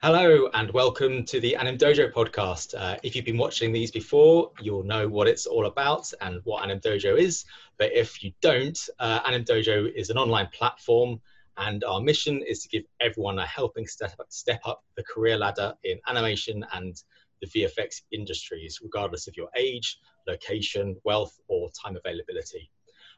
Hello 0.00 0.48
and 0.54 0.70
welcome 0.70 1.24
to 1.24 1.40
the 1.40 1.56
Anim 1.56 1.76
Dojo 1.76 2.12
podcast. 2.12 2.72
Uh, 2.78 2.96
if 3.02 3.16
you've 3.16 3.24
been 3.24 3.36
watching 3.36 3.72
these 3.72 3.90
before, 3.90 4.52
you'll 4.60 4.84
know 4.84 5.08
what 5.08 5.26
it's 5.26 5.44
all 5.44 5.66
about 5.66 6.12
and 6.20 6.40
what 6.44 6.62
Anim 6.62 6.78
Dojo 6.78 7.18
is. 7.18 7.44
But 7.78 7.92
if 7.92 8.22
you 8.22 8.30
don't, 8.40 8.78
uh, 9.00 9.18
Anim 9.26 9.42
Dojo 9.42 9.92
is 9.92 10.10
an 10.10 10.16
online 10.16 10.46
platform, 10.52 11.20
and 11.56 11.82
our 11.82 12.00
mission 12.00 12.42
is 12.42 12.62
to 12.62 12.68
give 12.68 12.84
everyone 13.00 13.40
a 13.40 13.46
helping 13.46 13.88
step 13.88 14.14
up, 14.20 14.26
step 14.28 14.60
up 14.64 14.84
the 14.96 15.02
career 15.02 15.36
ladder 15.36 15.74
in 15.82 15.98
animation 16.06 16.64
and 16.74 17.02
the 17.40 17.48
VFX 17.48 18.02
industries, 18.12 18.78
regardless 18.80 19.26
of 19.26 19.36
your 19.36 19.48
age, 19.56 19.98
location, 20.28 20.94
wealth, 21.02 21.40
or 21.48 21.70
time 21.70 21.96
availability. 21.96 22.70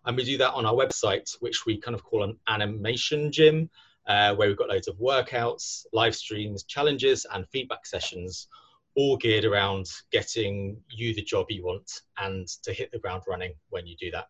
And 0.06 0.16
we 0.16 0.24
do 0.24 0.38
that 0.38 0.54
on 0.54 0.64
our 0.64 0.72
website, 0.72 1.30
which 1.40 1.66
we 1.66 1.76
kind 1.76 1.94
of 1.94 2.02
call 2.02 2.22
an 2.22 2.38
animation 2.48 3.30
gym 3.30 3.68
uh, 4.06 4.34
where 4.34 4.48
we've 4.48 4.56
got 4.56 4.68
loads 4.68 4.88
of 4.88 4.96
workouts, 4.98 5.84
live 5.92 6.14
streams, 6.14 6.64
challenges, 6.64 7.26
and 7.32 7.46
feedback 7.48 7.86
sessions, 7.86 8.48
all 8.96 9.16
geared 9.16 9.44
around 9.44 9.86
getting 10.10 10.76
you 10.88 11.14
the 11.14 11.22
job 11.22 11.46
you 11.48 11.64
want 11.64 11.90
and 12.18 12.48
to 12.62 12.72
hit 12.72 12.90
the 12.92 12.98
ground 12.98 13.22
running 13.28 13.52
when 13.68 13.86
you 13.86 13.96
do 13.96 14.10
that. 14.10 14.26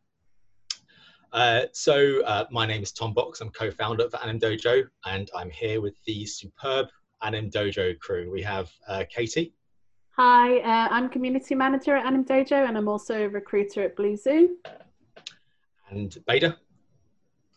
Uh, 1.33 1.67
so 1.73 2.23
uh, 2.25 2.45
my 2.51 2.67
name 2.67 2.83
is 2.83 2.93
Tom 2.93 3.15
Box. 3.15 3.41
I'm 3.41 3.51
co-founder 3.51 4.05
of 4.05 4.15
Anim 4.21 4.41
Dojo, 4.41 4.85
and 5.07 5.31
I'm 5.35 5.51
here 5.51 5.81
with 5.81 5.95
the 6.05 6.27
superb 6.27 6.89
Anim 7.23 7.51
Dojo 7.51 7.99
crew. 8.01 8.31
We 8.31 8.43
have 8.43 8.71
uh, 8.89 9.05
Katie. 9.09 9.55
Hi, 10.17 10.59
uh, 10.59 10.89
I'm 10.91 11.09
community 11.09 11.55
manager 11.55 11.97
at 11.97 12.05
Anim 12.05 12.25
Dojo, 12.25 12.69
and 12.69 12.77
I'm 12.77 12.89
also 12.89 13.25
a 13.25 13.29
recruiter 13.29 13.83
at 13.83 13.97
Blue 13.97 14.17
Zoo. 14.17 14.57
And 15.91 16.17
Bader. 16.27 16.57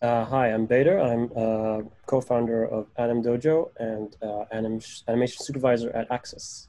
Uh, 0.03 0.25
hi, 0.25 0.51
I'm 0.51 0.65
Bader. 0.65 0.99
I'm 0.99 1.31
uh, 1.33 1.81
co-founder 2.07 2.65
of 2.65 2.87
Anim 2.97 3.23
Dojo 3.23 3.71
and 3.77 4.13
uh, 4.21 4.43
anim 4.51 4.81
animation 5.07 5.41
supervisor 5.41 5.91
at 5.91 6.11
Axis. 6.11 6.67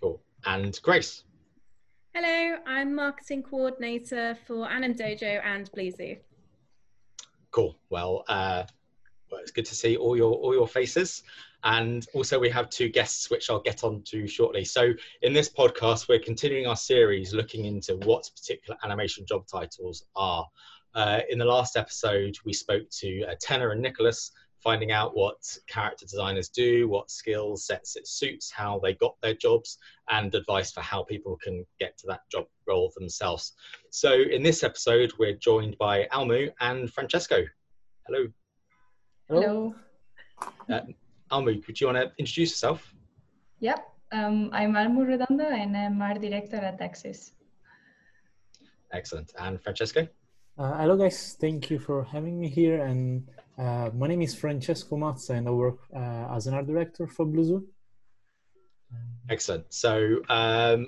Cool. 0.00 0.22
And 0.46 0.80
Grace. 0.82 1.24
Hello, 2.14 2.56
I'm 2.66 2.94
marketing 2.94 3.42
coordinator 3.42 4.38
for 4.46 4.66
Anim 4.70 4.94
Dojo 4.94 5.44
and 5.44 5.70
Blue 5.72 5.90
Zoo. 5.90 6.16
Cool. 7.50 7.76
Well, 7.90 8.24
uh, 8.26 8.64
well, 9.30 9.42
it's 9.42 9.50
good 9.50 9.66
to 9.66 9.74
see 9.74 9.98
all 9.98 10.16
your 10.16 10.32
all 10.32 10.54
your 10.54 10.66
faces, 10.66 11.24
and 11.62 12.06
also 12.14 12.38
we 12.38 12.48
have 12.48 12.70
two 12.70 12.88
guests 12.88 13.30
which 13.30 13.50
I'll 13.50 13.60
get 13.60 13.84
on 13.84 14.00
to 14.04 14.26
shortly. 14.26 14.64
So 14.64 14.94
in 15.20 15.34
this 15.34 15.50
podcast, 15.50 16.08
we're 16.08 16.20
continuing 16.20 16.66
our 16.66 16.76
series 16.76 17.34
looking 17.34 17.66
into 17.66 17.96
what 17.96 18.30
particular 18.34 18.78
animation 18.82 19.26
job 19.26 19.46
titles 19.46 20.06
are. 20.16 20.46
Uh, 20.96 21.20
in 21.28 21.38
the 21.38 21.44
last 21.44 21.76
episode, 21.76 22.34
we 22.46 22.54
spoke 22.54 22.88
to 22.88 23.22
uh, 23.24 23.34
Tenor 23.38 23.72
and 23.72 23.82
Nicholas, 23.82 24.32
finding 24.60 24.92
out 24.92 25.14
what 25.14 25.36
character 25.68 26.06
designers 26.06 26.48
do, 26.48 26.88
what 26.88 27.10
skill 27.10 27.54
sets 27.54 27.96
it 27.96 28.08
suits, 28.08 28.50
how 28.50 28.80
they 28.82 28.94
got 28.94 29.14
their 29.20 29.34
jobs, 29.34 29.76
and 30.08 30.34
advice 30.34 30.72
for 30.72 30.80
how 30.80 31.02
people 31.02 31.36
can 31.44 31.66
get 31.78 31.98
to 31.98 32.06
that 32.06 32.20
job 32.32 32.46
role 32.66 32.90
themselves. 32.96 33.52
So, 33.90 34.10
in 34.10 34.42
this 34.42 34.64
episode, 34.64 35.12
we're 35.18 35.34
joined 35.34 35.76
by 35.76 36.08
Almu 36.14 36.50
and 36.60 36.90
Francesco. 36.90 37.44
Hello. 38.06 38.26
Hello. 39.28 39.74
Uh, 40.70 40.80
Almu, 41.30 41.66
would 41.66 41.78
you 41.78 41.88
want 41.88 41.98
to 41.98 42.10
introduce 42.18 42.52
yourself? 42.52 42.94
Yep. 43.60 43.86
Um, 44.12 44.48
I'm 44.50 44.72
Almu 44.72 45.06
Redondo 45.06 45.44
and 45.44 45.76
I'm 45.76 46.00
art 46.00 46.22
director 46.22 46.56
at 46.56 46.80
Axis. 46.80 47.32
Excellent. 48.92 49.34
And 49.38 49.60
Francesco? 49.60 50.08
Uh, 50.58 50.74
hello 50.78 50.96
guys, 50.96 51.36
thank 51.38 51.68
you 51.68 51.78
for 51.78 52.02
having 52.04 52.40
me 52.40 52.48
here. 52.48 52.82
And 52.82 53.28
uh, 53.58 53.90
my 53.94 54.06
name 54.06 54.22
is 54.22 54.34
Francesco 54.34 54.96
Mazza, 54.96 55.34
and 55.34 55.46
I 55.46 55.50
work 55.50 55.80
uh, 55.94 56.34
as 56.34 56.46
an 56.46 56.54
art 56.54 56.66
director 56.66 57.06
for 57.06 57.26
Blue 57.26 57.44
Zoo. 57.44 57.66
Excellent. 59.28 59.66
So 59.68 60.22
um, 60.30 60.86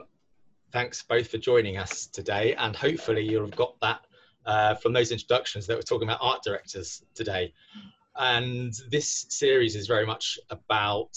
thanks 0.72 1.02
both 1.02 1.30
for 1.30 1.36
joining 1.36 1.76
us 1.76 2.06
today, 2.06 2.54
and 2.54 2.74
hopefully 2.74 3.20
you'll 3.20 3.44
have 3.44 3.56
got 3.56 3.78
that 3.82 4.06
uh, 4.46 4.74
from 4.76 4.94
those 4.94 5.12
introductions 5.12 5.66
that 5.66 5.76
we're 5.76 5.82
talking 5.82 6.08
about 6.08 6.20
art 6.22 6.42
directors 6.42 7.04
today. 7.14 7.52
And 8.16 8.72
this 8.90 9.26
series 9.28 9.76
is 9.76 9.86
very 9.86 10.06
much 10.06 10.38
about 10.48 11.10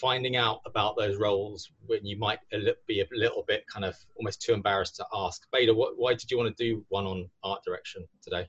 finding 0.00 0.36
out 0.36 0.60
about 0.66 0.96
those 0.96 1.16
roles 1.16 1.70
when 1.86 2.04
you 2.04 2.18
might 2.18 2.38
be 2.86 3.00
a 3.00 3.06
little 3.12 3.44
bit 3.46 3.64
kind 3.66 3.84
of 3.84 3.96
almost 4.16 4.42
too 4.42 4.52
embarrassed 4.52 4.96
to 4.96 5.06
ask. 5.12 5.46
Bader, 5.52 5.74
what, 5.74 5.94
why 5.96 6.14
did 6.14 6.30
you 6.30 6.38
want 6.38 6.56
to 6.56 6.64
do 6.64 6.84
one 6.88 7.06
on 7.06 7.28
art 7.42 7.62
direction 7.64 8.06
today? 8.22 8.46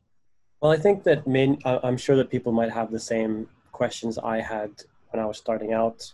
Well, 0.62 0.72
I 0.72 0.78
think 0.78 1.03
that 1.03 1.28
main, 1.28 1.59
I'm 1.66 1.97
sure 1.97 2.16
that 2.16 2.30
people 2.30 2.52
might 2.52 2.72
have 2.72 2.91
the 2.91 3.00
same 3.00 3.47
questions 3.72 4.18
I 4.18 4.41
had 4.41 4.72
when 5.09 5.22
I 5.22 5.25
was 5.25 5.38
starting 5.38 5.74
out. 5.74 6.12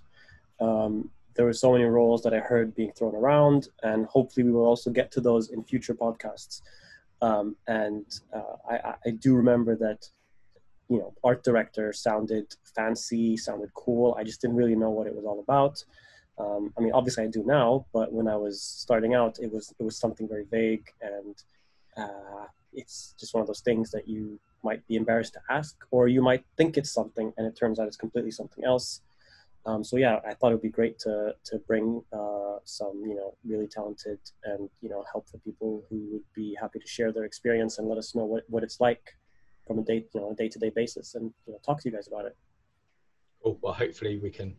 Um, 0.59 1.09
there 1.35 1.45
were 1.45 1.53
so 1.53 1.71
many 1.71 1.85
roles 1.85 2.21
that 2.23 2.33
I 2.33 2.39
heard 2.39 2.75
being 2.75 2.91
thrown 2.91 3.15
around, 3.15 3.69
and 3.81 4.05
hopefully 4.05 4.44
we 4.44 4.51
will 4.51 4.65
also 4.65 4.91
get 4.91 5.11
to 5.13 5.21
those 5.21 5.50
in 5.50 5.63
future 5.63 5.95
podcasts. 5.95 6.61
Um, 7.21 7.55
and 7.67 8.05
uh, 8.35 8.55
I, 8.69 8.95
I 9.05 9.09
do 9.11 9.33
remember 9.33 9.75
that 9.77 10.05
you 10.93 10.99
know, 10.99 11.11
art 11.23 11.43
director 11.43 11.91
sounded 11.91 12.55
fancy, 12.75 13.35
sounded 13.35 13.73
cool. 13.73 14.15
I 14.19 14.23
just 14.23 14.39
didn't 14.41 14.57
really 14.57 14.75
know 14.75 14.91
what 14.91 15.07
it 15.07 15.15
was 15.15 15.25
all 15.25 15.39
about. 15.39 15.83
Um, 16.37 16.71
I 16.77 16.81
mean, 16.81 16.93
obviously 16.93 17.23
I 17.23 17.27
do 17.27 17.43
now, 17.43 17.87
but 17.91 18.13
when 18.13 18.27
I 18.27 18.35
was 18.35 18.61
starting 18.61 19.15
out, 19.15 19.39
it 19.39 19.51
was 19.51 19.73
it 19.79 19.83
was 19.83 19.97
something 19.97 20.27
very 20.27 20.45
vague, 20.51 20.87
and 21.01 21.35
uh, 21.97 22.45
it's 22.73 23.15
just 23.19 23.33
one 23.33 23.41
of 23.41 23.47
those 23.47 23.61
things 23.61 23.89
that 23.89 24.07
you 24.07 24.39
might 24.63 24.85
be 24.87 24.95
embarrassed 24.95 25.33
to 25.33 25.41
ask, 25.49 25.75
or 25.89 26.07
you 26.07 26.21
might 26.21 26.43
think 26.57 26.77
it's 26.77 26.93
something, 26.93 27.33
and 27.37 27.47
it 27.47 27.55
turns 27.55 27.79
out 27.79 27.87
it's 27.87 27.97
completely 27.97 28.31
something 28.31 28.63
else. 28.63 29.01
Um, 29.65 29.83
so 29.83 29.97
yeah, 29.97 30.19
I 30.27 30.35
thought 30.35 30.51
it 30.51 30.55
would 30.55 30.69
be 30.71 30.79
great 30.81 30.99
to 30.99 31.35
to 31.45 31.57
bring 31.69 32.03
uh, 32.13 32.57
some 32.65 33.01
you 33.09 33.15
know 33.15 33.33
really 33.43 33.67
talented 33.67 34.19
and 34.43 34.69
you 34.81 34.89
know 34.89 35.03
helpful 35.11 35.41
people 35.43 35.83
who 35.89 35.97
would 36.11 36.27
be 36.35 36.55
happy 36.61 36.77
to 36.77 36.87
share 36.87 37.11
their 37.11 37.25
experience 37.25 37.79
and 37.79 37.87
let 37.87 37.97
us 37.97 38.13
know 38.13 38.25
what, 38.25 38.43
what 38.47 38.63
it's 38.63 38.79
like 38.79 39.15
from 39.66 39.79
a 39.79 39.84
day 39.84 40.06
you 40.13 40.22
know 40.22 40.31
a 40.31 40.35
day 40.35 40.50
to 40.50 40.59
day 40.59 40.72
basis 40.75 41.16
and 41.16 41.31
you 41.46 41.53
know, 41.53 41.59
talk 41.66 41.81
to 41.81 41.90
you 41.90 41.96
guys 41.96 42.07
about 42.07 42.25
it. 42.25 42.35
Cool. 43.44 43.59
Well, 43.62 43.74
hopefully 43.74 44.18
we 44.18 44.29
can 44.29 44.56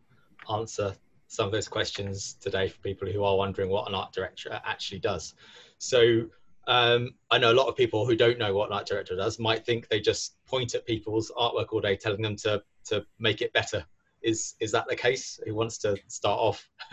answer 0.52 0.94
some 1.28 1.46
of 1.46 1.52
those 1.52 1.68
questions 1.68 2.34
today 2.34 2.68
for 2.68 2.78
people 2.80 3.08
who 3.08 3.24
are 3.24 3.36
wondering 3.36 3.70
what 3.70 3.88
an 3.88 3.94
art 3.94 4.12
director 4.12 4.60
actually 4.64 4.98
does. 5.00 5.34
So 5.78 6.26
um, 6.66 7.14
I 7.30 7.38
know 7.38 7.52
a 7.52 7.54
lot 7.54 7.68
of 7.68 7.76
people 7.76 8.06
who 8.06 8.16
don't 8.16 8.38
know 8.38 8.54
what 8.54 8.68
an 8.68 8.74
art 8.74 8.86
director 8.86 9.16
does 9.16 9.38
might 9.38 9.64
think 9.64 9.88
they 9.88 10.00
just 10.00 10.36
point 10.46 10.74
at 10.74 10.86
people's 10.86 11.30
artwork 11.36 11.72
all 11.72 11.80
day, 11.80 11.96
telling 11.96 12.22
them 12.22 12.36
to 12.36 12.62
to 12.86 13.04
make 13.18 13.40
it 13.42 13.52
better. 13.52 13.84
Is 14.22 14.54
is 14.60 14.72
that 14.72 14.88
the 14.88 14.96
case? 14.96 15.40
Who 15.46 15.54
wants 15.54 15.78
to 15.78 15.96
start 16.08 16.38
off? 16.38 16.68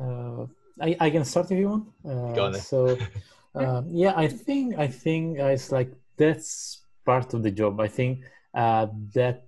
uh, 0.00 0.46
I, 0.80 0.96
I 1.00 1.10
can 1.10 1.24
start 1.24 1.50
if 1.50 1.58
you 1.58 1.68
want. 1.68 1.88
Uh, 2.04 2.32
Go 2.34 2.44
on 2.46 2.52
then. 2.52 2.60
So 2.60 2.98
uh, 3.54 3.82
yeah, 3.88 4.14
I 4.16 4.28
think 4.28 4.78
I 4.78 4.88
think 4.88 5.38
uh, 5.38 5.46
it's 5.46 5.70
like 5.70 5.92
that's 6.16 6.82
part 7.04 7.34
of 7.34 7.42
the 7.42 7.50
job. 7.50 7.80
I 7.80 7.88
think 7.88 8.24
uh, 8.54 8.86
that 9.14 9.44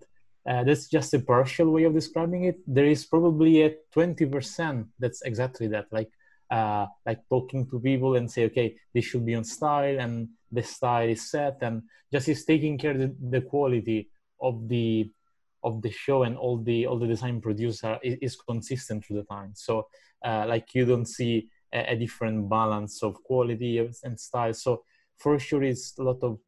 uh, 0.48 0.64
that's 0.64 0.88
just 0.88 1.14
a 1.14 1.18
partial 1.18 1.70
way 1.70 1.84
of 1.84 1.94
describing 1.94 2.44
it. 2.44 2.58
There 2.66 2.86
is 2.86 3.04
probably 3.04 3.62
a 3.62 3.74
twenty 3.92 4.26
percent 4.26 4.86
that's 4.98 5.22
exactly 5.22 5.68
that, 5.68 5.86
like 5.90 6.10
uh, 6.50 6.86
like 7.04 7.20
talking 7.28 7.68
to 7.70 7.80
people 7.80 8.16
and 8.16 8.30
say, 8.30 8.44
okay, 8.44 8.76
this 8.94 9.04
should 9.04 9.26
be 9.26 9.34
on 9.34 9.44
style 9.44 9.98
and 9.98 10.28
the 10.52 10.62
style 10.62 11.08
is 11.08 11.30
set, 11.30 11.58
and 11.62 11.82
just 12.12 12.28
is 12.28 12.44
taking 12.44 12.78
care 12.78 12.92
of 12.92 12.98
the, 12.98 13.14
the 13.30 13.40
quality 13.40 14.08
of 14.40 14.68
the 14.68 15.10
of 15.64 15.82
the 15.82 15.90
show 15.90 16.22
and 16.22 16.36
all 16.36 16.58
the 16.58 16.86
all 16.86 16.98
the 16.98 17.06
design 17.06 17.40
producer 17.40 17.98
is, 18.02 18.18
is 18.22 18.36
consistent 18.36 19.04
through 19.04 19.16
the 19.16 19.24
time. 19.24 19.52
So 19.54 19.88
uh, 20.24 20.44
like 20.46 20.74
you 20.74 20.84
don't 20.84 21.08
see 21.08 21.48
a, 21.72 21.92
a 21.92 21.96
different 21.96 22.48
balance 22.48 23.02
of 23.02 23.22
quality 23.22 23.78
and 23.78 24.18
style. 24.18 24.54
So 24.54 24.82
for 25.16 25.38
sure, 25.38 25.62
it's 25.62 25.96
a 25.98 26.02
lot 26.02 26.22
of 26.22 26.38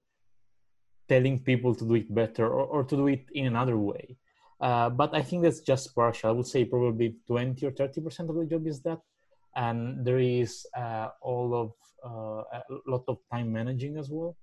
telling 1.08 1.38
people 1.40 1.74
to 1.74 1.84
do 1.84 1.94
it 1.94 2.15
better 2.15 2.47
or, 2.47 2.65
or 2.65 2.84
to 2.84 2.97
do 2.97 3.06
it 3.09 3.26
in 3.32 3.47
another 3.47 3.78
way. 3.78 4.16
Uh, 4.60 4.91
but 4.91 5.15
I 5.15 5.22
think 5.22 5.42
that's 5.42 5.60
just 5.60 5.94
partial. 5.94 6.30
I 6.30 6.32
would 6.32 6.47
say 6.47 6.65
probably 6.65 7.16
20 7.26 7.65
or 7.66 7.70
30% 7.70 8.28
of 8.28 8.36
the 8.36 8.47
job 8.47 8.66
is 8.66 8.80
that. 8.82 8.98
And 9.54 10.04
there 10.04 10.18
is 10.18 10.66
uh, 10.76 11.09
all 11.22 11.54
of 11.54 11.72
uh, 12.04 12.42
a 12.53 12.62
lot 12.86 13.04
of 13.09 13.18
time 13.32 13.53
managing 13.53 13.97
as 13.97 14.10
well. 14.10 14.36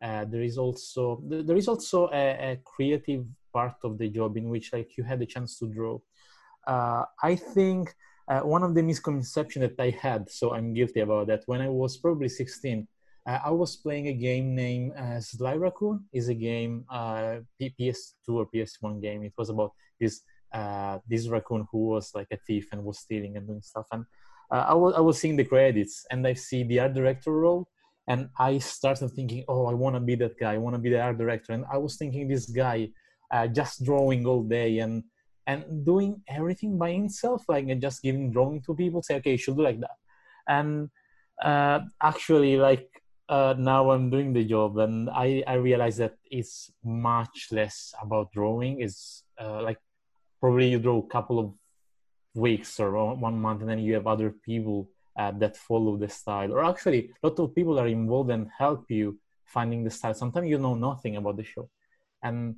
Uh, 0.00 0.24
there 0.24 0.42
is 0.42 0.58
also 0.58 1.22
there 1.24 1.56
is 1.56 1.68
also 1.68 2.08
a, 2.12 2.52
a, 2.52 2.60
creative 2.64 3.24
part 3.52 3.76
of 3.84 3.98
the 3.98 4.08
job 4.08 4.36
in 4.36 4.48
which 4.48 4.72
like 4.72 4.96
you 4.96 5.04
had 5.04 5.20
the 5.20 5.26
chance 5.26 5.56
to 5.58 5.68
draw. 5.68 5.96
Uh, 6.66 7.04
I 7.22 7.36
think 7.36 7.94
uh, 8.28 8.40
one 8.40 8.62
of 8.62 8.74
the 8.74 8.82
misconceptions 8.82 9.62
that 9.62 9.80
I 9.80 9.90
had, 9.90 10.30
so 10.30 10.54
I'm 10.54 10.72
guilty 10.74 11.00
about 11.00 11.26
that. 11.28 11.42
When 11.46 11.60
I 11.60 11.68
was 11.68 11.96
probably 11.96 12.28
16, 12.28 12.86
uh, 13.26 13.38
I 13.44 13.50
was 13.50 13.76
playing 13.76 14.08
a 14.08 14.12
game 14.12 14.54
named 14.54 14.92
uh, 14.96 15.20
Sly 15.20 15.54
Raccoon. 15.54 16.04
is 16.12 16.28
a 16.28 16.34
game, 16.34 16.84
uh, 16.90 17.38
PS2 17.60 18.28
or 18.28 18.46
PS1 18.52 19.00
game. 19.00 19.22
It 19.22 19.32
was 19.36 19.48
about 19.50 19.72
this 20.00 20.22
uh, 20.52 20.98
this 21.08 21.28
raccoon 21.28 21.66
who 21.72 21.86
was 21.86 22.10
like 22.14 22.26
a 22.30 22.36
thief 22.36 22.68
and 22.72 22.84
was 22.84 22.98
stealing 22.98 23.36
and 23.36 23.46
doing 23.46 23.62
stuff. 23.62 23.86
And 23.90 24.04
uh, 24.50 24.66
I 24.68 24.74
was 24.74 24.94
I 24.94 25.00
was 25.00 25.18
seeing 25.18 25.36
the 25.36 25.44
credits 25.44 26.04
and 26.10 26.26
I 26.26 26.34
see 26.34 26.62
the 26.64 26.80
art 26.80 26.94
director 26.94 27.32
role, 27.32 27.68
and 28.08 28.28
I 28.38 28.58
started 28.58 29.10
thinking, 29.10 29.44
oh, 29.48 29.66
I 29.66 29.74
want 29.74 29.96
to 29.96 30.00
be 30.00 30.14
that 30.16 30.38
guy. 30.38 30.54
I 30.54 30.58
want 30.58 30.74
to 30.74 30.80
be 30.80 30.90
the 30.90 31.00
art 31.00 31.18
director. 31.18 31.52
And 31.52 31.64
I 31.72 31.78
was 31.78 31.96
thinking 31.96 32.28
this 32.28 32.46
guy 32.46 32.90
uh, 33.30 33.46
just 33.46 33.84
drawing 33.84 34.26
all 34.26 34.42
day 34.42 34.80
and 34.80 35.04
and 35.46 35.84
doing 35.84 36.22
everything 36.28 36.78
by 36.78 36.92
himself, 36.92 37.44
like 37.48 37.66
just 37.80 38.02
giving 38.02 38.30
drawing 38.30 38.62
to 38.62 38.74
people, 38.74 39.02
say, 39.02 39.16
okay, 39.16 39.32
you 39.32 39.38
should 39.38 39.56
do 39.56 39.62
like 39.62 39.80
that. 39.80 39.96
And 40.46 40.90
uh, 41.42 41.80
actually, 42.02 42.56
like 42.56 42.88
uh, 43.28 43.54
now 43.58 43.90
I'm 43.90 44.10
doing 44.10 44.32
the 44.32 44.44
job, 44.44 44.78
and 44.78 45.08
I 45.10 45.42
I 45.46 45.54
realize 45.54 45.96
that 45.98 46.14
it's 46.30 46.70
much 46.84 47.48
less 47.50 47.94
about 48.00 48.32
drawing. 48.32 48.80
It's 48.80 49.24
uh, 49.40 49.62
like 49.62 49.78
probably 50.40 50.68
you 50.68 50.78
draw 50.78 50.98
a 50.98 51.06
couple 51.06 51.38
of 51.38 51.54
weeks 52.34 52.78
or 52.80 53.14
one 53.14 53.40
month, 53.40 53.60
and 53.60 53.70
then 53.70 53.78
you 53.78 53.94
have 53.94 54.06
other 54.06 54.30
people 54.30 54.88
uh, 55.16 55.32
that 55.38 55.56
follow 55.56 55.96
the 55.96 56.08
style, 56.08 56.52
or 56.52 56.64
actually, 56.64 57.10
a 57.22 57.28
lot 57.28 57.38
of 57.38 57.54
people 57.54 57.78
are 57.78 57.88
involved 57.88 58.30
and 58.30 58.50
help 58.56 58.90
you 58.90 59.18
finding 59.44 59.84
the 59.84 59.90
style. 59.90 60.14
Sometimes 60.14 60.48
you 60.48 60.58
know 60.58 60.74
nothing 60.74 61.16
about 61.16 61.36
the 61.36 61.44
show, 61.44 61.68
and 62.22 62.56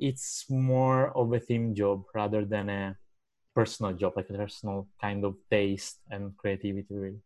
it's 0.00 0.46
more 0.48 1.16
of 1.16 1.32
a 1.32 1.40
team 1.40 1.74
job 1.74 2.04
rather 2.14 2.44
than 2.44 2.68
a 2.70 2.96
personal 3.54 3.92
job, 3.92 4.14
like 4.16 4.30
a 4.30 4.34
personal 4.34 4.88
kind 5.00 5.24
of 5.24 5.36
taste 5.50 6.00
and 6.10 6.36
creativity, 6.36 6.86
really. 6.94 7.20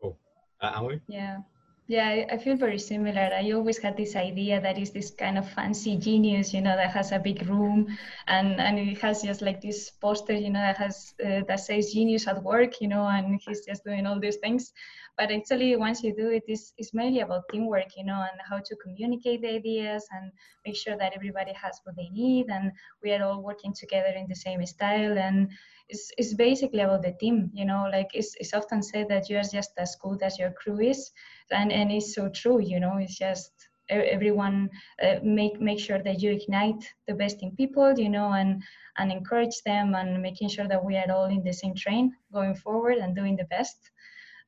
Cool. 0.00 0.18
Uh, 0.60 0.98
Yeah. 1.08 1.42
Yeah, 1.88 2.26
I 2.30 2.38
feel 2.38 2.56
very 2.56 2.78
similar. 2.78 3.30
I 3.34 3.50
always 3.50 3.78
had 3.78 3.96
this 3.96 4.16
idea 4.16 4.60
that 4.60 4.78
is 4.78 4.92
this 4.92 5.10
kind 5.10 5.36
of 5.36 5.48
fancy 5.50 5.96
genius, 5.96 6.54
you 6.54 6.62
know, 6.62 6.74
that 6.76 6.90
has 6.92 7.12
a 7.12 7.18
big 7.18 7.46
room 7.46 7.86
and, 8.28 8.58
and 8.60 8.78
it 8.78 8.98
has 8.98 9.22
just 9.22 9.42
like 9.42 9.60
this 9.60 9.90
poster, 9.90 10.32
you 10.32 10.48
know, 10.50 10.60
that 10.60 10.78
has 10.78 11.12
uh, 11.24 11.42
that 11.48 11.60
says 11.60 11.92
genius 11.92 12.26
at 12.28 12.42
work, 12.42 12.80
you 12.80 12.88
know, 12.88 13.06
and 13.08 13.40
he's 13.44 13.66
just 13.66 13.84
doing 13.84 14.06
all 14.06 14.18
these 14.20 14.36
things 14.36 14.72
but 15.18 15.30
actually 15.30 15.76
once 15.76 16.02
you 16.02 16.14
do 16.14 16.30
it 16.30 16.42
it's, 16.46 16.72
it's 16.78 16.94
mainly 16.94 17.20
about 17.20 17.42
teamwork 17.50 17.88
you 17.96 18.04
know 18.04 18.24
and 18.30 18.40
how 18.48 18.58
to 18.58 18.74
communicate 18.76 19.42
the 19.42 19.48
ideas 19.48 20.06
and 20.12 20.32
make 20.66 20.76
sure 20.76 20.96
that 20.96 21.12
everybody 21.14 21.52
has 21.52 21.80
what 21.84 21.94
they 21.96 22.08
need 22.10 22.46
and 22.48 22.72
we 23.02 23.12
are 23.12 23.22
all 23.22 23.42
working 23.42 23.72
together 23.78 24.12
in 24.16 24.26
the 24.28 24.34
same 24.34 24.64
style 24.66 25.18
and 25.18 25.50
it's, 25.88 26.10
it's 26.18 26.34
basically 26.34 26.80
about 26.80 27.02
the 27.02 27.12
team 27.20 27.50
you 27.52 27.64
know 27.64 27.88
like 27.90 28.10
it's, 28.14 28.34
it's 28.38 28.54
often 28.54 28.82
said 28.82 29.08
that 29.08 29.28
you 29.28 29.36
are 29.36 29.42
just 29.52 29.72
as 29.78 29.96
good 30.02 30.22
as 30.22 30.38
your 30.38 30.50
crew 30.52 30.80
is 30.80 31.10
and, 31.50 31.72
and 31.72 31.90
it's 31.90 32.14
so 32.14 32.28
true 32.28 32.60
you 32.60 32.80
know 32.80 32.96
it's 32.98 33.18
just 33.18 33.68
everyone 33.88 34.70
uh, 35.02 35.16
make 35.22 35.60
make 35.60 35.78
sure 35.78 36.02
that 36.02 36.20
you 36.22 36.30
ignite 36.30 36.82
the 37.06 37.14
best 37.14 37.42
in 37.42 37.54
people 37.56 37.92
you 37.98 38.08
know 38.08 38.32
and 38.32 38.62
and 38.98 39.10
encourage 39.10 39.62
them 39.64 39.94
and 39.94 40.20
making 40.22 40.48
sure 40.48 40.68
that 40.68 40.84
we 40.84 40.96
are 40.96 41.10
all 41.10 41.26
in 41.26 41.42
the 41.42 41.52
same 41.52 41.74
train 41.74 42.12
going 42.32 42.54
forward 42.54 42.98
and 42.98 43.16
doing 43.16 43.36
the 43.36 43.44
best. 43.44 43.90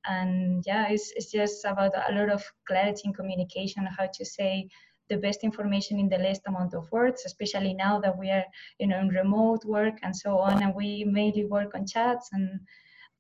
And 0.07 0.63
yeah 0.67 0.89
it's, 0.91 1.13
it's 1.17 1.33
just 1.33 1.65
about 1.65 1.93
a 2.11 2.15
lot 2.15 2.31
of 2.31 2.45
clarity 2.69 3.03
in 3.07 3.15
communication 3.15 3.87
how 3.87 4.07
to 4.13 4.25
say 4.25 4.69
the 5.09 5.17
best 5.17 5.45
information 5.45 5.99
in 5.99 6.09
the 6.09 6.19
least 6.19 6.43
amount 6.47 6.75
of 6.75 6.91
words 6.91 7.23
especially 7.27 7.75
now 7.75 8.01
that 8.01 8.17
we 8.17 8.31
are 8.31 8.45
you 8.79 8.87
know 8.87 8.99
in 9.01 9.09
remote 9.09 9.65
work 9.65 9.99
and 10.03 10.15
so 10.15 10.39
on 10.39 10.63
and 10.63 10.75
we 10.75 11.05
mainly 11.05 11.45
work 11.45 11.75
on 11.75 11.87
chats 11.87 12.31
and 12.33 12.61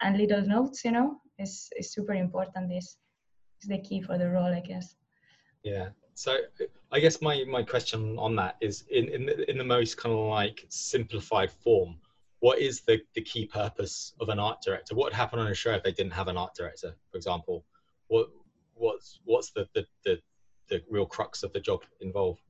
and 0.00 0.16
little 0.16 0.42
notes 0.42 0.84
you 0.84 0.92
know 0.92 1.20
is 1.38 1.68
is 1.78 1.92
super 1.92 2.14
important 2.14 2.68
this 2.68 2.96
is 3.62 3.68
the 3.68 3.78
key 3.78 4.00
for 4.00 4.18
the 4.18 4.28
role 4.28 4.54
i 4.54 4.60
guess 4.60 4.96
yeah 5.62 5.88
so 6.14 6.38
i 6.92 7.00
guess 7.00 7.20
my 7.20 7.44
my 7.44 7.62
question 7.62 8.16
on 8.18 8.34
that 8.36 8.56
is 8.60 8.84
in 8.90 9.08
in 9.08 9.26
the, 9.26 9.50
in 9.50 9.58
the 9.58 9.64
most 9.64 9.96
kind 9.96 10.14
of 10.14 10.28
like 10.28 10.64
simplified 10.68 11.50
form 11.50 11.96
what 12.44 12.58
is 12.58 12.82
the, 12.82 13.00
the 13.14 13.22
key 13.22 13.46
purpose 13.46 14.12
of 14.20 14.28
an 14.28 14.38
art 14.38 14.60
director? 14.60 14.94
What 14.94 15.04
would 15.04 15.14
happen 15.14 15.38
on 15.38 15.46
a 15.46 15.54
show 15.54 15.72
if 15.72 15.82
they 15.82 15.92
didn't 15.92 16.12
have 16.12 16.28
an 16.28 16.36
art 16.36 16.54
director, 16.54 16.94
for 17.10 17.16
example? 17.16 17.64
What 18.08 18.28
what's 18.74 19.18
what's 19.24 19.50
the 19.52 19.66
the, 19.74 19.86
the, 20.04 20.18
the 20.68 20.82
real 20.88 21.06
crux 21.06 21.42
of 21.42 21.52
the 21.52 21.60
job 21.60 21.82
involved? 22.00 22.40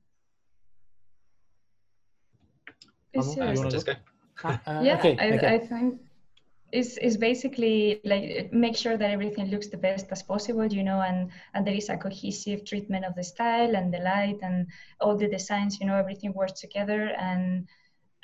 Is, 3.13 3.37
uh, 3.37 3.55
Francesco? 3.55 3.95
Uh, 4.43 4.57
yeah, 4.83 4.97
okay, 4.97 5.15
I, 5.17 5.31
okay. 5.31 5.55
I 5.55 5.59
think 5.59 6.01
is 6.71 6.97
is 6.97 7.15
basically 7.15 8.01
like 8.03 8.51
make 8.51 8.75
sure 8.75 8.97
that 8.97 9.09
everything 9.09 9.49
looks 9.49 9.67
the 9.67 9.77
best 9.77 10.07
as 10.11 10.21
possible, 10.21 10.65
you 10.65 10.83
know, 10.83 11.01
and 11.01 11.31
and 11.53 11.65
there 11.65 11.73
is 11.73 11.89
a 11.89 11.97
cohesive 11.97 12.65
treatment 12.65 13.05
of 13.05 13.15
the 13.15 13.23
style 13.23 13.75
and 13.75 13.93
the 13.93 13.99
light 13.99 14.39
and 14.41 14.67
all 14.99 15.15
the 15.15 15.27
designs, 15.27 15.79
you 15.79 15.87
know, 15.87 15.95
everything 15.95 16.33
works 16.33 16.59
together 16.59 17.15
and 17.17 17.67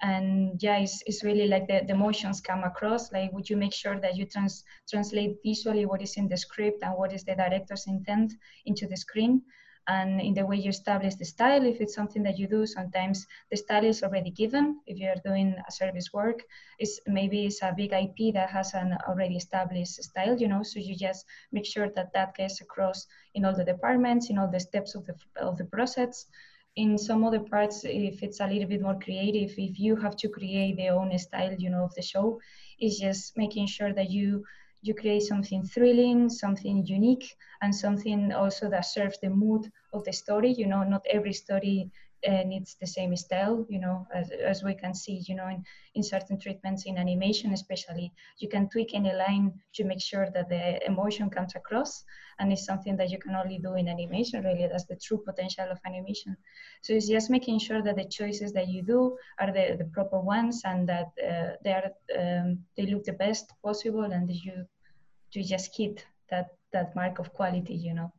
and 0.02 0.62
yeah 0.62 0.78
it's, 0.78 1.04
it's 1.06 1.24
really 1.24 1.48
like 1.48 1.68
the, 1.68 1.82
the 1.86 1.94
emotions 1.94 2.42
come 2.42 2.64
across 2.64 3.12
like 3.12 3.32
would 3.34 3.50
you 3.50 3.56
make 3.56 3.74
sure 3.74 4.00
that 4.00 4.16
you 4.16 4.26
trans, 4.26 4.64
translate 4.90 5.38
visually 5.46 5.86
what 5.86 6.02
is 6.02 6.18
in 6.18 6.28
the 6.28 6.38
script 6.38 6.84
and 6.84 6.98
what 6.98 7.14
is 7.14 7.24
the 7.24 7.36
director's 7.36 7.86
intent 7.88 8.34
into 8.66 8.88
the 8.88 8.98
screen 8.98 9.42
and 9.88 10.22
in 10.22 10.34
the 10.34 10.46
way 10.46 10.58
you 10.58 10.70
establish 10.70 11.16
the 11.16 11.26
style 11.26 11.66
if 11.66 11.82
it's 11.82 11.96
something 11.96 12.24
that 12.24 12.38
you 12.38 12.48
do 12.48 12.66
sometimes 12.66 13.26
the 13.50 13.58
style 13.58 13.84
is 13.84 14.04
already 14.04 14.32
given. 14.32 14.80
If 14.86 14.98
you're 15.00 15.22
doing 15.26 15.56
a 15.68 15.72
service 15.72 16.14
work 16.14 16.40
it's 16.80 17.00
maybe 17.08 17.46
it's 17.46 17.62
a 17.62 17.74
big 17.76 17.92
ip 17.94 18.34
that 18.34 18.50
has 18.50 18.74
an 18.74 18.98
already 19.08 19.36
established 19.38 20.02
style 20.04 20.38
you 20.38 20.48
know 20.48 20.64
so 20.64 20.80
you 20.80 20.96
just 20.96 21.26
make 21.52 21.66
sure 21.66 21.90
that 21.96 22.14
that 22.14 22.36
gets 22.36 22.62
across 22.62 23.08
in 23.34 23.46
all 23.46 23.56
the 23.56 23.66
departments 23.66 24.30
in 24.30 24.38
all 24.38 24.50
the 24.52 24.60
steps 24.60 24.96
of 24.96 25.06
the 25.06 25.16
of 25.38 25.58
the 25.58 25.66
process. 25.66 26.26
In 26.78 26.98
some 26.98 27.26
other 27.26 27.42
parts 27.42 27.84
if 27.84 28.24
it's 28.24 28.40
a 28.40 28.48
little 28.48 28.70
bit 28.70 28.82
more 28.82 28.98
creative 29.00 29.52
if 29.58 29.78
you 29.80 29.96
have 29.98 30.16
to 30.18 30.30
create 30.30 30.78
the 30.78 30.88
own 30.90 31.18
style 31.20 31.54
you 31.58 31.70
know 31.70 31.84
of 31.84 31.94
the 31.96 32.02
show 32.02 32.40
it's 32.80 32.98
just 32.98 33.38
making 33.38 33.68
sure 33.68 33.94
that 33.94 34.10
you 34.10 34.44
you 34.82 34.94
create 34.94 35.24
something 35.24 35.64
thrilling 35.64 36.30
something 36.30 36.86
unique 36.86 37.36
and 37.62 37.74
something 37.76 38.32
also 38.34 38.70
that 38.70 38.86
serves 38.86 39.18
the 39.22 39.30
mood 39.30 39.72
of 39.94 40.04
the 40.06 40.14
story. 40.14 40.52
You 40.54 40.68
know 40.68 40.84
not 40.84 41.06
every 41.12 41.34
story 41.34 41.92
uh, 42.28 42.44
needs 42.44 42.76
the 42.80 42.88
same 42.88 43.16
style 43.16 43.66
you 43.70 43.80
know 43.80 44.08
as, 44.14 44.32
as 44.32 44.64
we 44.64 44.74
can 44.74 44.94
see 44.94 45.24
you 45.28 45.36
know 45.36 45.48
in, 45.48 45.64
in 45.96 46.04
certain 46.04 46.40
treatments 46.40 46.86
in 46.86 46.98
animation 46.98 47.54
especially 47.54 48.12
you 48.40 48.48
can 48.48 48.70
tweak 48.70 48.94
any 48.94 49.14
line 49.14 49.52
to 49.74 49.84
make 49.84 50.02
sure 50.02 50.30
that 50.34 50.50
the 50.50 50.86
emotion 50.86 51.30
comes 51.30 51.56
across 51.56 52.04
and 52.40 52.52
it's 52.52 52.66
something 52.66 52.98
that 52.98 53.10
you 53.10 53.20
can 53.20 53.36
only 53.36 53.60
do 53.60 53.76
in 53.76 53.88
animation 53.88 54.44
really 54.44 54.68
that's 54.68 54.86
the 54.86 54.96
true 54.96 55.22
potential 55.26 55.68
of 55.70 55.80
animation. 55.86 56.36
So 56.82 56.94
it's 56.94 57.08
just 57.08 57.30
making 57.30 57.60
sure 57.60 57.82
that 57.82 57.96
the 57.96 58.06
choices 58.06 58.52
that 58.54 58.68
you 58.68 58.82
do 58.84 59.18
are 59.40 59.52
the, 59.52 59.76
the 59.78 59.86
proper 59.86 60.20
ones 60.20 60.62
and 60.66 60.88
that 60.90 61.10
uh, 61.30 61.56
they 61.64 61.74
are 61.74 61.92
um, 62.20 62.60
they 62.76 62.86
look 62.86 63.04
the 63.04 63.14
best 63.14 63.52
possible 63.64 64.04
and 64.04 64.30
you 64.30 64.66
you 65.34 65.44
just 65.44 65.76
hit 65.76 66.06
that 66.30 66.48
that 66.74 66.96
mark 66.96 67.20
of 67.20 67.34
quality 67.34 67.76
you 67.76 67.94
know. 67.94 68.12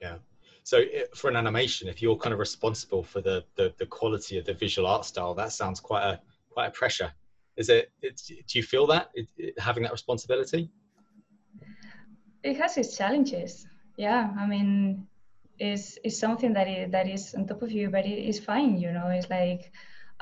Yeah 0.00 0.18
so 0.62 0.78
eh, 0.78 1.04
for 1.14 1.28
an 1.28 1.36
animation 1.36 1.88
if 1.88 2.00
you're 2.00 2.16
kind 2.16 2.32
of 2.32 2.38
responsible 2.38 3.02
for 3.02 3.20
the, 3.20 3.44
the 3.56 3.72
the 3.78 3.86
quality 3.86 4.38
of 4.38 4.44
the 4.44 4.54
visual 4.54 4.86
art 4.88 5.04
style 5.04 5.34
that 5.34 5.52
sounds 5.52 5.80
quite 5.80 6.04
a 6.04 6.20
quite 6.50 6.66
a 6.66 6.70
pressure. 6.70 7.12
Is 7.56 7.68
it, 7.68 7.90
it 8.00 8.20
do 8.26 8.58
you 8.58 8.62
feel 8.62 8.86
that 8.86 9.10
it, 9.14 9.26
it, 9.36 9.58
having 9.58 9.82
that 9.82 9.92
responsibility? 9.92 10.70
It 12.42 12.56
has 12.56 12.76
its 12.76 12.96
challenges. 12.96 13.66
Yeah 13.96 14.30
i 14.38 14.46
mean 14.46 15.06
it's, 15.58 15.98
it's 16.02 16.18
something 16.18 16.52
that 16.54 16.66
is, 16.66 16.90
that 16.90 17.06
is 17.06 17.34
on 17.34 17.46
top 17.46 17.62
of 17.62 17.70
you 17.70 17.90
but 17.90 18.04
it 18.06 18.18
is 18.30 18.40
fine 18.40 18.78
you 18.78 18.90
know? 18.90 19.08
It's 19.08 19.28
like 19.30 19.72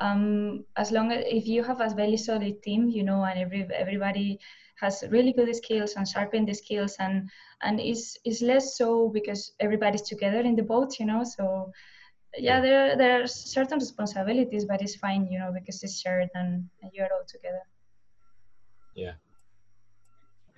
um, 0.01 0.65
as 0.77 0.91
long 0.91 1.11
as 1.11 1.23
if 1.27 1.47
you 1.47 1.63
have 1.63 1.81
a 1.81 1.93
very 1.95 2.17
solid 2.17 2.61
team 2.63 2.89
you 2.89 3.03
know 3.03 3.23
and 3.23 3.39
every 3.39 3.67
everybody 3.73 4.39
has 4.81 5.03
really 5.09 5.31
good 5.31 5.55
skills 5.55 5.93
and 5.95 6.07
sharpen 6.07 6.45
the 6.45 6.53
skills 6.53 6.95
and 6.99 7.29
and 7.61 7.79
is 7.79 8.17
is 8.25 8.41
less 8.41 8.77
so 8.77 9.09
because 9.13 9.53
everybody's 9.59 10.01
together 10.01 10.41
in 10.41 10.55
the 10.55 10.63
boat 10.63 10.99
you 10.99 11.05
know 11.05 11.23
so 11.23 11.71
yeah 12.37 12.61
there 12.61 12.97
there 12.97 13.21
are 13.21 13.27
certain 13.27 13.79
responsibilities 13.79 14.65
but 14.65 14.81
it's 14.81 14.95
fine 14.95 15.27
you 15.29 15.39
know 15.39 15.51
because 15.53 15.83
it's 15.83 15.99
shared 16.01 16.29
and, 16.33 16.65
and 16.81 16.91
you're 16.93 17.13
all 17.13 17.25
together. 17.27 17.61
Yeah 18.95 19.13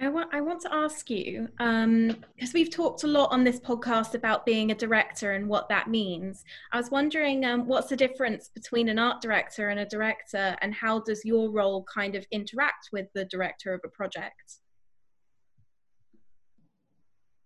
I 0.04 0.10
want, 0.10 0.34
I 0.34 0.42
want 0.42 0.62
to 0.62 0.74
ask 0.74 1.10
you, 1.10 1.48
because 1.58 1.84
um, 1.84 2.54
we've 2.54 2.70
talked 2.70 3.04
a 3.04 3.08
lot 3.08 3.32
on 3.32 3.46
this 3.46 3.60
podcast 3.60 4.16
about 4.16 4.46
being 4.46 4.72
a 4.72 4.76
director 4.76 5.32
and 5.32 5.48
what 5.48 5.70
that 5.70 5.90
means. 5.90 6.44
I 6.74 6.78
was 6.78 6.92
wondering 6.92 7.46
um, 7.46 7.66
what's 7.68 7.88
the 7.88 7.96
difference 7.96 8.50
between 8.50 8.90
an 8.90 9.00
art 9.00 9.22
director 9.22 9.70
and 9.70 9.80
a 9.80 9.86
director, 9.86 10.58
and 10.62 10.74
how 10.74 11.00
does 11.00 11.24
your 11.24 11.50
role 11.52 11.86
kind 11.86 12.16
of 12.16 12.26
interact 12.32 12.90
with 12.92 13.08
the 13.16 13.24
director 13.26 13.74
of 13.74 13.80
a 13.86 13.88
project? 13.88 14.58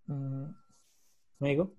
Mm, 0.09 0.55
may 1.39 1.51
I 1.51 1.55
go? 1.55 1.71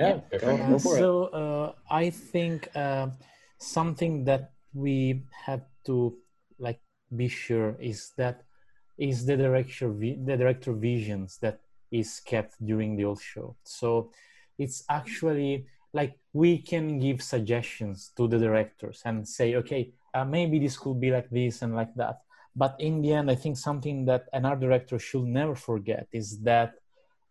Yeah, 0.00 0.20
Yeah, 0.32 0.38
go, 0.38 0.56
go 0.56 0.78
for 0.80 0.96
it. 0.96 0.98
so 0.98 1.24
uh, 1.26 1.72
I 1.88 2.10
think 2.10 2.68
uh, 2.74 3.10
something 3.58 4.24
that 4.24 4.54
we 4.74 5.22
have 5.46 5.62
to 5.86 6.16
like 6.58 6.80
be 7.14 7.28
sure 7.28 7.76
is 7.78 8.10
that 8.16 8.42
is 9.02 9.26
the 9.26 9.36
director 9.36 9.90
the 9.90 10.36
director 10.36 10.72
visions 10.72 11.38
that 11.42 11.58
is 11.90 12.20
kept 12.24 12.54
during 12.64 12.96
the 12.96 13.02
whole 13.02 13.18
show. 13.34 13.56
So 13.64 14.10
it's 14.58 14.84
actually 14.88 15.66
like 15.92 16.14
we 16.32 16.58
can 16.58 16.98
give 16.98 17.20
suggestions 17.20 18.12
to 18.16 18.28
the 18.28 18.38
directors 18.38 19.02
and 19.04 19.28
say, 19.28 19.56
okay, 19.56 19.92
uh, 20.14 20.24
maybe 20.24 20.58
this 20.58 20.78
could 20.78 21.00
be 21.00 21.10
like 21.10 21.28
this 21.30 21.62
and 21.62 21.74
like 21.74 21.92
that. 21.96 22.20
But 22.54 22.76
in 22.78 23.02
the 23.02 23.12
end, 23.12 23.30
I 23.30 23.34
think 23.34 23.56
something 23.56 24.04
that 24.06 24.24
an 24.32 24.46
art 24.46 24.60
director 24.60 24.98
should 24.98 25.24
never 25.24 25.56
forget 25.56 26.06
is 26.12 26.38
that 26.40 26.74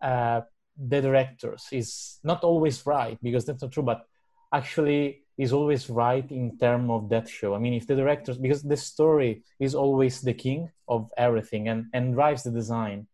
uh, 0.01 0.41
the 0.77 1.01
directors 1.01 1.67
is 1.71 2.19
not 2.23 2.43
always 2.43 2.85
right 2.85 3.17
because 3.23 3.45
that's 3.45 3.61
not 3.61 3.71
true, 3.71 3.83
but 3.83 4.05
actually 4.53 5.23
is 5.37 5.53
always 5.53 5.89
right 5.89 6.29
in 6.29 6.57
terms 6.57 6.89
of 6.89 7.09
that 7.09 7.27
show. 7.27 7.55
I 7.55 7.59
mean, 7.59 7.73
if 7.73 7.87
the 7.87 7.95
directors, 7.95 8.37
because 8.37 8.61
the 8.61 8.77
story 8.77 9.43
is 9.59 9.73
always 9.73 10.21
the 10.21 10.33
king 10.33 10.69
of 10.87 11.09
everything 11.17 11.69
and, 11.69 11.85
and 11.93 12.13
drives 12.13 12.43
the 12.43 12.51
design. 12.51 13.07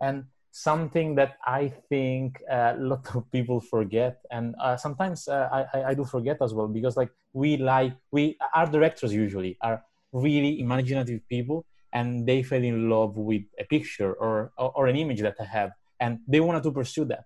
And 0.00 0.24
something 0.50 1.16
that 1.16 1.36
I 1.44 1.72
think 1.88 2.40
a 2.48 2.74
lot 2.78 3.14
of 3.14 3.30
people 3.30 3.60
forget, 3.60 4.20
and 4.30 4.54
uh, 4.60 4.76
sometimes 4.76 5.28
uh, 5.28 5.66
I, 5.74 5.82
I 5.90 5.94
do 5.94 6.04
forget 6.04 6.38
as 6.40 6.54
well, 6.54 6.68
because 6.68 6.96
like 6.96 7.10
we 7.32 7.56
like, 7.56 7.92
we, 8.12 8.38
our 8.54 8.66
directors 8.66 9.12
usually 9.12 9.58
are 9.60 9.82
really 10.12 10.60
imaginative 10.60 11.20
people 11.28 11.66
and 11.92 12.26
they 12.26 12.42
fell 12.42 12.62
in 12.62 12.88
love 12.88 13.16
with 13.16 13.42
a 13.58 13.64
picture 13.64 14.12
or, 14.14 14.52
or, 14.56 14.72
or 14.76 14.86
an 14.86 14.96
image 14.96 15.20
that 15.20 15.36
I 15.40 15.44
have 15.44 15.72
and 16.00 16.20
they 16.26 16.40
wanted 16.40 16.62
to 16.64 16.72
pursue 16.72 17.04
that. 17.06 17.24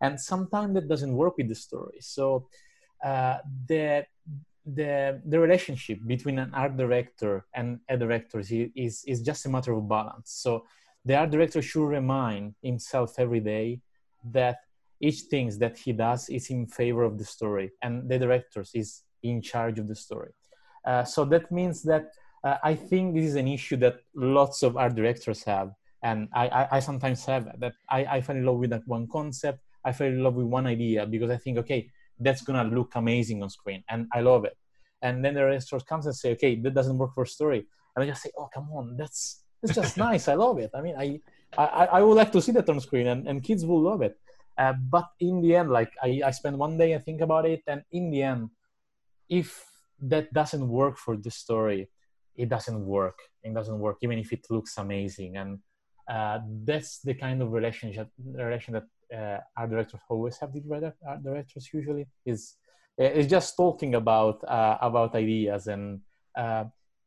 And 0.00 0.18
sometimes 0.18 0.74
that 0.74 0.88
doesn't 0.88 1.14
work 1.14 1.36
with 1.36 1.48
the 1.48 1.54
story. 1.54 1.98
So 2.00 2.48
uh, 3.04 3.38
the 3.66 4.04
the 4.66 5.20
the 5.24 5.40
relationship 5.40 5.98
between 6.06 6.38
an 6.38 6.50
art 6.54 6.76
director 6.76 7.46
and 7.54 7.80
a 7.88 7.96
director 7.96 8.40
is, 8.40 9.04
is 9.06 9.22
just 9.22 9.46
a 9.46 9.48
matter 9.48 9.72
of 9.72 9.88
balance. 9.88 10.32
So 10.32 10.66
the 11.04 11.16
art 11.16 11.30
director 11.30 11.62
should 11.62 11.88
remind 11.88 12.54
himself 12.62 13.14
every 13.18 13.40
day 13.40 13.80
that 14.32 14.58
each 15.00 15.22
thing 15.30 15.48
that 15.58 15.78
he 15.78 15.92
does 15.92 16.28
is 16.28 16.50
in 16.50 16.66
favor 16.66 17.04
of 17.04 17.16
the 17.16 17.24
story, 17.24 17.72
and 17.82 18.08
the 18.08 18.18
director 18.18 18.64
is 18.74 19.02
in 19.22 19.40
charge 19.40 19.78
of 19.78 19.88
the 19.88 19.94
story. 19.94 20.32
Uh, 20.84 21.04
so 21.04 21.24
that 21.24 21.50
means 21.50 21.82
that 21.82 22.12
uh, 22.44 22.56
I 22.62 22.74
think 22.74 23.14
this 23.14 23.24
is 23.24 23.34
an 23.36 23.48
issue 23.48 23.76
that 23.78 23.96
lots 24.14 24.62
of 24.62 24.76
art 24.76 24.94
directors 24.94 25.42
have, 25.44 25.72
and 26.02 26.28
I, 26.34 26.48
I, 26.48 26.68
I 26.72 26.80
sometimes 26.80 27.24
have 27.24 27.48
that. 27.60 27.72
I, 27.88 28.04
I 28.04 28.20
fell 28.20 28.36
in 28.36 28.44
love 28.44 28.58
with 28.58 28.70
that 28.70 28.86
one 28.86 29.08
concept. 29.10 29.60
I 29.84 29.92
fell 29.92 30.08
in 30.08 30.22
love 30.22 30.34
with 30.34 30.46
one 30.46 30.66
idea 30.66 31.06
because 31.06 31.30
I 31.30 31.38
think, 31.38 31.56
okay, 31.58 31.90
that's 32.20 32.42
gonna 32.42 32.64
look 32.64 32.92
amazing 32.94 33.42
on 33.42 33.50
screen 33.50 33.82
and 33.88 34.06
i 34.12 34.20
love 34.20 34.44
it. 34.44 34.56
And 35.02 35.24
then 35.24 35.32
the 35.34 35.44
restaurant 35.46 35.86
comes 35.86 36.04
and 36.06 36.14
say 36.14 36.32
okay 36.32 36.56
that 36.56 36.74
doesn't 36.74 36.98
work 36.98 37.14
for 37.14 37.24
story. 37.24 37.66
And 37.94 38.04
i 38.04 38.06
just 38.06 38.22
say 38.22 38.30
oh 38.38 38.48
come 38.52 38.68
on 38.72 38.96
that's 38.96 39.42
it's 39.62 39.74
just 39.74 39.96
nice 40.08 40.28
i 40.28 40.34
love 40.34 40.58
it. 40.58 40.70
I 40.74 40.80
mean 40.80 40.96
I, 40.98 41.20
I 41.56 41.86
i 41.98 42.00
would 42.02 42.18
like 42.22 42.32
to 42.32 42.40
see 42.42 42.52
that 42.52 42.68
on 42.68 42.80
screen 42.80 43.06
and, 43.06 43.26
and 43.28 43.42
kids 43.42 43.64
will 43.64 43.82
love 43.82 44.02
it. 44.02 44.18
Uh, 44.58 44.74
but 44.96 45.08
in 45.20 45.40
the 45.40 45.56
end 45.56 45.70
like 45.70 45.92
I, 46.02 46.20
I 46.24 46.30
spend 46.32 46.58
one 46.58 46.76
day 46.76 46.92
and 46.92 47.04
think 47.04 47.20
about 47.22 47.46
it 47.46 47.62
and 47.66 47.82
in 47.92 48.10
the 48.10 48.22
end 48.22 48.50
if 49.28 49.64
that 50.02 50.32
doesn't 50.32 50.66
work 50.68 50.96
for 50.98 51.16
the 51.16 51.30
story 51.30 51.88
it 52.40 52.48
doesn't 52.48 52.84
work. 52.86 53.18
It 53.42 53.54
doesn't 53.54 53.78
work 53.78 53.98
even 54.02 54.18
if 54.18 54.32
it 54.32 54.46
looks 54.50 54.78
amazing. 54.78 55.36
And 55.36 55.58
uh, 56.08 56.38
that's 56.64 57.00
the 57.00 57.14
kind 57.14 57.42
of 57.42 57.52
relationship 57.52 58.08
relation 58.24 58.74
that 58.74 58.84
uh, 59.16 59.38
art 59.56 59.70
directors 59.70 60.00
always 60.08 60.38
have 60.38 60.52
with 60.54 60.84
art 61.06 61.22
directors 61.22 61.68
usually 61.72 62.06
is 62.24 62.56
is 62.98 63.26
just 63.26 63.56
talking 63.56 63.94
about 63.94 64.42
uh, 64.48 64.76
about 64.80 65.14
ideas 65.14 65.66
and 65.66 66.00
uh, 66.36 66.64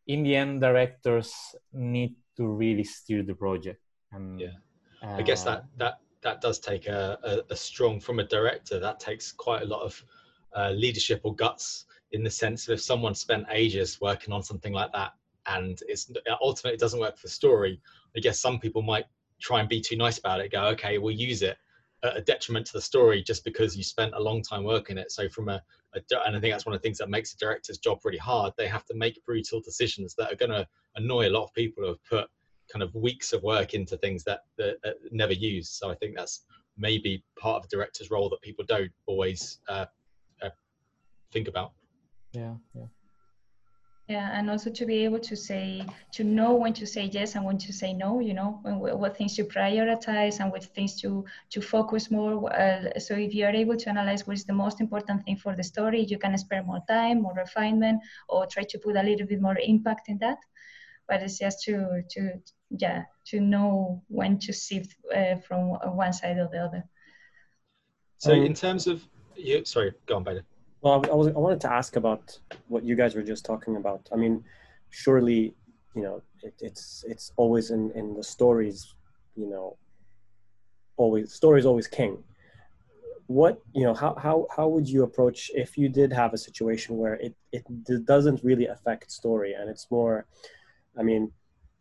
in 0.07 0.24
the 0.24 0.36
end 0.36 0.62
directors 0.62 1.33
need 1.72 2.15
to 2.36 2.48
really 2.48 2.83
steer 2.83 3.24
the 3.24 3.33
project 3.33 3.79
and 4.12 4.39
yeah. 4.39 4.50
i 5.03 5.22
guess 5.22 5.43
that 5.43 5.65
that 5.77 6.00
that 6.22 6.41
does 6.41 6.57
take 6.57 6.88
a, 6.88 7.17
a, 7.24 7.53
a, 7.53 7.55
strong 7.55 8.00
from 8.00 8.19
a 8.19 8.24
director 8.24 8.79
that 8.79 8.98
takes 8.98 9.33
quite 9.33 9.62
a 9.62 9.65
lot 9.65 9.81
of 9.81 10.03
uh, 10.55 10.72
leadership 10.72 11.19
or 11.24 11.36
guts 11.36 11.86
in 12.13 12.24
the 12.24 12.29
sense 12.29 12.67
of 12.67 12.75
if 12.75 12.81
someone 12.81 13.13
spent 13.13 13.45
ages 13.51 14.00
working 14.00 14.33
on 14.33 14.41
something 14.41 14.72
like 14.72 14.91
that 14.93 15.12
and 15.48 15.79
it's 15.88 16.12
ultimately 16.41 16.75
it 16.75 16.79
doesn't 16.79 17.00
work 17.00 17.17
for 17.17 17.27
the 17.27 17.31
story 17.31 17.79
i 18.15 18.19
guess 18.19 18.39
some 18.39 18.60
people 18.60 18.81
might 18.81 19.05
try 19.41 19.60
and 19.60 19.69
be 19.69 19.81
too 19.81 19.98
nice 19.98 20.17
about 20.17 20.39
it 20.39 20.51
go 20.51 20.63
okay 20.65 20.98
we'll 20.98 21.13
use 21.13 21.41
it 21.41 21.57
a 22.03 22.22
detriment 22.22 22.65
to 22.67 22.74
the 22.74 22.81
story 22.81 23.24
just 23.24 23.43
because 23.45 23.77
you 23.77 23.83
spent 23.83 24.13
a 24.13 24.19
long 24.19 24.41
time 24.41 24.63
working 24.63 24.98
it. 24.98 25.12
So 25.12 25.29
from 25.29 25.50
a, 25.50 25.62
a, 25.95 26.01
and 26.25 26.36
I 26.36 26.39
think 26.39 26.53
that's 26.53 26.65
one 26.65 26.75
of 26.75 26.81
the 26.81 26.86
things 26.86 26.98
that 26.98 27.10
makes 27.10 27.33
a 27.33 27.38
director's 27.38 27.77
job 27.77 28.00
really 28.03 28.17
hard. 28.17 28.53
They 28.57 28.67
have 28.67 28.86
to 28.86 28.93
make 28.93 29.24
brutal 29.25 29.62
decisions 29.62 30.13
that 30.15 30.31
are 30.31 30.36
going 30.36 30.51
to 30.51 30.67
annoy 30.95 31.29
a 31.29 31.31
lot 31.31 31.45
of 31.45 31.53
people 31.53 31.83
who 31.83 31.89
have 31.89 32.03
put 32.05 32.29
kind 32.72 32.83
of 32.83 32.93
weeks 32.93 33.33
of 33.33 33.43
work 33.43 33.74
into 33.74 33.98
things 33.98 34.24
that, 34.25 34.41
that, 34.57 34.77
that 34.83 34.95
never 35.12 35.33
used. 35.33 35.74
So 35.74 35.89
I 35.89 35.95
think 35.95 36.15
that's 36.15 36.45
maybe 36.77 37.24
part 37.39 37.63
of 37.63 37.69
the 37.69 37.75
director's 37.75 38.12
role 38.12 38.29
that 38.29 38.41
people 38.41 38.65
don't 38.67 38.91
always 39.05 39.60
uh, 39.69 39.86
uh, 40.41 40.50
think 41.31 41.48
about. 41.48 41.72
Yeah, 42.33 42.55
yeah 42.74 42.86
yeah 44.13 44.29
and 44.38 44.50
also 44.51 44.70
to 44.70 44.86
be 44.86 44.98
able 45.05 45.20
to 45.20 45.36
say 45.36 45.65
to 46.12 46.24
know 46.24 46.51
when 46.62 46.74
to 46.82 46.86
say 46.86 47.03
yes 47.17 47.36
and 47.36 47.43
when 47.48 47.58
to 47.58 47.72
say 47.82 47.91
no 48.05 48.20
you 48.27 48.34
know 48.39 48.60
when, 48.63 48.75
what 49.01 49.17
things 49.17 49.36
to 49.36 49.43
prioritize 49.43 50.36
and 50.39 50.51
what 50.51 50.63
things 50.75 50.93
to 51.01 51.25
to 51.53 51.60
focus 51.62 52.12
more 52.12 52.34
uh, 52.62 53.00
so 53.05 53.12
if 53.15 53.34
you 53.34 53.43
are 53.46 53.55
able 53.63 53.77
to 53.84 53.89
analyze 53.89 54.22
what 54.27 54.38
is 54.38 54.46
the 54.46 54.60
most 54.63 54.77
important 54.86 55.17
thing 55.24 55.38
for 55.43 55.55
the 55.55 55.65
story 55.74 56.01
you 56.12 56.17
can 56.24 56.38
spare 56.38 56.63
more 56.72 56.84
time 56.88 57.15
more 57.24 57.36
refinement 57.46 57.98
or 58.29 58.46
try 58.46 58.63
to 58.63 58.77
put 58.86 58.96
a 58.96 59.03
little 59.10 59.27
bit 59.32 59.41
more 59.41 59.58
impact 59.74 60.10
in 60.10 60.17
that 60.20 60.39
but 61.08 61.22
it's 61.24 61.39
just 61.39 61.63
to 61.65 61.75
to 62.13 62.22
yeah 62.86 63.03
to 63.29 63.39
know 63.39 64.03
when 64.10 64.38
to 64.38 64.51
shift 64.53 64.96
uh, 65.15 65.36
from 65.48 65.62
one 66.05 66.13
side 66.13 66.38
or 66.38 66.50
the 66.53 66.62
other 66.67 66.84
so 68.20 68.32
in 68.32 68.53
terms 68.53 68.86
of 68.86 68.98
you 69.36 69.65
sorry 69.65 69.91
go 70.05 70.15
on 70.15 70.24
Bader. 70.24 70.46
Well, 70.83 71.01
I, 71.09 71.15
was, 71.15 71.27
I 71.29 71.39
wanted 71.39 71.61
to 71.61 71.71
ask 71.71 71.95
about 71.95 72.37
what 72.67 72.83
you 72.83 72.95
guys 72.95 73.15
were 73.15 73.23
just 73.23 73.45
talking 73.45 73.77
about. 73.77 74.09
I 74.11 74.17
mean, 74.17 74.43
surely, 74.89 75.55
you 75.95 76.01
know, 76.03 76.21
it, 76.41 76.53
it's 76.59 77.05
it's 77.07 77.31
always 77.37 77.71
in 77.71 77.91
in 77.91 78.13
the 78.15 78.23
stories, 78.23 78.93
you 79.37 79.49
know, 79.49 79.77
always 80.97 81.31
stories 81.33 81.65
always 81.65 81.87
king. 81.87 82.23
What 83.27 83.61
you 83.73 83.83
know, 83.85 83.93
how 83.93 84.15
how 84.15 84.47
how 84.55 84.67
would 84.67 84.87
you 84.89 85.03
approach 85.03 85.49
if 85.55 85.77
you 85.77 85.87
did 85.87 86.11
have 86.11 86.33
a 86.33 86.37
situation 86.37 86.97
where 86.97 87.15
it 87.15 87.33
it 87.53 87.63
doesn't 88.05 88.43
really 88.43 88.67
affect 88.67 89.11
story 89.11 89.53
and 89.53 89.69
it's 89.69 89.89
more, 89.89 90.25
I 90.99 91.03
mean, 91.03 91.31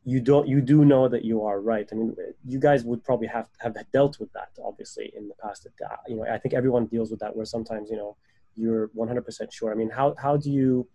you 0.05 0.21
don't 0.21 0.49
you 0.49 0.61
do 0.61 0.85
know 0.85 1.09
that 1.09 1.25
you 1.25 1.45
are 1.45 1.61
right. 1.61 1.89
I 1.93 1.97
mean, 1.97 2.17
you 2.47 2.61
guys 2.61 2.85
would 2.85 3.05
probably 3.05 3.29
have 3.29 3.49
have 3.61 3.77
dealt 3.93 4.21
with 4.21 4.33
that 4.35 4.51
obviously 4.65 5.13
in 5.17 5.29
the 5.29 5.35
past. 5.43 5.67
Uh, 5.67 5.97
you 6.09 6.17
know, 6.17 6.25
I 6.25 6.39
think 6.39 6.55
everyone 6.55 6.87
deals 6.87 7.11
with 7.13 7.21
that 7.21 7.37
where 7.37 7.47
sometimes 7.47 7.91
you 7.91 7.97
know 7.97 8.17
you're 8.57 8.89
100% 8.89 9.53
sure. 9.53 9.73
I 9.73 9.75
mean 9.75 9.91
how, 9.91 10.15
how 10.19 10.37
do 10.37 10.51
you 10.51 10.89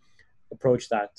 approach 0.51 0.89
that 0.89 1.11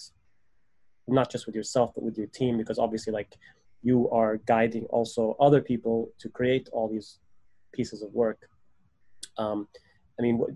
not 1.07 1.31
just 1.31 1.47
with 1.47 1.55
yourself 1.55 1.93
but 1.95 2.03
with 2.03 2.17
your 2.17 2.27
team? 2.29 2.59
Because 2.59 2.79
obviously 2.79 3.13
like 3.13 3.37
you 3.83 4.09
are 4.11 4.39
guiding 4.39 4.85
also 4.87 5.37
other 5.39 5.61
people 5.61 6.11
to 6.19 6.29
create 6.29 6.69
all 6.73 6.89
these 6.89 7.19
pieces 7.73 8.03
of 8.03 8.13
work. 8.13 8.49
Um, 9.37 9.69
i 10.19 10.23
mean 10.23 10.39
what, 10.39 10.51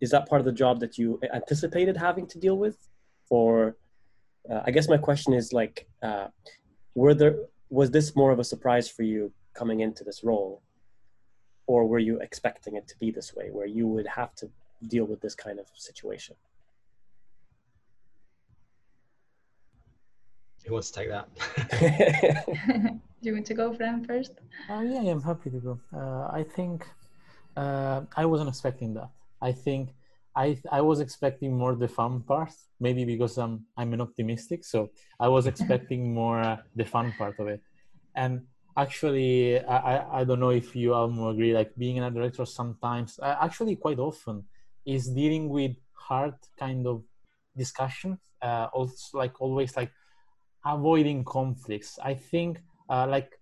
is 0.00 0.10
that 0.10 0.28
part 0.28 0.40
of 0.40 0.46
the 0.46 0.52
job 0.52 0.80
that 0.80 0.96
you 0.96 1.20
anticipated 1.34 1.96
having 1.96 2.26
to 2.28 2.38
deal 2.38 2.56
with? 2.56 2.76
Or 3.30 3.76
uh, 4.50 4.62
i 4.66 4.70
guess 4.70 4.88
my 4.88 4.96
question 4.96 5.32
is 5.34 5.52
like 5.52 5.86
uh, 6.02 6.28
were 6.94 7.14
there 7.14 7.36
was 7.70 7.90
this 7.90 8.16
more 8.16 8.30
of 8.32 8.38
a 8.38 8.44
surprise 8.44 8.88
for 8.88 9.02
you 9.02 9.32
coming 9.54 9.80
into 9.80 10.04
this 10.04 10.24
role? 10.24 10.62
Or 11.66 11.86
were 11.86 11.98
you 11.98 12.18
expecting 12.20 12.76
it 12.76 12.88
to 12.88 12.96
be 12.98 13.10
this 13.10 13.34
way 13.34 13.50
where 13.50 13.66
you 13.66 13.86
would 13.86 14.06
have 14.06 14.34
to 14.36 14.48
deal 14.86 15.04
with 15.04 15.20
this 15.20 15.34
kind 15.34 15.58
of 15.58 15.66
situation. 15.74 16.36
Who 20.66 20.74
wants 20.74 20.90
to 20.90 21.00
take 21.00 21.08
that? 21.08 21.28
Do 22.90 22.98
you 23.22 23.32
want 23.32 23.46
to 23.46 23.54
go, 23.54 23.72
Fran, 23.72 24.04
first? 24.04 24.32
Uh, 24.68 24.82
yeah, 24.82 25.10
I'm 25.10 25.22
happy 25.22 25.50
to 25.50 25.58
go. 25.58 25.80
Uh, 25.94 26.28
I 26.30 26.42
think 26.42 26.86
uh, 27.56 28.02
I 28.16 28.26
wasn't 28.26 28.50
expecting 28.50 28.94
that. 28.94 29.10
I 29.40 29.52
think 29.52 29.90
I 30.36 30.58
I 30.70 30.80
was 30.82 31.00
expecting 31.00 31.56
more 31.56 31.74
the 31.74 31.88
fun 31.88 32.20
part, 32.20 32.52
maybe 32.80 33.04
because 33.04 33.38
I'm 33.38 33.64
I'm 33.76 33.92
an 33.94 34.00
optimistic, 34.00 34.64
so 34.64 34.90
I 35.18 35.28
was 35.28 35.46
expecting 35.52 36.12
more 36.12 36.40
uh, 36.40 36.58
the 36.76 36.84
fun 36.84 37.14
part 37.16 37.38
of 37.40 37.48
it. 37.48 37.62
And 38.14 38.42
actually, 38.76 39.58
I 39.64 40.20
I 40.20 40.24
don't 40.24 40.40
know 40.40 40.50
if 40.50 40.76
you 40.76 40.92
all 40.92 41.30
agree. 41.30 41.54
Like 41.54 41.74
being 41.76 41.98
a 42.00 42.10
director, 42.10 42.44
sometimes 42.44 43.18
uh, 43.22 43.36
actually 43.40 43.76
quite 43.76 43.98
often 43.98 44.44
is 44.88 45.08
dealing 45.10 45.48
with 45.50 45.76
hard 45.94 46.34
kind 46.58 46.86
of 46.86 47.02
discussions 47.56 48.18
uh, 48.42 48.68
also 48.72 49.18
like 49.18 49.40
always 49.40 49.76
like 49.76 49.92
avoiding 50.64 51.24
conflicts. 51.24 51.98
I 52.02 52.14
think 52.14 52.60
uh, 52.88 53.06
like 53.08 53.32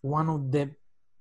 one 0.00 0.28
of 0.28 0.50
the 0.50 0.70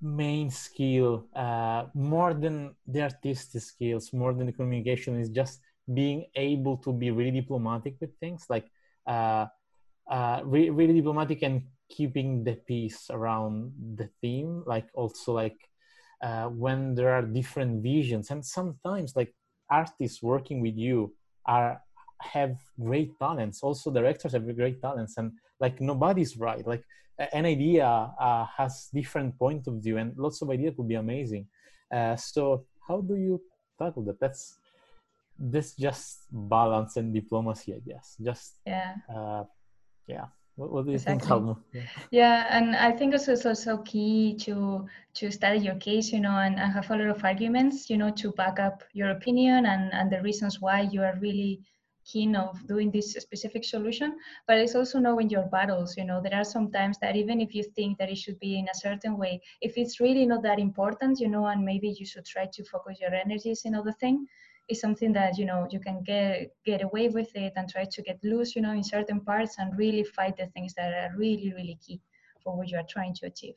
main 0.01 0.50
skill 0.50 1.28
uh, 1.36 1.86
more 1.94 2.34
than 2.34 2.75
the 2.88 3.01
artistic 3.04 3.62
skills 3.62 4.12
more 4.13 4.34
than 4.34 4.48
the 4.48 4.51
communication 4.54 5.20
is 5.20 5.30
just 5.30 5.62
being 5.94 6.25
able 6.36 6.78
to 6.78 6.92
be 6.92 7.12
really 7.12 7.32
diplomatic 7.42 7.96
with 8.00 8.18
things. 8.20 8.46
Like 8.50 8.66
uh, 9.06 9.46
uh, 10.10 10.42
re- 10.46 10.70
really 10.72 10.94
diplomatic 10.94 11.44
and 11.44 11.63
keeping 11.90 12.44
the 12.44 12.56
peace 12.56 13.10
around 13.12 13.74
the 13.98 14.10
theme. 14.22 14.63
Like 14.66 14.88
also 14.94 15.34
like 15.34 15.58
uh, 16.22 16.46
when 16.46 16.96
there 16.96 17.12
are 17.12 17.22
different 17.22 17.82
visions. 17.82 18.32
And 18.32 18.46
sometimes 18.46 19.16
like 19.16 19.34
artists 19.70 20.22
working 20.22 20.62
with 20.62 20.75
you 20.78 21.13
are 21.46 21.82
have 22.22 22.58
great 22.80 23.18
talents. 23.20 23.63
Also 23.63 23.92
directors 23.92 24.34
have 24.34 24.56
great 24.56 24.82
talents. 24.82 25.18
And 25.18 25.32
like 25.60 25.82
nobody's 25.82 26.38
right. 26.38 26.66
Like 26.66 26.84
an 27.34 27.46
idea 27.46 27.86
uh, 27.86 28.46
has 28.58 28.90
different 28.94 29.38
point 29.38 29.68
of 29.68 29.75
view 29.84 29.98
and 29.98 30.18
lots 30.18 30.42
of 30.42 30.50
ideas 30.50 30.75
would 30.78 30.88
be 30.88 30.96
amazing. 30.96 31.48
Uh, 31.92 32.16
so 32.16 32.66
how 32.88 33.01
do 33.01 33.16
you 33.16 33.42
tackle 33.80 34.04
that? 34.04 34.20
That's 34.20 34.58
this 35.38 35.75
just 35.75 36.20
balance 36.32 36.98
and 36.98 37.13
diplomacy, 37.13 37.74
I 37.74 37.80
guess. 37.80 38.16
Just 38.24 38.58
yeah, 38.66 38.96
uh, 39.13 39.44
yeah. 40.08 40.25
What, 40.55 40.72
what 40.72 40.86
do 40.86 40.91
you 40.91 41.00
Exactly. 41.05 41.29
think? 41.34 41.58
Yeah. 41.74 41.88
yeah, 42.12 42.48
and 42.50 42.75
I 42.75 42.91
think 42.91 43.13
also 43.13 43.34
it's 43.34 43.46
also 43.46 43.77
key 43.84 44.36
to 44.41 44.86
to 45.15 45.31
study 45.31 45.60
your 45.60 45.75
case, 45.75 46.12
you 46.12 46.20
know, 46.20 46.38
and, 46.38 46.60
and 46.60 46.72
have 46.74 46.89
a 46.91 46.98
lot 46.98 47.08
of 47.10 47.24
arguments, 47.24 47.89
you 47.89 47.98
know, 47.98 48.12
to 48.12 48.31
back 48.34 48.60
up 48.60 48.84
your 48.93 49.10
opinion 49.12 49.65
and 49.65 49.93
and 49.93 50.12
the 50.12 50.22
reasons 50.22 50.62
why 50.62 50.81
you 50.81 51.01
are 51.03 51.17
really 51.22 51.62
keen 52.05 52.36
of 52.36 52.65
doing 52.67 52.91
this 52.91 53.13
specific 53.13 53.63
solution. 53.63 54.17
But 54.48 54.58
it's 54.60 54.75
also 54.75 55.00
knowing 55.00 55.29
your 55.29 55.48
battles. 55.48 55.96
You 55.98 56.05
know, 56.05 56.22
there 56.22 56.36
are 56.36 56.43
some 56.43 56.72
times 56.72 56.98
that 57.01 57.15
even 57.15 57.39
if 57.41 57.55
you 57.55 57.63
think 57.63 57.98
that 58.00 58.10
it 58.10 58.17
should 58.17 58.39
be 58.39 58.58
in 58.60 58.67
a 58.67 58.75
certain 58.77 59.17
way, 59.17 59.41
if 59.62 59.77
it's 59.77 60.00
really 60.00 60.25
not 60.25 60.43
that 60.43 60.60
important, 60.60 61.20
you 61.20 61.29
know, 61.29 61.46
and 61.48 61.63
maybe 61.63 61.89
you 61.98 62.05
should 62.05 62.25
try 62.25 62.48
to 62.51 62.63
focus 62.65 63.00
your 63.01 63.13
energies 63.13 63.62
in 63.65 63.75
other 63.75 63.93
thing, 63.93 64.25
is 64.70 64.80
something 64.80 65.13
that 65.13 65.38
you 65.38 65.46
know 65.46 65.68
you 65.72 65.80
can 65.80 66.01
get 66.03 66.51
get 66.65 66.82
away 66.82 67.10
with 67.10 67.30
it 67.36 67.53
and 67.56 67.70
try 67.70 67.86
to 67.86 68.01
get 68.01 68.20
loose 68.24 68.56
you 68.56 68.62
know 68.62 68.72
in 68.72 68.84
certain 68.84 69.20
parts 69.22 69.56
and 69.60 69.77
really 69.77 70.03
fight 70.03 70.38
the 70.38 70.48
things 70.48 70.74
that 70.75 70.94
are 70.94 71.15
really 71.18 71.53
really 71.53 71.77
key 71.86 72.00
for 72.44 72.56
what 72.58 72.70
you 72.70 72.77
are 72.77 72.88
trying 72.89 73.13
to 73.13 73.25
achieve 73.25 73.56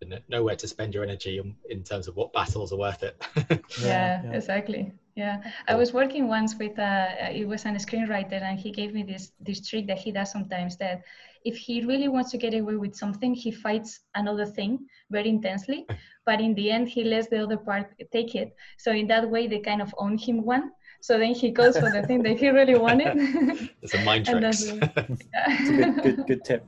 And 0.00 0.20
nowhere 0.28 0.56
to 0.56 0.68
spend 0.68 0.94
your 0.94 1.02
energy 1.02 1.38
in, 1.38 1.56
in 1.68 1.82
terms 1.82 2.06
of 2.08 2.14
what 2.16 2.32
battles 2.32 2.72
are 2.72 2.78
worth 2.78 3.02
it. 3.02 3.20
yeah, 3.82 4.22
yeah. 4.22 4.32
exactly 4.32 4.92
yeah 5.18 5.40
i 5.66 5.74
was 5.74 5.92
working 5.92 6.28
once 6.28 6.54
with 6.62 6.78
uh, 6.78 6.82
uh, 6.82 7.26
a 7.26 7.40
it 7.40 7.46
was 7.52 7.64
a 7.64 7.70
screenwriter 7.86 8.40
and 8.48 8.56
he 8.64 8.70
gave 8.70 8.94
me 8.94 9.02
this 9.02 9.32
this 9.40 9.58
trick 9.68 9.84
that 9.88 9.98
he 9.98 10.10
does 10.12 10.30
sometimes 10.30 10.76
that 10.76 11.02
if 11.44 11.56
he 11.56 11.84
really 11.90 12.08
wants 12.14 12.30
to 12.30 12.38
get 12.38 12.54
away 12.54 12.76
with 12.84 12.94
something 12.94 13.34
he 13.34 13.50
fights 13.50 14.00
another 14.14 14.46
thing 14.46 14.78
very 15.10 15.28
intensely 15.28 15.80
but 16.26 16.40
in 16.40 16.54
the 16.54 16.70
end 16.70 16.86
he 16.88 17.02
lets 17.02 17.28
the 17.28 17.42
other 17.44 17.56
part 17.56 17.86
take 18.12 18.36
it 18.42 18.54
so 18.84 18.92
in 18.92 19.06
that 19.08 19.28
way 19.28 19.48
they 19.48 19.58
kind 19.70 19.82
of 19.82 19.92
own 19.98 20.16
him 20.16 20.44
one 20.44 20.70
so 21.00 21.18
then 21.18 21.34
he 21.34 21.50
goes 21.50 21.76
for 21.78 21.90
the 21.90 22.02
thing 22.08 22.22
that 22.22 22.38
he 22.38 22.48
really 22.48 22.78
wanted 22.86 23.12
It's 23.82 23.94
a 23.94 24.02
mind 24.02 24.26
trick. 24.26 24.40
tricks. 24.40 24.72
that's 24.94 25.22
It's 25.60 25.70
a 25.70 25.76
good, 25.78 26.02
good, 26.02 26.26
good 26.26 26.44
tip. 26.44 26.62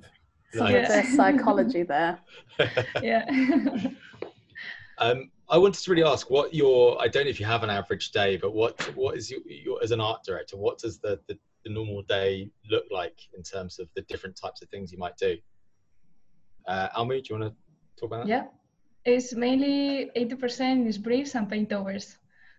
Some 0.52 0.73
Nice. 0.73 0.83
of 0.83 0.88
their 0.88 1.04
psychology 1.04 1.83
there. 1.95 2.19
yeah 3.02 3.25
Um, 5.00 5.30
I 5.49 5.57
wanted 5.57 5.83
to 5.83 5.90
really 5.90 6.04
ask 6.04 6.30
what 6.30 6.54
your 6.54 7.00
I 7.00 7.09
don't 7.09 7.25
know 7.25 7.30
if 7.30 7.40
you 7.40 7.47
have 7.47 7.64
an 7.64 7.71
average 7.71 8.12
day, 8.12 8.37
but 8.37 8.52
what 8.54 8.78
what 8.95 9.16
is 9.16 9.30
your, 9.30 9.40
your 9.47 9.83
as 9.83 9.92
an 9.92 10.00
art 10.00 10.23
director, 10.25 10.59
what 10.59 10.78
does 10.78 10.99
the, 10.99 11.19
the, 11.26 11.38
the 11.64 11.73
normal 11.73 12.02
day 12.02 12.50
look 12.71 12.85
like 12.90 13.19
in 13.35 13.42
terms 13.42 13.78
of 13.78 13.88
the 13.97 14.02
different 14.02 14.37
types 14.37 14.61
of 14.61 14.69
things 14.69 14.92
you 14.92 14.99
might 14.99 15.16
do? 15.16 15.38
Uh, 16.69 16.88
Almu, 16.90 17.14
do 17.25 17.35
you 17.35 17.40
want 17.40 17.52
to 17.52 17.57
talk 17.99 18.11
about 18.11 18.26
that? 18.26 18.28
Yeah, 18.28 18.45
it's 19.07 19.35
mainly 19.35 20.11
80% 20.14 20.87
is 20.87 20.99
briefs 20.99 21.35
and 21.35 21.50
paintovers. 21.50 22.16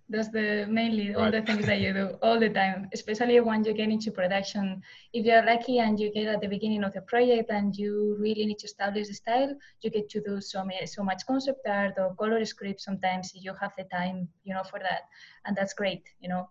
That's 0.09 0.29
the 0.29 0.65
mainly 0.69 1.15
all 1.15 1.23
Right. 1.23 1.31
the 1.31 1.41
things 1.41 1.65
that 1.67 1.79
you 1.79 1.93
do 1.93 2.17
all 2.21 2.37
the 2.39 2.49
time, 2.49 2.89
especially 2.93 3.39
when 3.39 3.63
you 3.63 3.73
get 3.73 3.89
into 3.89 4.11
production. 4.11 4.81
If 5.13 5.25
you're 5.25 5.45
lucky 5.45 5.79
and 5.79 5.97
you 5.99 6.11
get 6.11 6.27
at 6.27 6.41
the 6.41 6.47
beginning 6.47 6.83
of 6.83 6.93
the 6.93 7.01
project 7.01 7.49
and 7.49 7.75
you 7.75 8.17
really 8.19 8.45
need 8.45 8.59
to 8.59 8.65
establish 8.65 9.07
the 9.07 9.13
style, 9.13 9.55
you 9.81 9.89
get 9.89 10.09
to 10.09 10.21
do 10.21 10.41
so 10.41 10.65
many, 10.65 10.85
so 10.85 11.03
much 11.03 11.25
concept 11.25 11.65
art 11.67 11.93
or 11.97 12.13
color 12.15 12.43
script 12.45 12.81
sometimes 12.81 13.31
you 13.33 13.53
have 13.61 13.71
the 13.77 13.85
time, 13.85 14.27
you 14.43 14.53
know, 14.53 14.63
for 14.63 14.79
that. 14.79 15.03
And 15.45 15.55
that's 15.55 15.73
great, 15.73 16.03
you 16.19 16.27
know. 16.27 16.49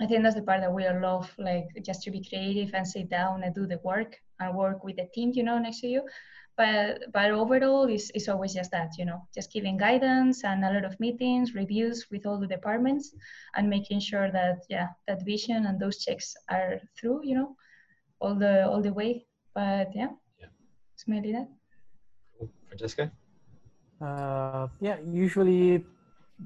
I 0.00 0.06
think 0.06 0.22
that's 0.22 0.36
the 0.36 0.42
part 0.42 0.60
that 0.60 0.72
we 0.72 0.86
all 0.86 1.00
love, 1.00 1.32
like 1.38 1.66
just 1.84 2.02
to 2.04 2.10
be 2.10 2.24
creative 2.24 2.74
and 2.74 2.86
sit 2.86 3.08
down 3.08 3.42
and 3.44 3.54
do 3.54 3.66
the 3.66 3.80
work 3.84 4.16
and 4.40 4.54
work 4.56 4.84
with 4.84 4.96
the 4.96 5.08
team, 5.14 5.32
you 5.34 5.42
know, 5.42 5.58
next 5.58 5.80
to 5.80 5.88
you 5.88 6.02
but 6.58 7.00
but 7.14 7.30
overall 7.30 7.84
it's, 7.88 8.10
it's 8.14 8.28
always 8.28 8.54
just 8.54 8.70
that 8.72 8.90
you 8.98 9.06
know 9.06 9.22
just 9.34 9.52
giving 9.52 9.78
guidance 9.78 10.44
and 10.44 10.64
a 10.64 10.72
lot 10.72 10.84
of 10.84 10.98
meetings 11.00 11.54
reviews 11.54 12.06
with 12.10 12.26
all 12.26 12.38
the 12.38 12.46
departments 12.48 13.14
and 13.56 13.70
making 13.70 14.00
sure 14.00 14.30
that 14.32 14.58
yeah 14.68 14.88
that 15.06 15.24
vision 15.24 15.66
and 15.66 15.80
those 15.80 16.04
checks 16.04 16.34
are 16.50 16.80
through 16.98 17.20
you 17.24 17.34
know 17.36 17.56
all 18.20 18.34
the 18.34 18.68
all 18.68 18.82
the 18.82 18.92
way. 18.92 19.24
But 19.54 19.88
yeah, 19.94 20.10
Yeah. 20.40 20.48
it's 20.94 21.08
mainly 21.08 21.32
that 21.32 21.48
Francesco? 22.68 23.10
Uh, 24.00 24.68
yeah, 24.80 24.98
usually, 25.04 25.84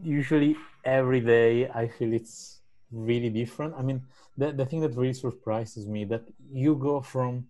usually 0.02 0.56
every 0.84 1.20
day 1.20 1.68
I 1.68 1.88
feel 1.88 2.12
it's 2.12 2.60
really 2.90 3.30
different. 3.30 3.74
I 3.78 3.82
mean, 3.82 4.02
the 4.36 4.52
the 4.52 4.66
thing 4.66 4.80
that 4.80 4.96
really 4.96 5.14
surprises 5.14 5.86
me 5.86 6.04
that 6.06 6.24
you 6.52 6.76
go 6.76 7.00
from 7.02 7.46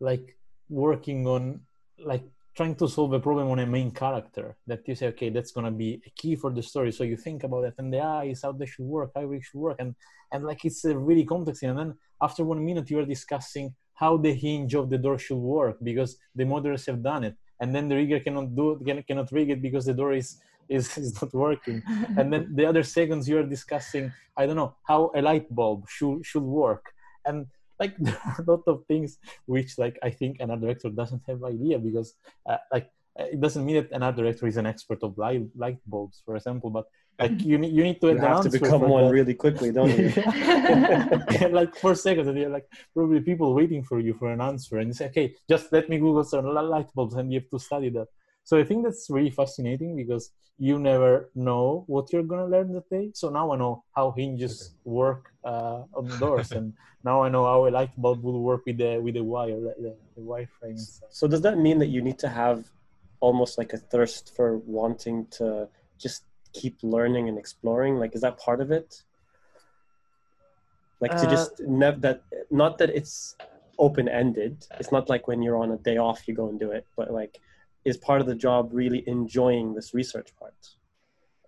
like 0.00 0.36
working 0.68 1.26
on 1.26 1.60
like 1.98 2.24
trying 2.56 2.74
to 2.76 2.88
solve 2.88 3.12
a 3.12 3.20
problem 3.20 3.50
on 3.50 3.58
a 3.58 3.66
main 3.66 3.90
character 3.90 4.56
that 4.66 4.86
you 4.86 4.94
say, 4.94 5.08
okay, 5.08 5.28
that's 5.30 5.50
gonna 5.50 5.70
be 5.70 6.00
a 6.06 6.10
key 6.10 6.36
for 6.36 6.50
the 6.52 6.62
story. 6.62 6.92
So 6.92 7.04
you 7.04 7.16
think 7.16 7.44
about 7.44 7.64
it, 7.64 7.74
and 7.78 7.92
the 7.92 8.00
ah, 8.00 8.20
eyes, 8.20 8.42
how 8.42 8.52
they 8.52 8.66
should 8.66 8.84
work, 8.84 9.10
how 9.14 9.30
it 9.32 9.42
should 9.42 9.60
work, 9.60 9.76
and 9.78 9.94
and 10.32 10.44
like 10.44 10.64
it's 10.64 10.84
a 10.84 10.96
really 10.96 11.24
complex 11.24 11.60
thing. 11.60 11.70
And 11.70 11.78
then 11.78 11.94
after 12.22 12.44
one 12.44 12.64
minute, 12.64 12.90
you 12.90 12.98
are 12.98 13.04
discussing 13.04 13.74
how 13.94 14.16
the 14.16 14.32
hinge 14.32 14.74
of 14.74 14.90
the 14.90 14.98
door 14.98 15.18
should 15.18 15.38
work 15.38 15.78
because 15.82 16.18
the 16.34 16.44
modelers 16.44 16.86
have 16.86 17.02
done 17.02 17.24
it 17.24 17.36
and 17.60 17.74
then 17.74 17.88
the 17.88 17.96
rigger 17.96 18.20
cannot 18.20 18.54
do 18.54 18.80
can, 18.84 19.02
cannot 19.04 19.30
rig 19.32 19.50
it 19.50 19.62
because 19.62 19.86
the 19.86 19.94
door 19.94 20.12
is 20.12 20.38
is, 20.68 20.96
is 21.04 21.20
not 21.20 21.32
working 21.32 21.82
and 22.18 22.32
then 22.32 22.54
the 22.54 22.66
other 22.66 22.82
seconds 22.82 23.28
you 23.28 23.38
are 23.38 23.44
discussing 23.56 24.12
i 24.36 24.46
don't 24.46 24.56
know 24.56 24.74
how 24.84 25.10
a 25.14 25.22
light 25.22 25.46
bulb 25.54 25.88
should 25.88 26.24
should 26.24 26.42
work 26.42 26.92
and 27.24 27.46
like 27.80 27.96
there 27.98 28.18
are 28.26 28.36
a 28.40 28.50
lot 28.50 28.62
of 28.66 28.84
things 28.86 29.18
which 29.46 29.78
like 29.78 29.98
i 30.02 30.10
think 30.10 30.40
an 30.40 30.50
art 30.50 30.60
director 30.60 30.88
doesn't 30.90 31.22
have 31.26 31.42
idea 31.44 31.78
because 31.78 32.14
uh, 32.48 32.56
like 32.72 32.90
uh, 33.18 33.24
it 33.24 33.40
doesn't 33.40 33.64
mean 33.64 33.76
that 33.76 33.92
an 33.92 34.02
art 34.02 34.16
director 34.16 34.46
is 34.46 34.56
an 34.56 34.66
expert 34.66 35.02
of 35.02 35.16
light 35.18 35.42
light 35.56 35.78
bulbs 35.86 36.22
for 36.24 36.36
example 36.36 36.70
but 36.70 36.86
like 37.18 37.40
you 37.42 37.58
need 37.58 37.72
you 37.72 37.84
need 37.84 38.00
to 38.00 38.08
You 38.10 38.18
have, 38.18 38.42
to 38.42 38.50
become 38.50 38.88
one 38.88 39.04
that. 39.04 39.12
really 39.12 39.34
quickly, 39.34 39.70
don't 39.70 39.96
you? 39.96 40.10
Like 41.58 41.76
four 41.76 41.94
seconds, 41.94 42.26
and 42.26 42.36
you're 42.36 42.50
like 42.50 42.66
probably 42.92 43.20
people 43.20 43.54
waiting 43.54 43.84
for 43.84 44.00
you 44.00 44.14
for 44.14 44.32
an 44.32 44.40
answer, 44.40 44.78
and 44.78 44.88
you 44.88 44.94
say, 44.94 45.06
"Okay, 45.06 45.36
just 45.48 45.70
let 45.72 45.88
me 45.88 45.98
Google 45.98 46.24
some 46.24 46.44
light 46.46 46.90
bulbs," 46.92 47.14
and 47.14 47.32
you 47.32 47.38
have 47.40 47.50
to 47.50 47.58
study 47.58 47.90
that. 47.90 48.08
So 48.44 48.58
I 48.58 48.64
think 48.64 48.84
that's 48.84 49.08
really 49.10 49.30
fascinating 49.30 49.96
because 49.96 50.30
you 50.58 50.78
never 50.78 51.30
know 51.34 51.84
what 51.86 52.12
you're 52.12 52.22
gonna 52.22 52.46
learn 52.46 52.72
that 52.72 52.88
day. 52.90 53.10
So 53.14 53.28
now 53.30 53.52
I 53.52 53.56
know 53.56 53.84
how 53.96 54.12
hinges 54.12 54.74
work 54.84 55.32
uh, 55.44 55.82
on 55.94 56.08
doors, 56.18 56.52
and 56.52 56.72
now 57.02 57.22
I 57.22 57.28
know 57.28 57.44
how 57.44 57.66
a 57.66 57.70
light 57.70 57.90
bulb 57.96 58.22
would 58.22 58.38
work 58.38 58.62
with 58.66 58.78
the 58.78 58.98
with 58.98 59.14
the 59.14 59.24
wire, 59.24 59.60
the, 59.60 59.74
the, 59.80 59.96
the 60.16 60.22
wireframe. 60.22 60.86
So 61.10 61.26
does 61.26 61.42
that 61.42 61.58
mean 61.58 61.78
that 61.80 61.88
you 61.88 62.02
need 62.02 62.18
to 62.20 62.28
have 62.28 62.70
almost 63.20 63.58
like 63.58 63.72
a 63.72 63.78
thirst 63.78 64.34
for 64.36 64.58
wanting 64.58 65.26
to 65.38 65.68
just 65.98 66.24
keep 66.52 66.76
learning 66.82 67.28
and 67.28 67.38
exploring? 67.38 67.98
Like, 67.98 68.14
is 68.14 68.20
that 68.20 68.38
part 68.38 68.60
of 68.60 68.70
it? 68.70 69.02
Like 71.00 71.16
to 71.16 71.26
Uh, 71.26 71.30
just 71.30 71.60
never 71.60 71.98
that 72.00 72.22
not 72.50 72.78
that 72.78 72.90
it's 72.90 73.36
open 73.78 74.08
ended. 74.08 74.66
It's 74.78 74.92
not 74.92 75.08
like 75.08 75.26
when 75.28 75.42
you're 75.42 75.56
on 75.56 75.72
a 75.72 75.76
day 75.78 75.96
off 75.96 76.28
you 76.28 76.34
go 76.34 76.48
and 76.48 76.58
do 76.60 76.70
it, 76.70 76.86
but 76.96 77.10
like 77.10 77.40
is 77.84 77.96
part 77.96 78.20
of 78.20 78.26
the 78.26 78.34
job 78.34 78.70
really 78.72 79.04
enjoying 79.06 79.74
this 79.74 79.94
research 79.94 80.34
part? 80.38 80.54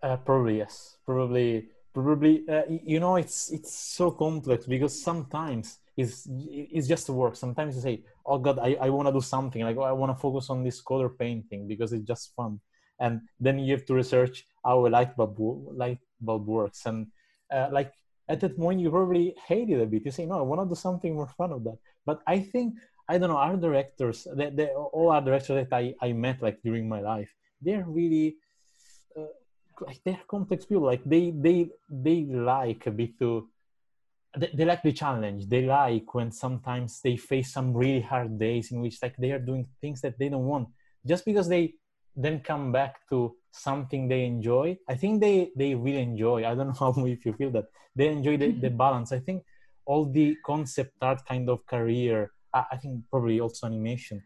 Uh, 0.03 0.16
probably 0.16 0.59
yes. 0.59 0.99
Probably, 1.05 1.68
probably. 1.94 2.44
Uh, 2.49 2.62
you 2.68 3.01
know, 3.01 3.16
it's 3.16 3.51
it's 3.51 3.75
so 3.75 4.11
complex 4.11 4.66
because 4.66 5.01
sometimes 5.01 5.79
it's 5.96 6.29
it's 6.31 6.87
just 6.87 7.09
work. 7.09 7.37
Sometimes 7.37 7.77
you 7.77 7.83
say, 7.83 8.05
"Oh 8.25 8.38
God, 8.38 8.59
I, 8.59 8.77
I 8.81 8.90
want 8.90 9.09
to 9.09 9.12
do 9.12 9.20
something. 9.20 9.62
Like 9.62 9.77
oh, 9.77 9.83
I 9.83 9.92
want 9.92 10.11
to 10.11 10.20
focus 10.20 10.51
on 10.51 10.62
this 10.62 10.81
color 10.81 11.09
painting 11.09 11.66
because 11.66 11.92
it's 11.92 12.07
just 12.07 12.35
fun." 12.35 12.61
And 13.01 13.22
then 13.40 13.59
you 13.59 13.72
have 13.72 13.85
to 13.87 13.94
research 13.94 14.46
how 14.64 14.87
a 14.87 14.88
light 14.88 15.16
bulb 15.16 15.38
light 15.72 16.01
bulb 16.20 16.46
works. 16.46 16.87
And 16.87 17.07
uh, 17.51 17.68
like 17.72 17.92
at 18.29 18.40
that 18.40 18.57
point, 18.57 18.81
you 18.81 18.90
probably 18.90 19.35
hate 19.46 19.70
it 19.70 19.81
a 19.81 19.87
bit. 19.87 20.05
You 20.05 20.11
say, 20.11 20.27
"No, 20.27 20.38
I 20.38 20.42
want 20.42 20.61
to 20.61 20.68
do 20.68 20.75
something 20.75 21.14
more 21.14 21.29
fun 21.29 21.53
of 21.53 21.64
that." 21.64 21.79
But 22.05 22.20
I 22.27 22.40
think 22.40 22.75
I 23.08 23.18
don't 23.18 23.30
know. 23.30 23.36
Art 23.36 23.60
directors, 23.60 24.24
the, 24.24 24.50
the, 24.50 24.70
all 24.72 25.10
art 25.10 25.24
directors 25.24 25.68
that 25.68 25.72
I, 25.72 25.94
I 26.00 26.12
met 26.12 26.42
like 26.42 26.60
during 26.62 26.88
my 26.88 27.00
life, 27.00 27.32
they're 27.60 27.84
really 27.86 28.36
uh, 29.16 29.26
like 29.80 30.00
they're 30.04 30.20
complex 30.28 30.64
people. 30.64 30.84
Like 30.84 31.04
they 31.04 31.30
they 31.30 31.70
they 31.88 32.24
like 32.24 32.86
a 32.86 32.90
bit 32.90 33.18
to 33.20 33.48
they, 34.36 34.50
they 34.54 34.64
like 34.64 34.82
the 34.82 34.92
challenge. 34.92 35.48
They 35.48 35.62
like 35.62 36.14
when 36.14 36.30
sometimes 36.32 37.00
they 37.02 37.16
face 37.16 37.52
some 37.52 37.74
really 37.74 38.00
hard 38.00 38.38
days 38.38 38.72
in 38.72 38.80
which 38.80 38.98
like 39.02 39.16
they 39.16 39.32
are 39.32 39.38
doing 39.38 39.66
things 39.80 40.00
that 40.02 40.18
they 40.18 40.28
don't 40.28 40.46
want 40.46 40.68
just 41.06 41.24
because 41.24 41.48
they 41.48 41.74
then 42.16 42.40
come 42.40 42.72
back 42.72 42.96
to 43.10 43.36
something 43.50 44.08
they 44.08 44.24
enjoy. 44.24 44.78
I 44.88 44.94
think 44.94 45.20
they 45.20 45.50
they 45.56 45.74
really 45.74 46.02
enjoy. 46.02 46.44
I 46.44 46.54
don't 46.54 46.68
know 46.72 46.78
how 46.78 47.06
if 47.06 47.24
you 47.24 47.32
feel 47.34 47.50
that 47.52 47.66
they 47.94 48.08
enjoy 48.08 48.36
the, 48.36 48.52
the 48.52 48.70
balance. 48.84 49.12
I 49.12 49.20
think 49.20 49.44
all 49.84 50.04
the 50.04 50.36
concept 50.44 50.94
art 51.00 51.24
kind 51.26 51.48
of 51.48 51.64
career. 51.66 52.32
I, 52.70 52.76
think 52.76 53.02
probably 53.10 53.40
also 53.40 53.66
animation 53.66 54.22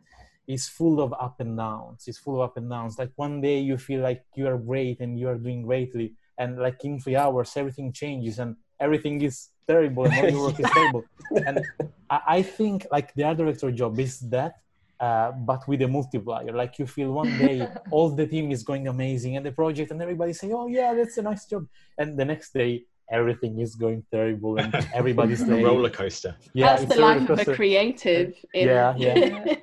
is 0.47 0.69
full 0.69 1.01
of 1.01 1.13
up 1.13 1.41
and 1.41 1.57
downs. 1.57 2.05
It's 2.07 2.19
full 2.19 2.37
of 2.37 2.51
up 2.51 2.57
and 2.57 2.69
downs. 2.69 2.99
Like 2.99 3.13
one 3.17 3.41
day 3.41 3.59
you 3.61 3.77
feel 3.77 4.01
like 4.03 4.23
you 4.35 4.47
are 4.49 4.59
great 4.59 5.01
and 5.01 5.19
you 5.19 5.29
are 5.29 5.37
doing 5.37 5.63
greatly, 5.63 6.15
and 6.39 6.59
like 6.59 6.85
in 6.85 7.01
three 7.01 7.17
hours 7.17 7.57
everything 7.57 7.93
changes 7.93 8.39
and 8.39 8.57
everything 8.79 9.21
is 9.23 9.49
terrible 9.67 10.05
and 10.07 10.15
all 10.15 10.31
your 10.31 10.43
work 10.47 10.61
is 10.61 10.71
terrible. 10.75 11.05
And 11.47 11.61
I, 12.09 12.21
I 12.37 12.43
think 12.43 12.87
like 12.91 13.15
the 13.15 13.25
art 13.25 13.39
director 13.39 13.71
job 13.71 13.99
is 14.01 14.21
that, 14.35 14.55
uh, 14.99 15.33
but 15.33 15.67
with 15.69 15.83
a 15.83 15.89
multiplier. 15.89 16.53
Like 16.53 16.79
you 16.79 16.87
feel 16.87 17.13
one 17.13 17.33
day 17.39 17.69
all 17.91 18.11
the 18.11 18.27
team 18.27 18.51
is 18.51 18.63
going 18.63 18.89
amazing 18.89 19.37
and 19.37 19.45
the 19.45 19.53
project 19.53 19.91
and 19.93 20.01
everybody 20.03 20.33
say, 20.33 20.51
oh 20.53 20.67
yeah, 20.67 20.95
that's 20.95 21.17
a 21.19 21.23
nice 21.23 21.47
job, 21.47 21.67
and 21.99 22.19
the 22.19 22.25
next 22.25 22.53
day 22.53 22.85
everything 23.11 23.59
is 23.61 23.75
going 23.75 24.01
terrible 24.13 24.53
and 24.63 24.71
everybody's 25.01 25.43
a 25.43 25.47
like 25.55 25.65
roller 25.65 25.91
coaster. 25.91 26.33
yeah 26.55 26.67
That's 26.67 26.83
it's 26.85 26.95
the 26.95 27.01
life 27.01 27.29
of 27.31 27.39
a 27.41 27.45
creative. 27.61 28.29
In, 28.55 28.69
Yeah, 28.69 28.95
yeah. 29.05 29.55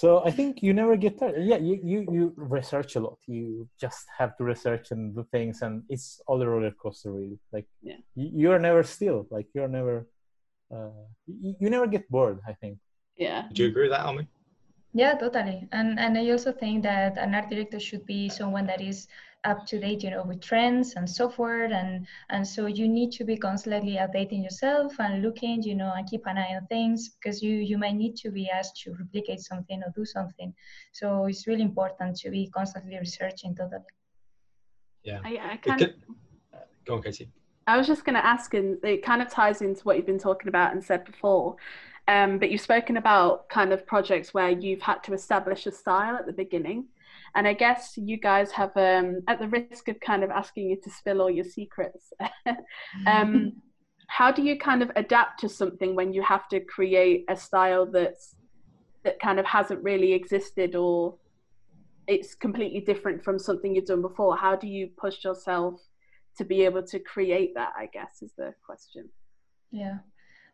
so 0.00 0.08
i 0.28 0.30
think 0.38 0.50
you 0.66 0.72
never 0.82 0.96
get 1.04 1.12
tired 1.20 1.36
yeah 1.50 1.60
you, 1.68 1.74
you 1.90 1.98
you 2.16 2.22
research 2.36 2.90
a 2.98 3.00
lot 3.06 3.18
you 3.34 3.68
just 3.84 4.02
have 4.18 4.30
to 4.38 4.42
research 4.52 4.86
and 4.94 5.00
do 5.16 5.22
things 5.34 5.62
and 5.64 5.74
it's 5.94 6.08
all 6.28 6.38
a 6.44 6.46
roller 6.52 6.74
coaster 6.82 7.10
really 7.18 7.38
like 7.54 7.66
Yeah. 7.88 7.98
you, 8.18 8.26
you're 8.40 8.62
never 8.68 8.82
still 8.96 9.18
like 9.36 9.46
you're 9.54 9.72
never 9.80 9.96
uh 10.74 11.02
you, 11.44 11.50
you 11.62 11.68
never 11.76 11.86
get 11.96 12.04
bored 12.14 12.38
i 12.52 12.54
think 12.62 12.76
yeah. 13.16 13.40
Do 13.54 13.62
you 13.62 13.68
agree 13.68 13.84
with 13.86 13.92
that, 13.96 14.04
Almu? 14.08 14.26
Yeah, 14.92 15.14
totally. 15.14 15.58
And 15.78 15.88
and 16.04 16.12
I 16.18 16.24
also 16.34 16.50
think 16.62 16.82
that 16.82 17.12
an 17.24 17.30
art 17.38 17.48
director 17.48 17.78
should 17.78 18.04
be 18.06 18.20
someone 18.28 18.66
that 18.66 18.80
is 18.80 19.06
up 19.44 19.66
to 19.66 19.78
date, 19.78 20.02
you 20.02 20.10
know, 20.10 20.22
with 20.22 20.40
trends 20.40 20.94
and 20.94 21.08
software 21.08 21.64
and 21.64 22.06
and 22.30 22.46
so 22.46 22.66
you 22.66 22.88
need 22.88 23.12
to 23.12 23.24
be 23.24 23.36
constantly 23.36 23.96
updating 23.96 24.42
yourself 24.42 24.94
and 24.98 25.22
looking, 25.22 25.62
you 25.62 25.74
know, 25.74 25.92
and 25.96 26.08
keep 26.08 26.22
an 26.26 26.38
eye 26.38 26.54
on 26.56 26.66
things 26.66 27.10
because 27.10 27.42
you 27.42 27.54
you 27.56 27.78
might 27.78 27.94
need 27.94 28.16
to 28.16 28.30
be 28.30 28.48
asked 28.48 28.80
to 28.82 28.94
replicate 28.94 29.40
something 29.40 29.82
or 29.82 29.92
do 29.94 30.04
something. 30.04 30.52
So 30.92 31.26
it's 31.26 31.46
really 31.46 31.62
important 31.62 32.16
to 32.16 32.30
be 32.30 32.50
constantly 32.54 32.98
researching 32.98 33.54
totally. 33.54 33.82
Yeah. 35.02 35.20
I, 35.24 35.36
I 35.36 35.52
It 35.54 35.62
kind 35.62 35.78
could- 35.78 36.02
Go 36.86 36.94
on, 36.96 37.02
Katie 37.02 37.30
I 37.66 37.78
was 37.78 37.86
just 37.86 38.04
going 38.04 38.14
to 38.14 38.24
ask, 38.24 38.52
and 38.52 38.76
it 38.84 39.02
kind 39.02 39.22
of 39.22 39.30
ties 39.30 39.62
into 39.62 39.82
what 39.84 39.96
you've 39.96 40.06
been 40.06 40.18
talking 40.18 40.48
about 40.48 40.72
and 40.72 40.84
said 40.84 41.04
before. 41.04 41.56
Um, 42.06 42.38
but 42.38 42.50
you've 42.50 42.60
spoken 42.60 42.98
about 42.98 43.48
kind 43.48 43.72
of 43.72 43.86
projects 43.86 44.34
where 44.34 44.50
you've 44.50 44.82
had 44.82 45.02
to 45.04 45.14
establish 45.14 45.66
a 45.66 45.72
style 45.72 46.16
at 46.16 46.26
the 46.26 46.32
beginning. 46.32 46.88
And 47.34 47.48
I 47.48 47.52
guess 47.52 47.94
you 47.96 48.16
guys 48.16 48.52
have, 48.52 48.76
um, 48.76 49.20
at 49.26 49.40
the 49.40 49.48
risk 49.48 49.88
of 49.88 49.98
kind 50.00 50.22
of 50.22 50.30
asking 50.30 50.70
you 50.70 50.80
to 50.82 50.90
spill 50.90 51.20
all 51.20 51.30
your 51.30 51.44
secrets, 51.44 52.12
um, 53.06 53.52
how 54.06 54.30
do 54.30 54.42
you 54.42 54.58
kind 54.58 54.82
of 54.82 54.90
adapt 54.96 55.40
to 55.40 55.48
something 55.48 55.94
when 55.96 56.12
you 56.12 56.22
have 56.22 56.48
to 56.48 56.60
create 56.60 57.24
a 57.28 57.36
style 57.36 57.86
that's 57.86 58.36
that 59.02 59.20
kind 59.20 59.38
of 59.38 59.44
hasn't 59.44 59.82
really 59.82 60.14
existed 60.14 60.74
or 60.74 61.14
it's 62.06 62.34
completely 62.34 62.80
different 62.80 63.22
from 63.22 63.38
something 63.38 63.74
you've 63.74 63.86
done 63.86 64.02
before? 64.02 64.36
How 64.36 64.56
do 64.56 64.66
you 64.66 64.90
push 64.96 65.24
yourself 65.24 65.80
to 66.36 66.44
be 66.44 66.62
able 66.64 66.82
to 66.84 66.98
create 66.98 67.54
that? 67.54 67.72
I 67.76 67.86
guess 67.92 68.22
is 68.22 68.32
the 68.38 68.54
question. 68.64 69.08
Yeah, 69.72 69.98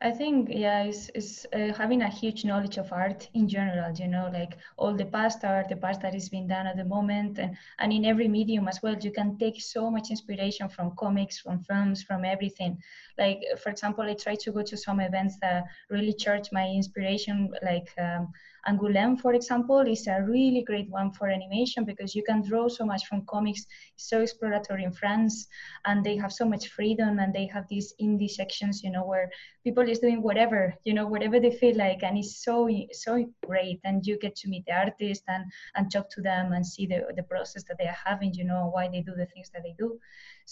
I 0.02 0.10
think 0.10 0.48
yeah, 0.50 0.84
it's, 0.84 1.10
it's 1.14 1.44
uh, 1.52 1.72
having 1.76 2.00
a 2.00 2.08
huge 2.08 2.44
knowledge 2.44 2.78
of 2.78 2.90
art 2.90 3.28
in 3.34 3.46
general. 3.48 3.92
You 3.94 4.08
know, 4.08 4.30
like 4.32 4.56
all 4.78 4.94
the 4.94 5.04
past 5.04 5.44
art, 5.44 5.68
the 5.68 5.76
past 5.76 6.00
that 6.00 6.14
is 6.14 6.30
being 6.30 6.48
done 6.48 6.66
at 6.66 6.76
the 6.78 6.84
moment, 6.84 7.38
and 7.38 7.56
and 7.78 7.92
in 7.92 8.06
every 8.06 8.26
medium 8.26 8.66
as 8.66 8.82
well. 8.82 8.96
You 8.98 9.12
can 9.12 9.36
take 9.36 9.60
so 9.60 9.90
much 9.90 10.10
inspiration 10.10 10.70
from 10.70 10.96
comics, 10.96 11.38
from 11.38 11.62
films, 11.64 12.02
from 12.02 12.24
everything. 12.24 12.78
Like 13.18 13.42
for 13.62 13.68
example, 13.70 14.04
I 14.04 14.14
try 14.14 14.36
to 14.36 14.52
go 14.52 14.62
to 14.62 14.76
some 14.76 15.00
events 15.00 15.36
that 15.42 15.64
really 15.90 16.14
charge 16.14 16.50
my 16.50 16.66
inspiration, 16.66 17.52
like. 17.62 17.90
Um, 17.98 18.32
Angoulême, 18.66 19.18
for 19.20 19.34
example, 19.34 19.80
is 19.80 20.06
a 20.06 20.22
really 20.22 20.62
great 20.62 20.88
one 20.90 21.12
for 21.12 21.28
animation 21.28 21.84
because 21.84 22.14
you 22.14 22.22
can 22.22 22.42
draw 22.42 22.68
so 22.68 22.84
much 22.84 23.06
from 23.06 23.24
comics. 23.26 23.66
So 23.96 24.20
exploratory 24.20 24.84
in 24.84 24.92
France, 24.92 25.46
and 25.86 26.04
they 26.04 26.16
have 26.16 26.32
so 26.32 26.44
much 26.44 26.68
freedom, 26.68 27.18
and 27.18 27.32
they 27.34 27.46
have 27.46 27.66
these 27.68 27.94
indie 28.00 28.30
sections, 28.30 28.82
you 28.82 28.90
know, 28.90 29.04
where 29.04 29.30
people 29.64 29.88
is 29.88 29.98
doing 29.98 30.22
whatever, 30.22 30.74
you 30.84 30.94
know, 30.94 31.06
whatever 31.06 31.40
they 31.40 31.50
feel 31.50 31.76
like, 31.76 32.02
and 32.02 32.18
it's 32.18 32.42
so 32.44 32.68
so 32.92 33.24
great. 33.46 33.80
And 33.84 34.06
you 34.06 34.18
get 34.18 34.36
to 34.36 34.48
meet 34.48 34.64
the 34.66 34.72
artist 34.74 35.24
and 35.28 35.44
and 35.76 35.90
talk 35.90 36.10
to 36.10 36.22
them 36.22 36.52
and 36.52 36.66
see 36.66 36.86
the 36.86 37.06
the 37.16 37.22
process 37.24 37.64
that 37.64 37.78
they 37.78 37.86
are 37.86 38.02
having, 38.04 38.34
you 38.34 38.44
know, 38.44 38.70
why 38.72 38.88
they 38.88 39.00
do 39.02 39.14
the 39.16 39.26
things 39.26 39.50
that 39.50 39.62
they 39.62 39.74
do. 39.78 39.98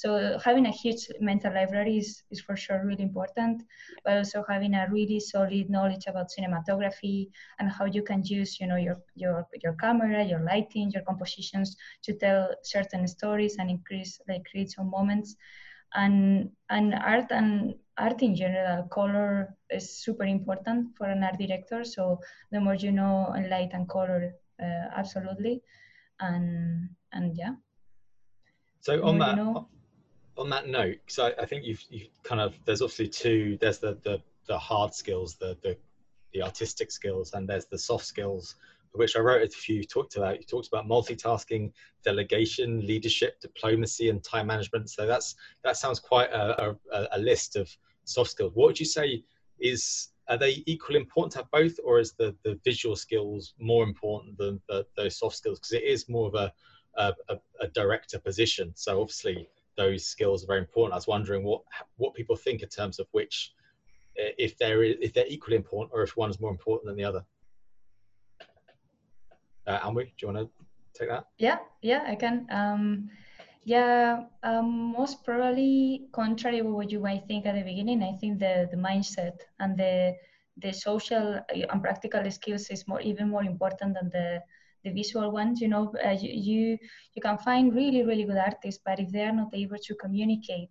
So 0.00 0.08
having 0.46 0.66
a 0.66 0.70
huge 0.82 1.02
mental 1.20 1.52
library 1.58 1.96
is, 1.98 2.22
is 2.30 2.40
for 2.40 2.56
sure 2.56 2.80
really 2.84 3.02
important, 3.10 3.62
but 4.04 4.16
also 4.18 4.44
having 4.48 4.74
a 4.74 4.86
really 4.90 5.20
solid 5.20 5.68
knowledge 5.70 6.06
about 6.06 6.28
cinematography 6.36 7.30
and 7.58 7.68
how 7.70 7.86
you 7.86 8.02
can 8.10 8.22
use, 8.24 8.60
you 8.60 8.66
know, 8.70 8.76
your 8.86 8.98
your 9.22 9.46
your 9.64 9.74
camera, 9.84 10.20
your 10.32 10.42
lighting, 10.52 10.90
your 10.94 11.02
compositions 11.10 11.76
to 12.04 12.12
tell 12.24 12.42
certain 12.62 13.06
stories 13.16 13.56
and 13.58 13.70
increase 13.70 14.12
like 14.28 14.44
create 14.50 14.70
some 14.70 14.88
moments. 14.90 15.36
And 15.94 16.50
and 16.70 16.94
art 16.94 17.28
and 17.30 17.74
art 17.96 18.22
in 18.22 18.34
general, 18.36 18.84
color 18.88 19.56
is 19.70 19.86
super 20.04 20.24
important 20.24 20.96
for 20.96 21.06
an 21.06 21.24
art 21.24 21.38
director. 21.38 21.82
So 21.84 22.20
the 22.52 22.60
more 22.60 22.74
you 22.74 22.92
know 22.92 23.14
on 23.34 23.48
light 23.50 23.70
and 23.72 23.88
color, 23.88 24.34
uh, 24.62 24.86
absolutely, 25.00 25.62
and 26.20 26.90
and 27.12 27.36
yeah. 27.36 27.54
So 28.80 29.04
on 29.06 29.18
that 29.18 29.30
you 29.30 29.36
know- 29.36 29.68
on 30.38 30.48
that 30.50 30.68
note, 30.68 30.96
because 31.04 31.18
I, 31.18 31.42
I 31.42 31.46
think 31.46 31.64
you've, 31.64 31.82
you've 31.90 32.08
kind 32.22 32.40
of 32.40 32.54
there's 32.64 32.80
obviously 32.80 33.08
two. 33.08 33.58
There's 33.60 33.78
the 33.78 33.98
the, 34.04 34.22
the 34.46 34.58
hard 34.58 34.94
skills, 34.94 35.36
the, 35.36 35.56
the 35.62 35.76
the 36.32 36.42
artistic 36.42 36.90
skills, 36.92 37.32
and 37.34 37.48
there's 37.48 37.66
the 37.66 37.78
soft 37.78 38.06
skills, 38.06 38.54
which 38.92 39.16
I 39.16 39.20
wrote 39.20 39.42
a 39.42 39.48
few. 39.48 39.82
Talked 39.84 40.16
about 40.16 40.38
you 40.38 40.44
talked 40.44 40.68
about 40.68 40.86
multitasking, 40.86 41.72
delegation, 42.04 42.86
leadership, 42.86 43.40
diplomacy, 43.40 44.10
and 44.10 44.22
time 44.22 44.46
management. 44.46 44.90
So 44.90 45.06
that's 45.06 45.34
that 45.64 45.76
sounds 45.76 45.98
quite 45.98 46.30
a, 46.30 46.76
a, 46.92 47.08
a 47.12 47.18
list 47.18 47.56
of 47.56 47.68
soft 48.04 48.30
skills. 48.30 48.52
What 48.54 48.68
would 48.68 48.80
you 48.80 48.86
say 48.86 49.24
is 49.58 50.08
are 50.28 50.38
they 50.38 50.62
equally 50.66 51.00
important 51.00 51.32
to 51.32 51.38
have 51.38 51.50
both, 51.50 51.78
or 51.84 51.98
is 51.98 52.12
the 52.12 52.34
the 52.44 52.58
visual 52.64 52.94
skills 52.94 53.54
more 53.58 53.82
important 53.82 54.38
than 54.38 54.60
the, 54.68 54.86
those 54.96 55.18
soft 55.18 55.36
skills? 55.36 55.58
Because 55.58 55.72
it 55.72 55.82
is 55.82 56.08
more 56.08 56.28
of 56.28 56.34
a, 56.34 56.52
a, 56.96 57.38
a 57.60 57.68
director 57.68 58.18
position. 58.18 58.72
So 58.74 59.00
obviously 59.00 59.48
those 59.78 60.04
skills 60.04 60.42
are 60.42 60.48
very 60.48 60.58
important. 60.58 60.92
I 60.92 60.96
was 60.96 61.06
wondering 61.06 61.44
what 61.44 61.62
what 61.96 62.12
people 62.12 62.36
think 62.36 62.62
in 62.62 62.68
terms 62.68 62.98
of 62.98 63.06
which, 63.12 63.54
eh, 64.18 64.32
if 64.36 64.58
they're 64.58 64.82
if 64.82 65.14
they're 65.14 65.32
equally 65.36 65.56
important 65.56 65.92
or 65.94 66.02
if 66.02 66.16
one's 66.16 66.40
more 66.40 66.50
important 66.50 66.88
than 66.88 66.96
the 66.96 67.04
other. 67.04 67.24
Uh, 69.66 69.90
do 69.92 70.06
you 70.20 70.28
want 70.28 70.38
to 70.38 70.48
take 70.98 71.08
that? 71.08 71.24
Yeah, 71.38 71.58
yeah, 71.82 72.04
I 72.06 72.14
can. 72.16 72.46
Um, 72.50 73.10
yeah, 73.64 74.24
um, 74.42 74.94
most 74.98 75.24
probably 75.24 76.08
contrary 76.12 76.58
to 76.58 76.62
what 76.64 76.90
you 76.90 77.00
might 77.00 77.26
think 77.26 77.44
at 77.44 77.54
the 77.54 77.62
beginning, 77.62 78.02
I 78.02 78.16
think 78.16 78.38
the, 78.38 78.66
the 78.70 78.78
mindset 78.78 79.40
and 79.60 79.76
the 79.76 80.16
the 80.60 80.72
social 80.72 81.34
uh, 81.36 81.66
and 81.70 81.82
practical 81.82 82.28
skills 82.30 82.68
is 82.70 82.88
more 82.88 83.00
even 83.00 83.28
more 83.28 83.44
important 83.44 83.94
than 83.94 84.10
the 84.10 84.42
the 84.84 84.90
visual 84.92 85.30
ones. 85.32 85.60
You 85.60 85.68
know, 85.68 85.92
uh, 86.04 86.16
you, 86.20 86.30
you 86.32 86.78
you 87.14 87.22
can 87.22 87.38
find 87.38 87.74
really 87.74 88.02
really 88.04 88.24
good 88.24 88.38
artists, 88.38 88.80
but 88.84 89.00
if 89.00 89.10
they 89.12 89.22
are 89.24 89.32
not 89.32 89.50
able 89.54 89.78
to 89.88 89.94
communicate 89.96 90.70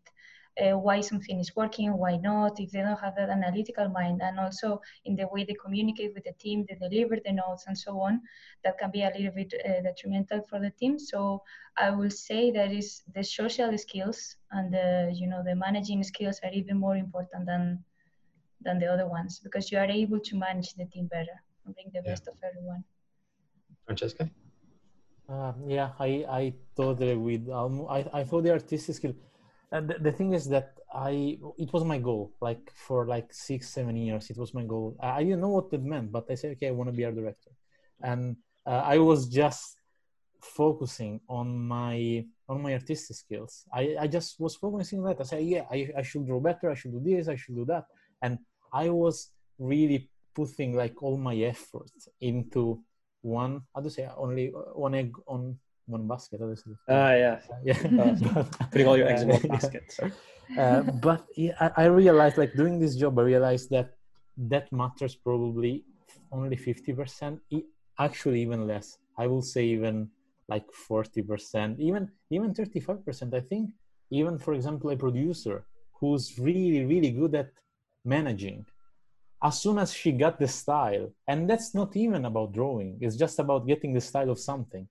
uh, 0.61 0.77
why 0.77 1.01
something 1.01 1.39
is 1.39 1.55
working, 1.55 1.95
why 1.97 2.17
not, 2.17 2.59
if 2.59 2.71
they 2.71 2.81
don't 2.81 2.99
have 2.99 3.15
that 3.15 3.29
analytical 3.29 3.87
mind, 3.89 4.21
and 4.23 4.39
also 4.39 4.79
in 5.05 5.15
the 5.15 5.27
way 5.31 5.43
they 5.43 5.55
communicate 5.63 6.13
with 6.15 6.23
the 6.23 6.33
team, 6.39 6.65
they 6.67 6.75
deliver 6.89 7.17
the 7.23 7.31
notes 7.31 7.65
and 7.67 7.77
so 7.77 7.99
on, 8.01 8.19
that 8.63 8.77
can 8.79 8.89
be 8.91 9.03
a 9.03 9.11
little 9.15 9.31
bit 9.35 9.53
uh, 9.65 9.81
detrimental 9.83 10.41
for 10.49 10.59
the 10.59 10.71
team. 10.79 10.97
So 10.97 11.41
I 11.77 11.91
will 11.91 12.09
say 12.09 12.51
that 12.51 12.71
is 12.71 13.03
the 13.13 13.23
social 13.23 13.77
skills 13.77 14.35
and 14.51 14.73
the 14.73 15.11
you 15.15 15.27
know 15.27 15.43
the 15.43 15.55
managing 15.55 16.03
skills 16.03 16.39
are 16.43 16.51
even 16.53 16.77
more 16.79 16.95
important 16.97 17.45
than 17.45 17.83
than 18.61 18.79
the 18.79 18.87
other 18.87 19.07
ones 19.07 19.39
because 19.43 19.71
you 19.71 19.77
are 19.77 19.89
able 19.89 20.19
to 20.19 20.35
manage 20.37 20.73
the 20.75 20.85
team 20.85 21.07
better 21.07 21.37
and 21.65 21.75
bring 21.75 21.89
the 21.93 22.01
Yeah. 22.03 22.17
best 22.17 22.27
of 22.27 22.35
everyone. 22.43 22.83
Francesco? 23.87 24.29
Uh, 25.29 25.53
yeah, 25.65 25.89
I, 25.99 26.25
I 26.29 26.53
totally 26.75 27.15
with 27.15 27.47
Almu. 27.47 27.89
I, 27.89 28.19
I 28.19 28.23
thought 28.23 28.43
the 28.43 28.51
artistic 28.51 28.95
skill. 28.95 29.13
And 29.71 29.89
the, 29.89 29.95
the 29.99 30.11
thing 30.11 30.33
is 30.33 30.47
that 30.49 30.77
I 30.93 31.37
it 31.57 31.73
was 31.73 31.83
my 31.83 31.97
goal. 31.97 32.31
Like 32.39 32.71
for 32.73 33.07
like 33.07 33.33
six 33.33 33.69
seven 33.69 33.95
years, 33.97 34.29
it 34.29 34.37
was 34.37 34.53
my 34.53 34.63
goal. 34.63 34.95
I, 35.01 35.09
I 35.19 35.23
didn't 35.23 35.41
know 35.41 35.49
what 35.49 35.73
it 35.73 35.83
meant, 35.83 36.11
but 36.11 36.25
I 36.29 36.35
said, 36.35 36.51
okay, 36.51 36.67
I 36.67 36.71
want 36.71 36.89
to 36.89 36.95
be 36.95 37.03
art 37.03 37.15
director, 37.15 37.51
and 38.01 38.37
uh, 38.65 38.83
I 38.85 38.97
was 38.99 39.27
just 39.27 39.79
focusing 40.41 41.19
on 41.27 41.67
my 41.67 42.25
on 42.47 42.61
my 42.61 42.73
artistic 42.73 43.17
skills. 43.17 43.65
I, 43.73 43.95
I 43.99 44.07
just 44.07 44.39
was 44.39 44.55
focusing 44.55 44.99
on 44.99 45.05
that. 45.05 45.19
I 45.19 45.23
said, 45.23 45.43
yeah, 45.43 45.65
I, 45.69 45.89
I 45.97 46.01
should 46.01 46.25
draw 46.25 46.39
better. 46.39 46.71
I 46.71 46.75
should 46.75 46.93
do 46.93 47.01
this. 47.03 47.27
I 47.27 47.35
should 47.35 47.55
do 47.55 47.65
that. 47.65 47.85
And 48.21 48.39
I 48.71 48.89
was 48.89 49.31
really 49.59 50.09
putting 50.33 50.73
like 50.75 51.01
all 51.03 51.17
my 51.17 51.35
effort 51.35 51.91
into 52.21 52.81
one. 53.21 53.61
How 53.73 53.81
to 53.81 53.89
say 53.89 54.07
only 54.17 54.47
one 54.75 54.93
egg 54.95 55.13
on 55.27 55.57
one 55.85 56.07
basket. 56.07 56.39
Say? 56.39 56.71
Ah, 56.89 57.13
yeah. 57.13 57.39
yeah, 57.63 57.79
but- 57.91 58.71
Putting 58.71 58.87
all 58.87 58.97
your 58.97 59.07
eggs 59.07 59.21
in 59.23 59.29
one 59.29 59.41
uh, 59.45 59.47
basket. 59.47 59.85
uh, 60.57 60.81
but 60.83 61.25
yeah, 61.35 61.53
I, 61.59 61.83
I 61.83 61.85
realized 61.85 62.37
like 62.37 62.53
doing 62.55 62.79
this 62.79 62.95
job 62.95 63.19
i 63.19 63.23
realized 63.23 63.69
that 63.71 63.89
that 64.37 64.71
matters 64.71 65.13
probably 65.15 65.83
only 66.31 66.55
50% 66.55 67.39
E- 67.49 67.63
actually 67.99 68.41
even 68.41 68.67
less 68.67 68.97
i 69.17 69.25
will 69.27 69.41
say 69.41 69.65
even 69.65 70.09
like 70.47 70.65
40% 70.89 71.79
even 71.79 72.09
even 72.29 72.53
35% 72.53 73.33
i 73.33 73.41
think 73.41 73.71
even 74.11 74.37
for 74.39 74.53
example 74.53 74.89
a 74.91 74.95
producer 74.95 75.65
who's 75.99 76.37
really 76.39 76.85
really 76.85 77.11
good 77.11 77.33
at 77.35 77.49
managing 78.05 78.65
as 79.43 79.61
soon 79.61 79.77
as 79.77 79.93
she 79.93 80.11
got 80.11 80.39
the 80.39 80.47
style 80.47 81.11
and 81.27 81.49
that's 81.49 81.73
not 81.75 81.95
even 81.95 82.25
about 82.25 82.51
drawing 82.51 82.97
it's 83.01 83.15
just 83.15 83.39
about 83.39 83.67
getting 83.67 83.93
the 83.93 84.01
style 84.01 84.29
of 84.29 84.39
something. 84.39 84.87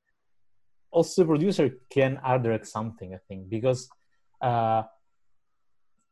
Also 0.91 1.23
the 1.23 1.27
producer 1.27 1.71
can 1.91 2.19
direct 2.43 2.67
something 2.67 3.15
i 3.15 3.19
think 3.29 3.49
because 3.49 3.89
uh, 4.41 4.83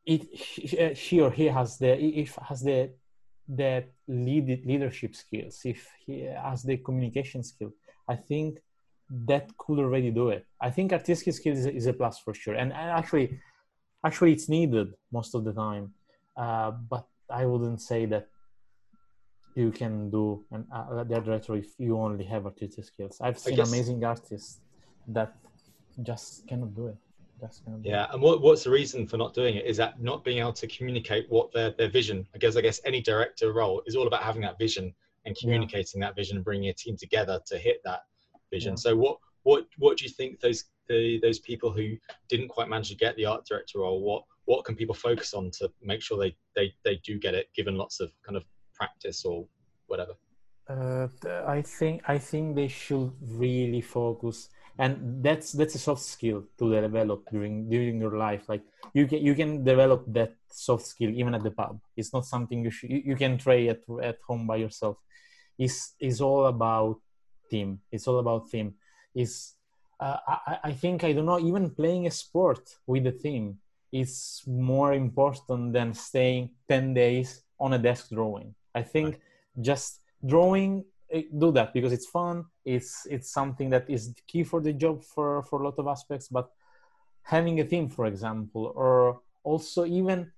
it 0.05 0.97
she 0.97 1.21
or 1.21 1.31
he 1.31 1.45
has 1.45 1.77
the 1.77 1.91
if 2.23 2.37
has 2.47 2.61
the 2.61 2.91
the 3.47 3.83
lead 4.07 4.65
leadership 4.65 5.15
skills 5.15 5.61
if 5.65 5.89
he 6.05 6.21
has 6.21 6.63
the 6.63 6.77
communication 6.77 7.41
skill 7.43 7.71
i 8.07 8.15
think 8.15 8.59
that 9.09 9.55
could 9.57 9.79
already 9.79 10.11
do 10.11 10.29
it. 10.29 10.45
I 10.59 10.71
think 10.71 10.91
artistic 10.91 11.33
skills 11.33 11.59
is, 11.59 11.65
is 11.67 11.85
a 11.85 11.93
plus 11.93 12.19
for 12.19 12.33
sure. 12.33 12.55
And, 12.55 12.71
and 12.73 12.89
actually 12.89 13.39
actually 14.05 14.33
it's 14.33 14.49
needed 14.49 14.93
most 15.11 15.35
of 15.35 15.43
the 15.43 15.53
time. 15.53 15.93
Uh, 16.37 16.71
but 16.71 17.07
i 17.29 17.45
wouldn't 17.45 17.81
say 17.81 18.05
that 18.05 18.27
you 19.55 19.71
can 19.71 20.09
do 20.09 20.43
an 20.51 20.65
uh, 20.73 21.03
the 21.03 21.19
director 21.19 21.55
if 21.55 21.69
you 21.77 21.97
only 21.97 22.25
have 22.25 22.45
artistic 22.45 22.85
skills 22.85 23.17
i've 23.21 23.39
seen 23.39 23.55
guess, 23.55 23.69
amazing 23.69 24.03
artists 24.03 24.59
that 25.07 25.35
just 26.03 26.47
cannot 26.47 26.75
do 26.75 26.87
it 26.87 26.97
Just 27.39 27.63
cannot 27.63 27.81
yeah, 27.83 28.07
and 28.11 28.21
what, 28.21 28.41
what's 28.41 28.63
the 28.63 28.69
reason 28.69 29.07
for 29.07 29.17
not 29.17 29.33
doing 29.33 29.55
it? 29.55 29.65
Is 29.65 29.77
that 29.77 30.01
not 30.01 30.23
being 30.23 30.39
able 30.39 30.53
to 30.53 30.67
communicate 30.67 31.25
what 31.29 31.51
their, 31.51 31.71
their 31.71 31.89
vision? 31.89 32.27
I 32.33 32.37
guess 32.37 32.55
I 32.55 32.61
guess 32.61 32.79
any 32.85 33.01
director 33.01 33.51
role 33.51 33.81
is 33.85 33.95
all 33.95 34.07
about 34.07 34.23
having 34.23 34.41
that 34.43 34.57
vision 34.57 34.93
and 35.25 35.35
communicating 35.35 36.01
yeah. 36.01 36.07
that 36.07 36.15
vision 36.15 36.37
and 36.37 36.45
bringing 36.45 36.69
a 36.69 36.73
team 36.73 36.95
together 36.97 37.39
to 37.47 37.57
hit 37.57 37.81
that 37.83 38.01
vision. 38.51 38.73
Yeah. 38.73 38.75
So 38.85 38.95
what 38.95 39.17
what 39.43 39.65
what 39.77 39.97
do 39.97 40.05
you 40.05 40.11
think 40.11 40.39
those 40.39 40.65
the, 40.87 41.19
those 41.21 41.39
people 41.39 41.71
who 41.71 41.97
didn't 42.29 42.49
quite 42.49 42.69
manage 42.69 42.89
to 42.89 42.95
get 42.95 43.15
the 43.15 43.25
art 43.25 43.45
director 43.45 43.79
role? 43.79 44.01
What 44.01 44.23
what 44.45 44.65
can 44.65 44.75
people 44.75 44.95
focus 44.95 45.33
on 45.33 45.51
to 45.59 45.71
make 45.81 46.01
sure 46.01 46.17
they 46.17 46.35
they 46.55 46.73
they 46.83 46.95
do 47.03 47.19
get 47.19 47.33
it, 47.33 47.47
given 47.55 47.75
lots 47.75 47.99
of 47.99 48.11
kind 48.25 48.37
of 48.37 48.43
practice 48.73 49.25
or 49.25 49.47
whatever? 49.87 50.13
Uh, 50.67 51.07
I 51.47 51.61
think 51.61 52.01
I 52.07 52.17
think 52.17 52.55
they 52.55 52.67
should 52.67 53.13
really 53.21 53.81
focus 53.81 54.49
and 54.77 55.23
that's 55.23 55.51
that's 55.53 55.75
a 55.75 55.79
soft 55.79 56.01
skill 56.01 56.43
to 56.57 56.81
develop 56.81 57.29
during 57.31 57.69
during 57.69 57.99
your 57.99 58.17
life. 58.17 58.49
Like 58.49 58.63
you 58.93 59.07
can 59.07 59.19
you 59.23 59.35
can 59.35 59.63
develop 59.63 60.03
that 60.07 60.35
soft 60.49 60.85
skill 60.85 61.11
even 61.11 61.35
at 61.35 61.43
the 61.43 61.51
pub. 61.51 61.79
It's 61.95 62.13
not 62.13 62.25
something 62.25 62.63
you 62.63 62.71
should 62.71 62.89
you 62.89 63.15
can 63.15 63.37
try 63.37 63.67
at 63.67 63.81
at 64.01 64.17
home 64.27 64.47
by 64.47 64.57
yourself. 64.57 64.97
It's 65.57 65.93
is 65.99 66.19
all 66.19 66.47
about 66.47 66.99
team. 67.49 67.79
It's 67.91 68.07
all 68.07 68.19
about 68.19 68.49
team 68.49 68.75
is 69.15 69.53
uh, 69.99 70.17
I, 70.27 70.57
I 70.65 70.71
think 70.73 71.03
i 71.03 71.13
don't 71.13 71.25
know 71.25 71.39
even 71.39 71.69
playing 71.69 72.05
a 72.05 72.11
sport 72.11 72.75
with 72.85 73.07
a 73.07 73.11
team 73.13 73.57
is 73.91 74.41
more 74.47 74.93
important 74.93 75.73
than 75.73 75.93
staying 75.93 76.49
10 76.69 76.93
days 76.93 77.43
on 77.59 77.73
a 77.73 77.79
desk 77.79 78.09
drawing 78.09 78.53
i 78.73 78.81
think 78.81 79.07
right. 79.07 79.21
just 79.61 80.01
drawing 80.25 80.83
Eh, 81.11 81.23
do 81.37 81.51
that 81.51 81.71
because 81.71 81.93
it's 81.93 82.07
fun 82.07 82.45
it's 82.65 83.05
it's 83.05 83.31
something 83.31 83.69
that 83.69 83.87
is 83.87 84.15
key 84.25 84.43
for 84.43 84.59
the 84.59 84.73
job 84.73 85.03
for 85.03 85.43
for 85.43 85.61
a 85.61 85.63
lot 85.63 85.77
of 85.77 85.87
aspects 85.87 86.27
but 86.27 86.49
having 87.21 87.59
a 87.59 87.63
team 87.63 87.87
for 87.87 88.07
example 88.07 88.73
or 88.75 89.21
also 89.43 89.85
even 89.85 90.31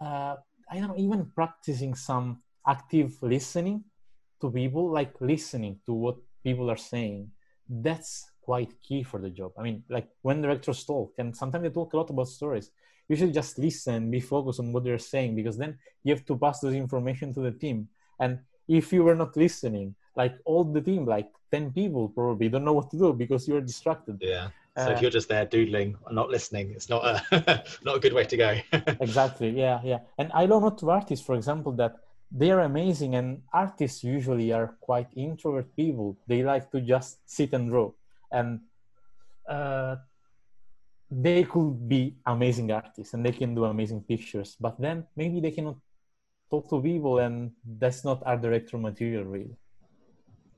uh, 0.00 0.36
i 0.70 0.78
don't 0.78 0.88
know 0.88 0.98
even 0.98 1.24
practicing 1.34 1.94
some 1.94 2.42
active 2.66 3.16
listening 3.22 3.82
to 4.38 4.50
people 4.50 4.90
like 4.90 5.14
listening 5.20 5.80
to 5.86 5.94
what 5.94 6.16
people 6.44 6.70
are 6.70 6.76
saying 6.76 7.30
that's 7.66 8.29
quite 8.42 8.80
key 8.82 9.02
for 9.02 9.20
the 9.20 9.30
job. 9.30 9.52
I 9.58 9.62
mean 9.62 9.84
like 9.88 10.08
when 10.22 10.42
directors 10.42 10.84
talk 10.84 11.14
and 11.18 11.36
sometimes 11.36 11.64
they 11.64 11.70
talk 11.70 11.92
a 11.92 11.96
lot 11.96 12.10
about 12.10 12.28
stories 12.28 12.70
you 13.10 13.16
should 13.16 13.34
just 13.34 13.58
listen 13.58 14.08
be 14.08 14.20
focused 14.20 14.60
on 14.60 14.72
what 14.72 14.84
they're 14.84 15.06
saying 15.14 15.34
because 15.34 15.58
then 15.58 15.76
you 16.04 16.14
have 16.14 16.24
to 16.24 16.36
pass 16.38 16.60
those 16.60 16.74
information 16.74 17.34
to 17.34 17.40
the 17.40 17.50
team. 17.50 17.88
And 18.20 18.38
if 18.68 18.92
you 18.92 19.02
were 19.02 19.16
not 19.16 19.36
listening 19.36 19.96
like 20.16 20.34
all 20.44 20.62
the 20.62 20.80
team 20.80 21.04
like 21.06 21.28
10 21.50 21.72
people 21.72 22.08
probably 22.08 22.48
don't 22.48 22.64
know 22.64 22.72
what 22.72 22.88
to 22.92 22.96
do 22.96 23.12
because 23.12 23.48
you're 23.48 23.60
distracted. 23.60 24.18
Yeah. 24.20 24.50
So 24.76 24.84
uh, 24.84 24.90
if 24.90 25.02
you're 25.02 25.10
just 25.10 25.28
there 25.28 25.44
doodling 25.44 25.96
and 26.06 26.14
not 26.14 26.30
listening 26.30 26.70
it's 26.70 26.88
not 26.88 27.02
a 27.04 27.64
not 27.84 27.96
a 27.96 27.98
good 27.98 28.12
way 28.12 28.24
to 28.24 28.36
go. 28.36 28.50
Exactly. 29.00 29.50
Yeah 29.50 29.80
yeah. 29.82 29.98
And 30.18 30.30
i 30.32 30.46
know 30.46 30.60
not 30.60 30.78
to 30.78 30.90
artists 30.90 31.26
for 31.26 31.34
example 31.34 31.72
that 31.82 31.96
they 32.30 32.52
are 32.52 32.60
amazing 32.60 33.16
and 33.16 33.42
artists 33.52 34.04
usually 34.04 34.52
are 34.52 34.76
quite 34.80 35.08
introvert 35.16 35.74
people. 35.74 36.16
They 36.28 36.44
like 36.44 36.70
to 36.70 36.80
just 36.80 37.18
sit 37.28 37.52
and 37.54 37.68
draw 37.68 37.90
and 38.32 38.60
uh, 39.48 39.96
they 41.10 41.44
could 41.44 41.88
be 41.88 42.14
amazing 42.26 42.70
artists 42.70 43.14
and 43.14 43.26
they 43.26 43.32
can 43.32 43.54
do 43.54 43.64
amazing 43.64 44.00
pictures 44.02 44.56
but 44.60 44.80
then 44.80 45.04
maybe 45.16 45.40
they 45.40 45.50
cannot 45.50 45.76
talk 46.50 46.68
to 46.68 46.80
people 46.80 47.18
and 47.18 47.52
that's 47.78 48.04
not 48.04 48.22
art 48.26 48.42
director 48.42 48.78
material 48.78 49.24
really. 49.24 49.56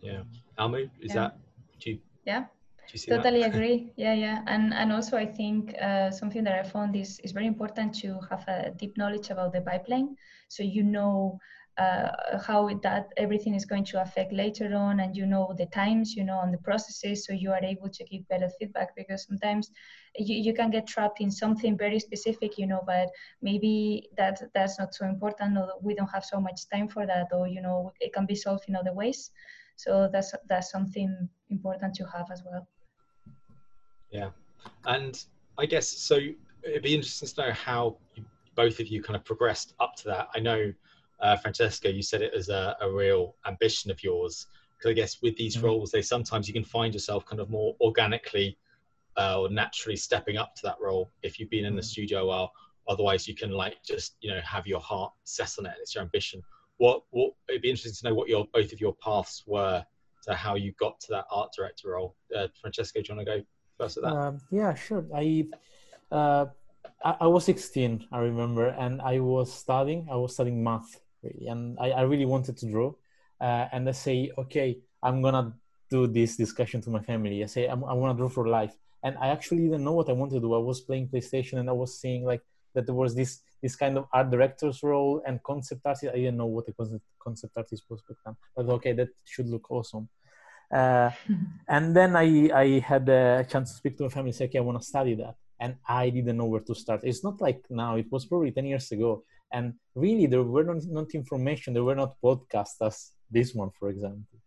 Yeah. 0.01 0.23
Almu, 0.59 0.91
is 1.01 1.15
yeah. 1.15 1.15
that 1.15 1.39
do 1.79 1.91
you, 1.93 1.99
yeah. 2.27 2.45
do 2.89 2.99
you 2.99 3.17
totally 3.17 3.41
that? 3.41 3.51
agree. 3.55 3.93
Yeah 3.97 4.15
yeah. 4.15 4.43
And 4.47 4.75
and 4.75 4.93
also 4.93 5.17
i 5.17 5.27
think 5.27 5.75
uh, 5.81 6.11
something 6.11 6.45
that 6.45 6.59
i 6.59 6.63
found 6.63 6.97
is 6.97 7.21
is 7.21 7.33
very 7.33 7.47
important 7.47 7.95
to 8.03 8.19
have 8.29 8.45
a 8.49 8.73
deep 8.77 8.97
knowledge 8.97 9.31
about 9.31 9.53
the 9.53 9.61
pipeline. 9.61 10.17
So 10.49 10.63
you 10.63 10.83
know 10.83 11.39
uh, 11.79 12.39
how 12.47 12.69
that 12.83 13.09
everything 13.17 13.55
is 13.55 13.65
going 13.65 13.85
to 13.85 14.01
affect 14.01 14.33
later 14.33 14.75
on 14.75 15.01
and 15.01 15.17
you 15.17 15.25
know 15.25 15.55
the 15.57 15.67
times 15.67 16.15
you 16.15 16.23
know 16.23 16.37
on 16.37 16.53
the 16.53 16.59
processes 16.59 17.25
so 17.25 17.33
you 17.33 17.51
are 17.51 17.65
able 17.65 17.89
to 17.89 18.05
give 18.05 18.29
better 18.29 18.49
feedback 18.59 18.95
because 18.95 19.25
sometimes 19.25 19.71
you, 20.17 20.37
you 20.37 20.53
can 20.53 20.71
get 20.71 20.87
trapped 20.87 21.21
in 21.23 21.31
something 21.31 21.79
very 21.79 21.99
specific 21.99 22.59
you 22.59 22.67
know 22.67 22.83
but 22.87 23.09
maybe 23.41 24.09
that 24.17 24.43
that's 24.55 24.79
not 24.79 24.95
so 24.95 25.07
important 25.07 25.57
or 25.57 25.69
we 25.81 25.95
don't 25.95 26.11
have 26.11 26.25
so 26.25 26.41
much 26.41 26.69
time 26.73 26.89
for 26.89 27.07
that 27.07 27.29
or 27.33 27.49
you 27.49 27.63
know 27.63 27.93
it 28.01 28.13
can 28.13 28.27
be 28.27 28.35
solved 28.35 28.65
in 28.69 28.77
other 28.77 28.93
ways. 28.93 29.31
So 29.77 30.09
that's 30.13 30.35
that's 30.49 30.71
something 30.71 31.29
important 31.51 31.95
to 31.95 32.05
have 32.05 32.31
as 32.31 32.43
well. 32.45 32.69
Yeah. 34.11 34.31
And 34.85 35.25
i 35.59 35.67
guess 35.67 35.87
so 35.89 36.19
it'd 36.63 36.83
be 36.83 36.95
interesting 36.95 37.29
to 37.29 37.43
know 37.43 37.53
how 37.53 37.97
both 38.55 38.81
of 38.81 38.87
you 38.87 39.03
kind 39.03 39.17
of 39.17 39.25
progressed 39.25 39.75
up 39.81 39.97
to 39.97 40.05
that. 40.09 40.29
I 40.35 40.41
know 40.41 40.73
uh, 41.23 41.37
Francesco, 41.37 41.89
you 41.89 42.03
said 42.03 42.21
it 42.21 42.35
as 42.35 42.49
a, 42.49 42.77
a 42.81 42.91
real 42.91 43.37
ambition 43.47 43.91
of 43.91 44.03
yours. 44.03 44.47
Because 44.77 44.91
I 44.91 44.95
guess 44.95 45.23
with 45.23 45.37
these 45.37 45.57
mm-hmm. 45.57 45.67
roles, 45.67 45.91
they 45.91 46.03
sometimes 46.03 46.49
you 46.49 46.55
can 46.55 46.65
find 46.65 46.93
yourself 46.93 47.25
kind 47.25 47.41
of 47.41 47.49
more 47.49 47.77
organically 47.81 48.59
uh, 49.17 49.41
or 49.41 49.49
naturally 49.49 49.97
stepping 49.97 50.37
up 50.37 50.55
to 50.57 50.63
that 50.65 50.77
role 50.81 51.11
if 51.23 51.39
you've 51.39 51.51
been 51.51 51.65
in 51.65 51.77
the 51.77 51.81
mm-hmm. 51.81 51.87
studio 51.87 52.23
a 52.23 52.27
while. 52.27 52.53
Otherwise, 52.89 53.29
you 53.29 53.35
can 53.37 53.53
like 53.53 53.77
just 53.85 54.17
you 54.21 54.31
know 54.31 54.41
have 54.41 54.67
your 54.67 54.81
heart 54.81 55.13
set 55.23 55.55
on 55.59 55.67
it. 55.67 55.75
It's 55.81 55.95
your 55.95 56.03
ambition. 56.03 56.43
What 56.79 57.05
what 57.11 57.33
it'd 57.49 57.63
be 57.63 57.71
interesting 57.71 57.95
to 57.95 58.09
know 58.09 58.17
what 58.17 58.29
your 58.29 58.49
both 58.53 58.73
of 58.73 58.81
your 58.81 58.95
paths 58.95 59.45
were 59.47 59.87
to 60.25 60.35
how 60.35 60.57
you 60.57 60.73
got 60.73 60.99
to 61.01 61.07
that 61.11 61.27
art 61.31 61.53
director 61.57 61.91
role. 61.91 62.17
Uh, 62.37 62.49
Francesco, 62.61 63.01
do 63.01 63.13
you 63.13 63.17
want 63.17 63.29
to 63.29 63.39
go 63.39 63.45
first 63.79 63.99
at 63.99 64.03
that? 64.03 64.13
Um, 64.13 64.41
yeah, 64.51 64.75
sure. 64.75 65.05
I 65.15 65.47
uh, 66.11 66.47
I, 67.05 67.17
I 67.21 67.27
was 67.29 67.45
16, 67.45 68.09
I 68.11 68.19
remember, 68.19 68.69
and 68.69 69.01
I 69.01 69.21
was 69.21 69.53
studying. 69.53 70.09
I 70.11 70.17
was 70.17 70.35
studying 70.35 70.63
math 70.63 71.01
really 71.23 71.47
and 71.49 71.79
i, 71.81 71.91
I 71.91 72.03
really 72.03 72.27
wanted 72.27 72.57
to 72.59 72.67
draw. 72.67 72.95
Uh, 73.41 73.67
and 73.73 73.89
i 73.89 73.93
say 73.93 74.31
okay 74.39 74.79
i'm 75.03 75.21
gonna 75.23 75.53
do 75.91 76.07
this 76.07 76.37
discussion 76.37 76.81
to 76.81 76.91
my 76.91 77.03
family. 77.11 77.43
I 77.45 77.47
say 77.47 77.67
i'm, 77.67 77.85
i 77.85 77.93
want 77.93 78.17
to 78.17 78.19
draw 78.21 78.31
for 78.39 78.47
life. 78.49 78.75
And 79.05 79.17
i 79.25 79.29
actually 79.37 79.65
didn't 79.67 79.85
know 79.85 79.97
what 79.99 80.09
i 80.09 80.13
wanted 80.21 80.37
to 80.37 80.41
do. 80.41 80.55
I 80.55 80.65
was 80.71 80.81
playing 80.89 81.09
playstation 81.09 81.59
and 81.61 81.69
i 81.69 81.77
was 81.83 81.91
seeing 82.03 82.25
like 82.33 82.43
that 82.75 82.87
there 82.87 82.95
was 83.05 83.15
this 83.15 83.33
this 83.63 83.77
kind 83.83 83.95
of 83.99 84.05
art 84.13 84.29
director's 84.31 84.83
role 84.83 85.23
and 85.27 85.43
concept 85.43 85.83
artist. 85.85 86.13
I 86.13 86.17
didn't 86.23 86.39
know 86.43 86.47
what 86.47 86.69
a 86.69 86.73
concept, 86.73 87.05
concept 87.27 87.57
artist 87.57 87.85
was 87.89 88.01
back 88.09 88.19
then. 88.25 88.37
But 88.57 88.67
okay 88.77 88.93
that 88.99 89.11
should 89.33 89.49
look 89.55 89.71
awesome. 89.71 90.09
Uh, 90.75 91.11
and 91.69 91.95
then 91.95 92.17
I, 92.17 92.27
I 92.65 92.67
had 92.79 93.09
a 93.09 93.47
chance 93.53 93.71
to 93.71 93.77
speak 93.77 93.97
to 93.99 94.05
my 94.05 94.09
family 94.09 94.33
say 94.33 94.47
okay 94.47 94.59
i 94.59 94.67
want 94.69 94.81
to 94.81 94.87
study 94.93 95.15
that. 95.23 95.37
And 95.61 95.77
i 95.87 96.05
didn't 96.17 96.39
know 96.39 96.51
where 96.53 96.67
to 96.71 96.75
start. 96.75 97.01
It's 97.05 97.23
not 97.23 97.41
like 97.47 97.61
now. 97.71 97.97
It 97.97 98.09
was 98.11 98.25
probably 98.25 98.53
10 98.53 98.67
years 98.67 98.91
ago 98.93 99.25
and 99.53 99.75
really 99.95 100.27
there 100.27 100.43
were 100.43 100.65
not, 100.65 100.83
not 100.89 101.15
information 101.15 101.75
there 101.75 101.85
were 101.85 101.95
not 101.95 102.17
podcasts 102.23 102.81
as 102.81 103.13
this 103.31 103.55
one 103.55 103.71
for 103.79 103.89
example. 103.89 104.39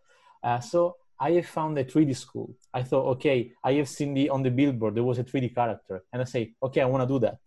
Uh, 0.44 0.60
so 0.60 0.96
i 1.20 1.32
have 1.32 1.48
found 1.48 1.78
a 1.78 1.84
3d 1.84 2.16
school. 2.16 2.50
I 2.74 2.84
thought 2.84 3.06
okay 3.16 3.52
i 3.64 3.74
have 3.74 3.90
seen 3.90 4.14
the 4.14 4.30
on 4.30 4.44
the 4.44 4.52
billboard 4.52 4.96
there 4.96 5.04
was 5.04 5.20
a 5.20 5.24
3d 5.24 5.56
character. 5.56 6.04
And 6.12 6.22
i 6.22 6.26
say 6.26 6.54
okay 6.62 6.82
i 6.82 6.86
want 6.86 7.04
to 7.04 7.14
do 7.14 7.20
that. 7.20 7.38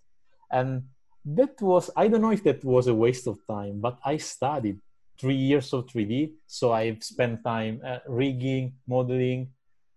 And 0.50 0.84
that 1.24 1.60
was 1.60 1.90
i 1.96 2.08
don't 2.08 2.22
know 2.22 2.32
if 2.32 2.44
that 2.44 2.64
was 2.64 2.86
a 2.86 2.94
waste 2.94 3.26
of 3.26 3.38
time 3.46 3.80
but 3.80 3.98
i 4.04 4.16
studied 4.16 4.78
three 5.20 5.34
years 5.34 5.72
of 5.72 5.86
3d 5.86 6.32
so 6.46 6.72
i've 6.72 7.02
spent 7.02 7.44
time 7.44 7.80
uh, 7.84 7.98
rigging 8.06 8.72
modeling. 8.86 9.50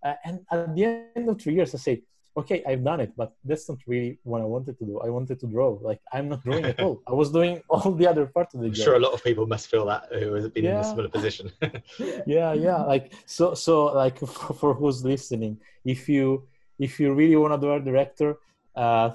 Uh, 0.03 0.15
and 0.25 0.39
at 0.51 0.75
the 0.75 0.83
end 1.15 1.29
of 1.29 1.39
three 1.39 1.53
years 1.53 1.73
i 1.75 1.77
say 1.77 2.01
okay, 2.37 2.63
I've 2.65 2.83
done 2.83 2.99
it, 3.01 3.13
but 3.15 3.33
that's 3.43 3.67
not 3.67 3.79
really 3.85 4.19
what 4.23 4.41
I 4.41 4.45
wanted 4.45 4.77
to 4.79 4.85
do. 4.85 4.99
I 4.99 5.09
wanted 5.09 5.39
to 5.39 5.47
draw. 5.47 5.69
Like 5.81 5.99
I'm 6.13 6.29
not 6.29 6.43
drawing 6.43 6.65
at 6.65 6.79
all. 6.79 7.01
I 7.07 7.13
was 7.13 7.31
doing 7.31 7.61
all 7.69 7.91
the 7.91 8.07
other 8.07 8.25
part 8.25 8.53
of 8.53 8.61
the 8.61 8.67
I'm 8.67 8.73
job. 8.73 8.85
Sure, 8.85 8.95
a 8.95 8.99
lot 8.99 9.13
of 9.13 9.23
people 9.23 9.47
must 9.47 9.67
feel 9.69 9.85
that 9.87 10.07
who 10.11 10.33
has 10.33 10.47
been 10.49 10.65
yeah. 10.65 10.71
in 10.71 10.77
a 10.77 10.83
similar 10.83 11.09
position. 11.09 11.51
yeah, 12.25 12.53
yeah. 12.53 12.77
Like 12.83 13.13
so, 13.25 13.53
so 13.53 13.85
like 13.85 14.17
for, 14.19 14.53
for, 14.53 14.73
who's 14.73 15.03
listening, 15.03 15.57
if 15.83 16.07
you 16.07 16.47
if 16.79 16.99
you 16.99 17.13
really 17.13 17.35
want 17.35 17.53
to 17.53 17.59
do 17.59 17.71
art 17.71 17.85
director, 17.85 18.37
uh, 18.75 19.11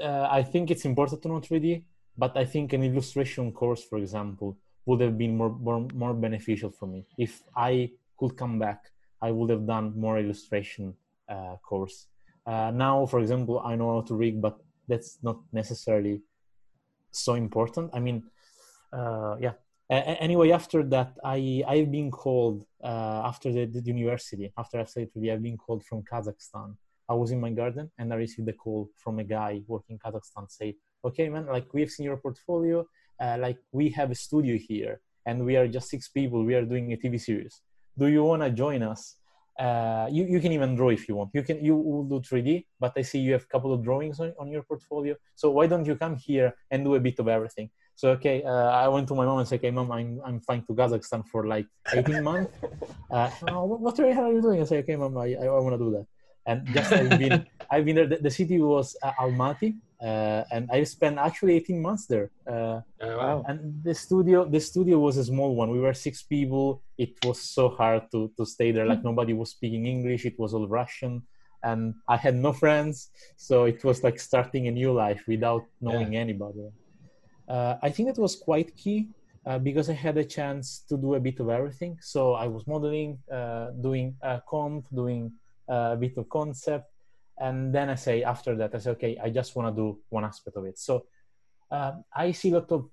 uh, 0.00 0.28
I 0.30 0.42
think 0.42 0.70
it's 0.70 0.84
important 0.84 1.22
to 1.22 1.28
know 1.28 1.40
3D. 1.40 1.84
But 2.16 2.36
I 2.36 2.44
think 2.44 2.72
an 2.72 2.84
illustration 2.84 3.50
course, 3.50 3.82
for 3.82 3.98
example, 3.98 4.56
would 4.86 5.00
have 5.00 5.18
been 5.18 5.36
more 5.36 5.50
more, 5.50 5.86
more 5.92 6.14
beneficial 6.14 6.70
for 6.70 6.86
me 6.86 7.06
if 7.18 7.42
I 7.56 7.90
could 8.16 8.36
come 8.36 8.58
back. 8.58 8.90
I 9.20 9.30
would 9.30 9.48
have 9.48 9.66
done 9.66 9.98
more 9.98 10.18
illustration 10.18 10.94
uh, 11.28 11.56
course. 11.62 12.06
Uh, 12.46 12.70
now, 12.74 13.06
for 13.06 13.20
example, 13.20 13.60
I 13.64 13.74
know 13.76 13.94
how 13.94 14.02
to 14.02 14.14
rig, 14.14 14.40
but 14.40 14.58
that's 14.86 15.18
not 15.22 15.38
necessarily 15.52 16.22
so 17.10 17.34
important. 17.34 17.90
I 17.94 18.00
mean, 18.00 18.24
uh, 18.92 19.36
yeah. 19.40 19.52
A- 19.90 20.20
anyway, 20.22 20.50
after 20.50 20.82
that, 20.82 21.16
I 21.24 21.62
I've 21.66 21.90
been 21.90 22.10
called 22.10 22.66
uh, 22.82 23.22
after 23.24 23.52
the, 23.52 23.66
the 23.66 23.82
university 23.82 24.52
after 24.56 24.80
I 24.80 24.84
studied 24.84 25.30
I've 25.30 25.42
been 25.42 25.58
called 25.58 25.84
from 25.84 26.02
Kazakhstan. 26.02 26.76
I 27.08 27.14
was 27.14 27.30
in 27.30 27.40
my 27.40 27.50
garden 27.50 27.90
and 27.98 28.12
I 28.12 28.16
received 28.16 28.48
a 28.48 28.54
call 28.54 28.88
from 28.96 29.18
a 29.18 29.24
guy 29.24 29.60
working 29.66 29.96
in 29.96 29.98
Kazakhstan. 29.98 30.50
Say, 30.50 30.76
okay, 31.04 31.28
man, 31.28 31.46
like 31.46 31.72
we've 31.74 31.90
seen 31.90 32.04
your 32.04 32.16
portfolio, 32.16 32.86
uh, 33.20 33.36
like 33.38 33.58
we 33.72 33.90
have 33.90 34.10
a 34.10 34.14
studio 34.14 34.56
here 34.56 35.00
and 35.26 35.44
we 35.44 35.56
are 35.56 35.68
just 35.68 35.90
six 35.90 36.08
people. 36.08 36.44
We 36.44 36.54
are 36.54 36.64
doing 36.64 36.92
a 36.92 36.96
TV 36.96 37.20
series. 37.20 37.60
Do 37.98 38.06
you 38.06 38.24
want 38.24 38.42
to 38.42 38.50
join 38.50 38.82
us? 38.82 39.16
Uh, 39.58 40.08
you, 40.10 40.24
you 40.24 40.40
can 40.40 40.50
even 40.52 40.74
draw 40.74 40.88
if 40.88 41.08
you 41.08 41.14
want. 41.14 41.30
You 41.32 41.42
can 41.42 41.64
you 41.64 41.76
will 41.76 42.04
do 42.04 42.18
3D, 42.20 42.66
but 42.80 42.92
I 42.96 43.02
see 43.02 43.20
you 43.20 43.32
have 43.34 43.42
a 43.42 43.46
couple 43.46 43.72
of 43.72 43.84
drawings 43.84 44.18
on, 44.18 44.34
on 44.38 44.50
your 44.50 44.62
portfolio. 44.62 45.14
So 45.36 45.50
why 45.50 45.66
don't 45.68 45.86
you 45.86 45.94
come 45.94 46.16
here 46.16 46.54
and 46.70 46.84
do 46.84 46.96
a 46.96 47.00
bit 47.00 47.18
of 47.20 47.28
everything? 47.28 47.70
So 47.94 48.10
okay, 48.12 48.42
uh, 48.42 48.70
I 48.70 48.88
went 48.88 49.06
to 49.08 49.14
my 49.14 49.24
mom 49.24 49.38
and 49.38 49.46
said, 49.46 49.60
"Okay, 49.60 49.70
mom, 49.70 49.92
I'm 49.92 50.20
I'm 50.26 50.40
flying 50.40 50.64
to 50.66 50.74
Kazakhstan 50.74 51.26
for 51.28 51.46
like 51.46 51.66
18 51.92 52.22
months. 52.30 52.52
Uh, 53.10 53.30
oh, 53.46 53.64
what 53.64 53.94
the 53.94 54.12
hell 54.12 54.24
are 54.24 54.32
you 54.32 54.42
doing?" 54.42 54.60
I 54.60 54.64
say, 54.64 54.78
"Okay, 54.78 54.96
mom, 54.96 55.16
I, 55.16 55.36
I, 55.40 55.46
I 55.46 55.60
want 55.62 55.78
to 55.78 55.78
do 55.78 55.90
that." 55.92 56.06
And 56.46 56.74
just 56.74 56.92
I've 56.92 57.16
been 57.16 57.46
I've 57.70 57.84
been 57.84 57.96
there. 57.96 58.06
The, 58.08 58.16
the 58.16 58.30
city 58.30 58.58
was 58.60 58.96
uh, 59.02 59.12
Almaty, 59.20 59.76
uh, 60.08 60.42
and 60.54 60.62
I 60.76 60.84
spent 60.84 61.16
actually 61.18 61.54
18 61.56 61.80
months 61.88 62.04
there. 62.12 62.28
Uh, 62.46 62.80
Oh, 63.06 63.16
wow. 63.22 63.44
and 63.48 63.58
the 63.88 63.94
studio, 63.94 64.38
the 64.54 64.60
studio 64.60 64.96
was 65.06 65.16
a 65.16 65.24
small 65.32 65.50
one. 65.60 65.68
We 65.76 65.80
were 65.86 65.94
six 65.94 66.22
people. 66.22 66.66
It 67.04 67.12
was 67.26 67.38
so 67.56 67.64
hard 67.80 68.02
to 68.12 68.20
to 68.36 68.44
stay 68.54 68.70
there. 68.76 68.86
Like 68.92 69.02
nobody 69.10 69.32
was 69.40 69.50
speaking 69.56 69.82
English. 69.96 70.22
It 70.30 70.36
was 70.42 70.50
all 70.54 70.66
Russian, 70.80 71.14
and 71.68 71.80
I 72.14 72.16
had 72.26 72.34
no 72.46 72.52
friends. 72.62 72.96
So 73.36 73.54
it 73.72 73.80
was 73.88 73.98
like 74.06 74.18
starting 74.30 74.64
a 74.68 74.74
new 74.80 74.92
life 75.04 75.22
without 75.32 75.64
knowing 75.86 76.10
anybody. 76.24 76.66
Uh, 77.54 77.74
I 77.86 77.90
think 77.94 78.04
that 78.08 78.20
was 78.26 78.34
quite 78.48 78.70
key 78.82 79.08
uh, 79.46 79.58
because 79.68 79.86
I 79.94 79.96
had 80.06 80.16
a 80.16 80.24
chance 80.38 80.66
to 80.88 80.94
do 80.96 81.14
a 81.14 81.20
bit 81.20 81.40
of 81.40 81.48
everything. 81.58 81.92
So 82.00 82.20
I 82.44 82.46
was 82.54 82.62
modeling, 82.66 83.10
uh, 83.38 83.66
doing 83.88 84.06
uh, 84.22 84.40
comp, 84.48 84.82
doing 85.02 85.22
uh, 85.68 85.90
a 85.92 85.98
bit 86.04 86.14
of 86.16 86.24
concept, 86.38 86.86
and 87.38 87.74
then 87.74 87.90
I 87.90 87.96
say 87.96 88.22
after 88.22 88.56
that 88.56 88.74
I 88.74 88.78
say 88.78 88.90
okay, 88.90 89.18
I 89.22 89.30
just 89.30 89.56
want 89.56 89.74
to 89.74 89.82
do 89.82 89.98
one 90.08 90.24
aspect 90.24 90.56
of 90.56 90.64
it. 90.66 90.78
So 90.78 91.06
um, 91.70 92.04
I 92.14 92.32
see 92.32 92.50
a 92.50 92.54
lot 92.54 92.70
of 92.72 92.88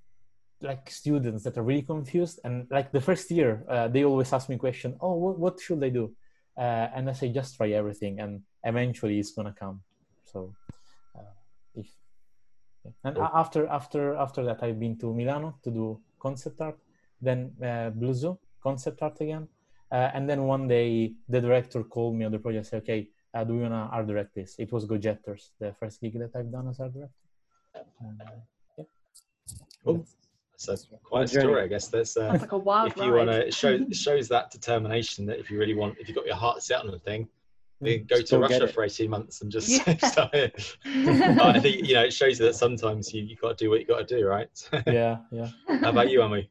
like 0.62 0.89
students 0.89 1.43
that 1.43 1.58
are 1.58 1.63
really 1.63 1.82
confused, 1.82 2.39
and 2.43 2.67
like 2.69 2.91
the 2.91 3.01
first 3.01 3.32
year 3.32 3.63
uh, 3.69 3.88
they 3.88 4.04
always 4.04 4.32
ask 4.34 4.49
me 4.49 4.58
question, 4.58 4.95
oh, 5.01 5.15
what, 5.15 5.39
what 5.39 5.60
should 5.60 5.84
I 5.84 5.89
do? 5.89 6.13
Uh, 6.58 6.88
and 6.95 7.10
I 7.10 7.13
say 7.13 7.30
just 7.30 7.58
try 7.58 7.69
everything, 7.71 8.19
and 8.19 8.41
eventually 8.63 9.19
it's 9.19 9.32
gonna 9.32 9.56
come. 9.58 9.82
So 10.25 10.54
uh, 11.17 11.34
if 11.75 11.88
yeah. 12.86 12.91
And 13.04 13.15
Cool. 13.15 13.30
after 13.34 13.67
after 13.67 14.15
after 14.15 14.43
that, 14.45 14.63
I've 14.63 14.80
been 14.80 14.97
to 14.99 15.13
Milano 15.13 15.58
to 15.63 15.71
do 15.71 15.99
concept 16.19 16.62
art, 16.62 16.77
then 17.21 17.54
uh, 17.63 17.89
Blue 17.91 18.13
Zoo 18.13 18.38
concept 18.62 19.01
art 19.01 19.19
again, 19.21 19.47
uh, 19.91 20.10
and 20.13 20.30
then 20.30 20.43
one 20.43 20.67
day 20.67 21.13
the 21.30 21.41
director 21.41 21.84
called 21.84 22.15
me 22.15 22.25
on 22.25 22.32
the 22.32 22.39
project. 22.39 22.67
Said, 22.67 22.84
"Okay, 22.84 23.10
uh, 23.34 23.44
do 23.44 23.56
you 23.56 23.62
wanna 23.62 23.89
art 23.91 24.08
direct 24.08 24.36
this?" 24.36 24.56
It 24.60 24.72
was 24.72 24.86
Go 24.86 24.98
Jetters, 24.98 25.52
the 25.60 25.74
first 25.80 26.02
gig 26.02 26.13
that 26.20 26.32
I've 26.36 26.52
done 26.52 26.67
as 26.70 26.80
art 26.80 26.94
director. 26.94 27.13
Uh, 27.76 28.26
yeah. 28.78 28.84
Cool. 29.86 30.06
So 30.58 30.76
quite 31.04 31.24
a 31.24 31.34
journey. 31.34 31.46
story, 31.46 31.63
I 31.63 31.67
guess. 31.67 31.88
That's 31.88 32.15
uh, 32.17 32.32
It's 32.34 32.41
like 32.44 32.52
a 32.52 32.58
wild 32.58 32.91
if 32.91 32.98
you 32.98 33.12
want 33.13 33.32
to 33.32 33.52
show 33.52 33.70
it 33.74 33.96
shows 34.08 34.28
that 34.28 34.52
determination 34.52 35.26
that 35.26 35.39
if 35.39 35.50
you 35.50 35.58
really 35.58 35.74
want, 35.74 35.98
if 36.00 36.08
you've 36.08 36.15
got 36.15 36.28
your 36.28 36.36
heart 36.36 36.62
set 36.62 36.82
on 36.82 36.89
a 36.94 37.00
thing, 37.00 37.28
then 37.80 38.00
Mm, 38.02 38.08
go 38.08 38.17
just 38.17 38.28
to 38.28 38.36
go 38.36 38.41
Russia 38.41 38.67
for 38.67 38.84
18 38.84 39.10
months 39.10 39.41
and 39.41 39.52
just 39.52 39.67
Yeah. 39.70 39.98
start 40.12 40.36
it. 40.36 40.78
But 41.38 41.56
I 41.56 41.60
think 41.60 41.88
you 41.88 41.96
know 41.96 42.04
it 42.04 42.13
shows 42.13 42.39
you 42.39 42.46
that 42.46 42.54
sometimes 42.56 43.12
you 43.12 43.24
you 43.24 43.36
got 43.38 43.58
to 43.58 43.63
do 43.65 43.72
what 43.72 43.80
you 43.80 43.88
got 43.88 44.08
to 44.08 44.15
do, 44.17 44.28
right? 44.28 44.50
yeah, 44.86 45.17
yeah. 45.32 45.50
How 45.82 45.89
about 45.89 46.12
you, 46.12 46.20
Almu? 46.20 46.48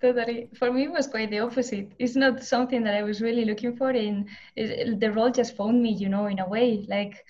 Totally. 0.00 0.48
For 0.54 0.72
me, 0.72 0.84
it 0.84 0.90
was 0.90 1.06
quite 1.06 1.30
the 1.30 1.38
opposite. 1.40 1.92
It's 1.98 2.16
not 2.16 2.42
something 2.42 2.82
that 2.84 2.94
I 2.94 3.02
was 3.02 3.20
really 3.22 3.44
looking 3.44 3.76
for. 3.76 3.90
In 3.90 4.28
the 4.54 5.12
role 5.14 5.30
just 5.30 5.56
found 5.56 5.82
me, 5.82 5.90
you 5.92 6.08
know, 6.08 6.26
in 6.26 6.38
a 6.38 6.48
way. 6.48 6.84
Like, 6.88 7.24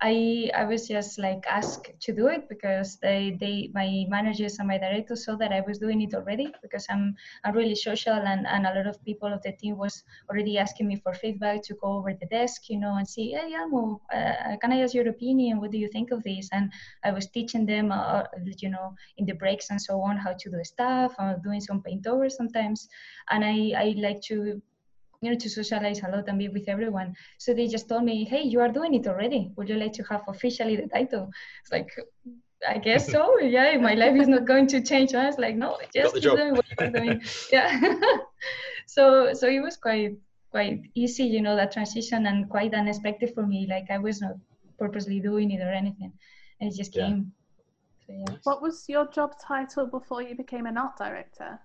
I 0.00 0.50
I 0.54 0.64
was 0.64 0.86
just 0.86 1.18
like 1.18 1.44
asked 1.48 1.90
to 2.02 2.12
do 2.14 2.28
it 2.28 2.48
because 2.48 2.98
they 3.02 3.36
they 3.40 3.70
my 3.74 4.04
managers 4.08 4.58
and 4.58 4.68
my 4.68 4.78
directors 4.78 5.24
saw 5.24 5.34
that 5.36 5.52
I 5.52 5.60
was 5.66 5.78
doing 5.78 6.02
it 6.02 6.14
already 6.14 6.52
because 6.62 6.86
I'm 6.88 7.16
I'm 7.44 7.54
really 7.54 7.74
social 7.74 8.14
and 8.14 8.46
and 8.46 8.66
a 8.66 8.74
lot 8.74 8.86
of 8.86 9.02
people 9.04 9.32
of 9.32 9.42
the 9.42 9.52
team 9.52 9.76
was 9.76 10.04
already 10.30 10.56
asking 10.58 10.86
me 10.88 10.96
for 10.96 11.12
feedback 11.14 11.62
to 11.64 11.74
go 11.74 11.88
over 11.98 12.12
the 12.14 12.26
desk, 12.26 12.68
you 12.68 12.78
know, 12.78 12.94
and 12.96 13.08
see, 13.08 13.32
hey, 13.32 13.52
Almu, 13.54 13.98
uh, 14.14 14.56
can 14.60 14.72
I 14.72 14.80
ask 14.82 14.94
your 14.94 15.08
opinion? 15.08 15.60
What 15.60 15.72
do 15.72 15.78
you 15.78 15.88
think 15.88 16.10
of 16.12 16.22
this? 16.22 16.48
And 16.52 16.70
I 17.04 17.10
was 17.10 17.26
teaching 17.28 17.66
them, 17.66 17.90
uh, 17.90 18.22
you 18.58 18.70
know, 18.70 18.94
in 19.16 19.26
the 19.26 19.34
breaks 19.34 19.70
and 19.70 19.80
so 19.80 20.00
on, 20.02 20.16
how 20.16 20.34
to 20.38 20.50
do 20.50 20.62
stuff. 20.62 21.14
I'm 21.18 21.40
doing 21.42 21.60
some 21.60 21.82
paint 21.82 22.06
over 22.06 22.28
sometimes, 22.28 22.88
and 23.30 23.44
I 23.44 23.72
I 23.76 23.94
like 23.98 24.20
to 24.28 24.60
you 25.20 25.30
know 25.30 25.36
to 25.38 25.48
socialize 25.50 26.00
a 26.02 26.10
lot 26.10 26.28
and 26.28 26.38
be 26.38 26.48
with 26.48 26.68
everyone. 26.68 27.14
So 27.38 27.54
they 27.54 27.66
just 27.66 27.88
told 27.88 28.04
me, 28.04 28.24
hey, 28.24 28.42
you 28.42 28.60
are 28.60 28.68
doing 28.68 28.94
it 28.94 29.06
already. 29.06 29.50
Would 29.56 29.68
you 29.68 29.76
like 29.76 29.92
to 29.94 30.02
have 30.04 30.22
officially 30.28 30.76
the 30.76 30.88
title? 30.88 31.30
It's 31.62 31.72
like. 31.72 31.90
I 32.68 32.78
guess 32.78 33.08
so. 33.12 33.38
Yeah, 33.56 33.76
my 33.78 33.94
life 33.94 34.16
is 34.20 34.26
not 34.26 34.44
going 34.44 34.66
to 34.68 34.80
change. 34.80 35.14
I 35.14 35.26
was 35.26 35.38
like, 35.38 35.54
no, 35.54 35.78
just 35.94 36.14
keep 36.14 36.24
doing 36.24 36.54
what 36.56 36.64
you're 36.80 36.90
doing. 36.90 37.22
Yeah. 37.52 37.70
so 38.86 39.32
so 39.32 39.46
it 39.46 39.60
was 39.60 39.76
quite 39.76 40.16
quite 40.50 40.80
easy, 40.96 41.22
you 41.22 41.40
know, 41.40 41.54
that 41.54 41.70
transition 41.70 42.26
and 42.26 42.48
quite 42.50 42.74
unexpected 42.74 43.32
for 43.32 43.46
me. 43.46 43.68
Like 43.70 43.86
I 43.90 43.98
was 43.98 44.20
not 44.20 44.32
purposely 44.76 45.20
doing 45.20 45.52
it 45.52 45.60
or 45.60 45.70
anything. 45.70 46.12
And 46.60 46.72
it 46.72 46.76
just 46.76 46.96
Yeah. 46.96 47.06
came. 47.06 47.32
So 48.06 48.12
yeah. 48.12 48.36
What 48.42 48.60
was 48.60 48.88
your 48.88 49.06
job 49.06 49.34
title 49.40 49.86
before 49.86 50.22
you 50.22 50.34
became 50.34 50.66
an 50.66 50.78
art 50.78 50.96
director? 50.98 51.60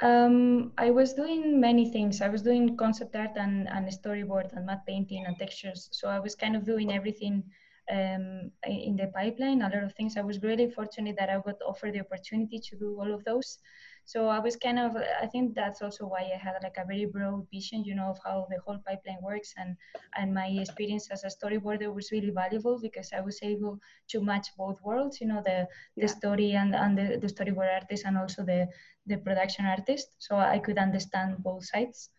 Um, 0.00 0.72
I 0.76 0.90
was 0.90 1.12
doing 1.12 1.60
many 1.60 1.90
things. 1.90 2.20
I 2.20 2.28
was 2.28 2.42
doing 2.42 2.76
concept 2.76 3.14
art 3.14 3.36
and, 3.36 3.68
and 3.68 3.86
storyboard 3.88 4.52
and 4.52 4.66
matte 4.66 4.86
painting 4.86 5.24
and 5.26 5.38
textures. 5.38 5.88
So 5.92 6.08
I 6.08 6.18
was 6.18 6.34
kind 6.34 6.56
of 6.56 6.64
doing 6.64 6.92
everything 6.92 7.44
um, 7.90 8.50
in 8.66 8.96
the 8.96 9.10
pipeline, 9.14 9.62
a 9.62 9.68
lot 9.68 9.84
of 9.84 9.94
things. 9.94 10.16
I 10.16 10.22
was 10.22 10.42
really 10.42 10.70
fortunate 10.70 11.16
that 11.18 11.30
I 11.30 11.38
got 11.38 11.60
offered 11.66 11.94
the 11.94 12.00
opportunity 12.00 12.58
to 12.58 12.76
do 12.76 12.98
all 12.98 13.12
of 13.12 13.24
those. 13.24 13.58
So 14.04 14.28
I 14.28 14.38
was 14.38 14.56
kind 14.56 14.78
of, 14.78 14.96
I 14.96 15.26
think 15.26 15.54
that's 15.54 15.82
also 15.82 16.06
why 16.06 16.20
I 16.34 16.38
had 16.38 16.54
like 16.62 16.76
a 16.78 16.84
very 16.86 17.06
broad 17.06 17.46
vision, 17.52 17.84
you 17.84 17.94
know, 17.94 18.10
of 18.10 18.18
how 18.24 18.46
the 18.50 18.58
whole 18.64 18.78
pipeline 18.86 19.18
works. 19.22 19.54
And, 19.56 19.76
and 20.16 20.34
my 20.34 20.46
experience 20.46 21.08
as 21.10 21.24
a 21.24 21.28
storyboarder 21.28 21.92
was 21.94 22.10
really 22.12 22.30
valuable 22.30 22.78
because 22.80 23.12
I 23.12 23.20
was 23.20 23.38
able 23.42 23.78
to 24.10 24.20
match 24.20 24.48
both 24.56 24.80
worlds, 24.82 25.20
you 25.20 25.26
know, 25.26 25.42
the, 25.44 25.66
the 25.96 26.06
Yeah. 26.06 26.08
story 26.08 26.52
and, 26.52 26.74
and 26.74 26.96
the, 26.98 27.18
the 27.18 27.28
storyboard 27.28 27.72
artist 27.72 28.04
and 28.06 28.18
also 28.18 28.44
the, 28.44 28.68
the 29.06 29.16
production 29.18 29.66
artist, 29.66 30.08
so 30.18 30.36
I 30.36 30.58
could 30.58 30.78
understand 30.78 31.38
both 31.42 31.64
sides. 31.66 32.10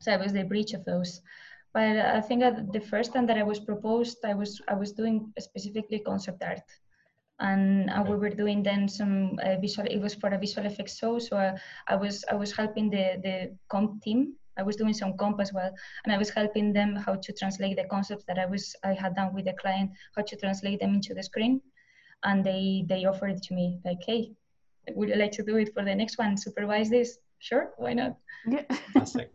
So 0.00 0.12
I 0.12 0.16
was 0.16 0.32
the 0.32 0.44
bridge 0.44 0.72
of 0.72 0.84
those. 0.84 1.20
But 1.72 1.96
I 1.98 2.20
think 2.20 2.42
the 2.72 2.80
first 2.80 3.12
time 3.12 3.26
that 3.26 3.38
I 3.38 3.42
was 3.42 3.58
proposed, 3.60 4.18
I 4.24 4.34
was 4.34 4.60
I 4.68 4.74
was 4.74 4.92
doing 4.92 5.32
specifically 5.38 5.98
concept 6.00 6.42
art, 6.42 6.62
and 7.40 7.90
uh, 7.90 8.04
we 8.06 8.16
were 8.16 8.30
doing 8.30 8.62
then 8.62 8.88
some 8.88 9.38
uh, 9.42 9.56
visual. 9.60 9.88
It 9.90 10.00
was 10.00 10.14
for 10.14 10.28
a 10.28 10.38
visual 10.38 10.66
effects 10.66 10.98
show, 10.98 11.18
so 11.18 11.36
uh, 11.36 11.56
I 11.88 11.96
was 11.96 12.24
I 12.30 12.34
was 12.34 12.52
helping 12.52 12.90
the 12.90 13.20
the 13.22 13.56
comp 13.68 14.02
team. 14.02 14.34
I 14.56 14.62
was 14.62 14.76
doing 14.76 14.94
some 14.94 15.16
comp 15.16 15.40
as 15.40 15.52
well, 15.52 15.72
and 16.04 16.12
I 16.12 16.18
was 16.18 16.30
helping 16.30 16.72
them 16.72 16.94
how 16.94 17.16
to 17.16 17.32
translate 17.32 17.76
the 17.76 17.84
concepts 17.84 18.24
that 18.26 18.38
I 18.38 18.46
was 18.46 18.76
I 18.84 18.92
had 18.94 19.16
done 19.16 19.34
with 19.34 19.46
the 19.46 19.54
client, 19.54 19.90
how 20.16 20.22
to 20.22 20.36
translate 20.36 20.80
them 20.80 20.94
into 20.94 21.14
the 21.14 21.22
screen, 21.22 21.60
and 22.22 22.44
they 22.44 22.84
they 22.88 23.04
offered 23.04 23.30
it 23.30 23.42
to 23.44 23.54
me 23.54 23.80
like, 23.84 23.98
hey, 24.06 24.30
would 24.94 25.08
you 25.08 25.16
like 25.16 25.32
to 25.32 25.42
do 25.42 25.56
it 25.56 25.74
for 25.74 25.84
the 25.84 25.94
next 25.94 26.18
one? 26.18 26.36
Supervise 26.36 26.90
this? 26.90 27.18
Sure, 27.40 27.72
why 27.76 27.94
not? 27.94 28.16
Yeah. 28.46 28.62
Fantastic. 28.92 29.32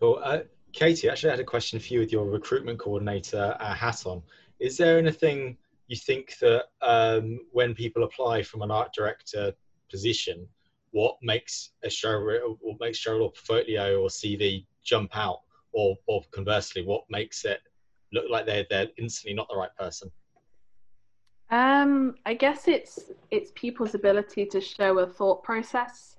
Cool. 0.00 0.18
Uh, 0.24 0.40
Katie, 0.72 1.08
I 1.08 1.12
actually 1.12 1.30
had 1.30 1.40
a 1.40 1.44
question 1.44 1.78
for 1.78 1.92
you 1.92 2.00
with 2.00 2.10
your 2.10 2.24
recruitment 2.24 2.78
coordinator 2.78 3.56
uh, 3.60 3.74
hat 3.74 4.06
on. 4.06 4.22
Is 4.58 4.76
there 4.78 4.98
anything 4.98 5.56
you 5.90 5.96
think 5.96 6.38
that 6.40 6.66
um, 6.82 7.40
when 7.50 7.74
people 7.74 8.04
apply 8.04 8.44
from 8.44 8.62
an 8.62 8.70
art 8.70 8.92
director 8.94 9.52
position, 9.90 10.46
what 10.92 11.16
makes 11.20 11.72
a 11.82 11.90
show, 11.90 12.56
what 12.60 12.76
makes 12.78 12.98
show 12.98 13.14
or 13.14 13.32
portfolio 13.32 14.00
or 14.00 14.08
CV 14.08 14.66
jump 14.84 15.16
out, 15.16 15.40
or, 15.72 15.96
or 16.06 16.22
conversely, 16.30 16.84
what 16.84 17.02
makes 17.10 17.44
it 17.44 17.58
look 18.12 18.26
like 18.30 18.46
they're 18.46 18.66
they're 18.70 18.86
instantly 18.98 19.34
not 19.34 19.48
the 19.50 19.56
right 19.56 19.74
person? 19.76 20.08
Um, 21.50 22.14
I 22.24 22.34
guess 22.34 22.68
it's 22.68 23.10
it's 23.32 23.50
people's 23.56 23.96
ability 23.96 24.46
to 24.46 24.60
show 24.60 25.00
a 25.00 25.08
thought 25.08 25.42
process 25.42 26.18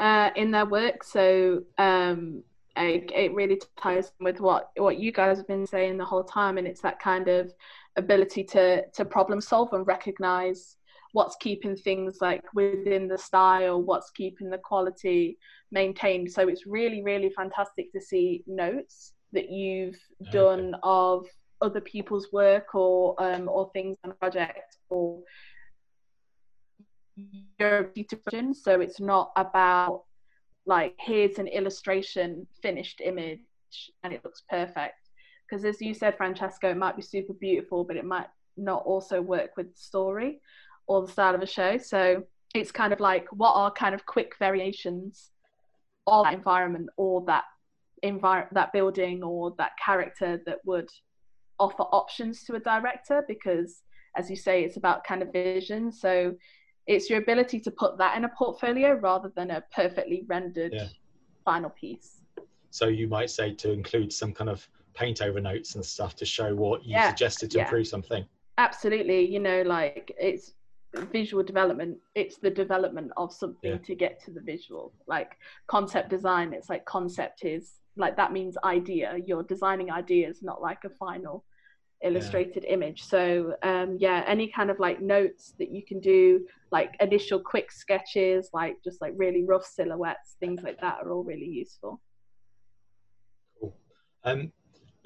uh, 0.00 0.30
in 0.34 0.50
their 0.50 0.66
work. 0.66 1.04
So 1.04 1.62
um, 1.78 2.42
I, 2.74 3.04
it 3.14 3.32
really 3.32 3.60
ties 3.76 4.10
with 4.20 4.40
what 4.40 4.70
what 4.76 4.98
you 4.98 5.12
guys 5.12 5.38
have 5.38 5.46
been 5.46 5.66
saying 5.68 5.98
the 5.98 6.04
whole 6.04 6.24
time, 6.24 6.58
and 6.58 6.66
it's 6.66 6.80
that 6.80 6.98
kind 6.98 7.28
of 7.28 7.52
ability 7.98 8.44
to 8.44 8.86
to 8.94 9.04
problem 9.04 9.40
solve 9.40 9.72
and 9.72 9.86
recognize 9.86 10.76
what's 11.12 11.36
keeping 11.36 11.74
things 11.74 12.18
like 12.20 12.42
within 12.54 13.08
the 13.08 13.18
style, 13.18 13.82
what's 13.82 14.10
keeping 14.10 14.50
the 14.50 14.58
quality 14.58 15.38
maintained. 15.70 16.30
So 16.30 16.48
it's 16.48 16.66
really 16.66 17.02
really 17.02 17.30
fantastic 17.30 17.92
to 17.92 18.00
see 18.00 18.42
notes 18.46 19.12
that 19.32 19.50
you've 19.50 19.98
Okay. 20.22 20.30
done 20.32 20.74
of 20.82 21.26
other 21.60 21.80
people's 21.80 22.28
work 22.32 22.74
or 22.74 23.14
um, 23.22 23.48
or 23.48 23.70
things 23.72 23.96
on 24.04 24.12
project 24.20 24.78
or 24.88 25.20
your 27.58 27.90
so 28.52 28.80
it's 28.80 29.00
not 29.00 29.32
about 29.36 30.04
like 30.66 30.94
here's 30.98 31.38
an 31.38 31.48
illustration 31.48 32.46
finished 32.62 33.00
image 33.04 33.40
and 34.04 34.12
it 34.12 34.20
looks 34.24 34.44
perfect 34.48 35.07
because 35.48 35.64
as 35.64 35.80
you 35.80 35.94
said 35.94 36.16
francesco 36.16 36.70
it 36.70 36.76
might 36.76 36.96
be 36.96 37.02
super 37.02 37.32
beautiful 37.32 37.84
but 37.84 37.96
it 37.96 38.04
might 38.04 38.26
not 38.58 38.82
also 38.84 39.20
work 39.22 39.56
with 39.56 39.72
the 39.72 39.80
story 39.80 40.40
or 40.88 41.02
the 41.06 41.12
style 41.12 41.34
of 41.34 41.42
a 41.42 41.46
show. 41.46 41.78
So 41.78 42.24
it's 42.54 42.72
kind 42.72 42.92
of 42.92 42.98
like 42.98 43.26
what 43.30 43.52
are 43.52 43.70
kind 43.70 43.94
of 43.94 44.04
quick 44.06 44.34
variations 44.38 45.30
of 46.06 46.24
that 46.24 46.34
environment 46.34 46.88
or 46.96 47.24
that 47.26 47.44
envir- 48.04 48.50
that 48.52 48.72
building 48.72 49.22
or 49.22 49.54
that 49.58 49.72
character 49.82 50.40
that 50.46 50.58
would 50.64 50.88
offer 51.60 51.82
options 51.82 52.44
to 52.44 52.54
a 52.56 52.60
director? 52.60 53.24
Because 53.28 53.82
as 54.16 54.28
you 54.28 54.36
say 54.36 54.64
it's 54.64 54.76
about 54.76 55.04
kind 55.04 55.22
of 55.22 55.32
vision. 55.32 55.92
So 55.92 56.34
it's 56.86 57.10
your 57.10 57.20
ability 57.20 57.60
to 57.60 57.70
put 57.70 57.98
that 57.98 58.16
in 58.16 58.24
a 58.24 58.30
portfolio 58.30 58.94
rather 58.94 59.30
than 59.36 59.50
a 59.50 59.62
perfectly 59.74 60.24
rendered 60.26 60.72
yeah. 60.74 60.86
final 61.44 61.70
piece. 61.70 62.22
So 62.70 62.88
you 62.88 63.08
might 63.08 63.30
say 63.30 63.52
to 63.54 63.72
include 63.72 64.12
some 64.12 64.32
kind 64.32 64.48
of 64.48 64.66
paint 64.98 65.22
over 65.22 65.40
notes 65.40 65.76
and 65.76 65.84
stuff 65.84 66.16
to 66.16 66.24
show 66.24 66.54
what 66.54 66.84
you 66.84 66.92
yeah. 66.92 67.08
suggested 67.08 67.50
to 67.50 67.58
yeah. 67.58 67.64
improve 67.64 67.86
something 67.86 68.26
absolutely 68.58 69.24
you 69.24 69.38
know 69.38 69.62
like 69.62 70.12
it's 70.18 70.54
visual 71.12 71.42
development 71.42 71.96
it's 72.14 72.38
the 72.38 72.50
development 72.50 73.10
of 73.16 73.32
something 73.32 73.72
yeah. 73.72 73.78
to 73.78 73.94
get 73.94 74.22
to 74.24 74.30
the 74.30 74.40
visual 74.40 74.92
like 75.06 75.36
concept 75.66 76.08
design 76.08 76.52
it's 76.52 76.68
like 76.68 76.84
concept 76.84 77.44
is 77.44 77.74
like 77.96 78.16
that 78.16 78.32
means 78.32 78.56
idea 78.64 79.16
you're 79.26 79.42
designing 79.42 79.90
ideas 79.90 80.42
not 80.42 80.60
like 80.60 80.82
a 80.84 80.90
final 80.90 81.44
illustrated 82.02 82.64
yeah. 82.64 82.74
image 82.74 83.02
so 83.02 83.54
um 83.62 83.96
yeah 84.00 84.24
any 84.26 84.48
kind 84.48 84.70
of 84.70 84.78
like 84.78 85.00
notes 85.00 85.54
that 85.58 85.70
you 85.70 85.82
can 85.84 86.00
do 86.00 86.44
like 86.70 86.94
initial 87.00 87.40
quick 87.40 87.70
sketches 87.70 88.50
like 88.52 88.76
just 88.82 89.00
like 89.00 89.12
really 89.16 89.44
rough 89.44 89.66
silhouettes 89.66 90.36
things 90.40 90.62
like 90.62 90.80
that 90.80 90.96
are 91.02 91.12
all 91.12 91.24
really 91.24 91.46
useful 91.46 92.00
cool 93.60 93.74
um 94.24 94.50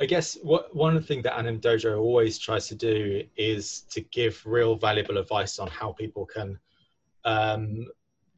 I 0.01 0.07
guess 0.07 0.37
what 0.43 0.75
one 0.75 0.97
of 0.97 1.03
the 1.03 1.07
things 1.07 1.23
that 1.25 1.35
AnimDojo 1.35 1.99
always 1.99 2.39
tries 2.39 2.67
to 2.69 2.75
do 2.75 3.23
is 3.37 3.83
to 3.91 4.01
give 4.01 4.45
real 4.45 4.75
valuable 4.75 5.19
advice 5.19 5.59
on 5.59 5.69
how 5.69 5.93
people 5.93 6.27
can, 6.27 6.59
um, 7.25 7.87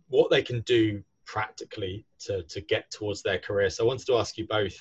what 0.09 0.30
they 0.30 0.42
can 0.42 0.61
do 0.62 1.02
practically 1.26 2.05
to 2.18 2.42
to 2.42 2.61
get 2.61 2.90
towards 2.90 3.22
their 3.22 3.38
career. 3.38 3.70
So 3.70 3.84
I 3.84 3.86
wanted 3.86 4.07
to 4.07 4.16
ask 4.16 4.36
you 4.36 4.46
both, 4.46 4.74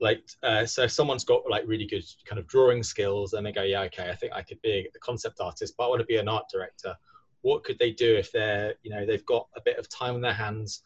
like, 0.00 0.28
uh, 0.42 0.66
so 0.66 0.82
if 0.82 0.90
someone's 0.90 1.24
got 1.24 1.42
like 1.48 1.64
really 1.66 1.86
good 1.86 2.04
kind 2.24 2.38
of 2.38 2.46
drawing 2.48 2.82
skills 2.82 3.34
and 3.34 3.46
they 3.46 3.52
go, 3.52 3.62
yeah, 3.62 3.82
okay, 3.82 4.10
I 4.10 4.14
think 4.14 4.32
I 4.32 4.42
could 4.42 4.60
be 4.62 4.88
a 4.94 4.98
concept 4.98 5.40
artist, 5.40 5.74
but 5.76 5.84
I 5.84 5.88
want 5.88 6.00
to 6.00 6.06
be 6.06 6.16
an 6.16 6.28
art 6.28 6.46
director. 6.52 6.96
What 7.42 7.62
could 7.62 7.78
they 7.78 7.92
do 7.92 8.16
if 8.16 8.32
they're, 8.32 8.74
you 8.82 8.90
know, 8.90 9.06
they've 9.06 9.24
got 9.26 9.48
a 9.54 9.60
bit 9.60 9.78
of 9.78 9.88
time 9.88 10.14
on 10.14 10.20
their 10.20 10.32
hands, 10.32 10.82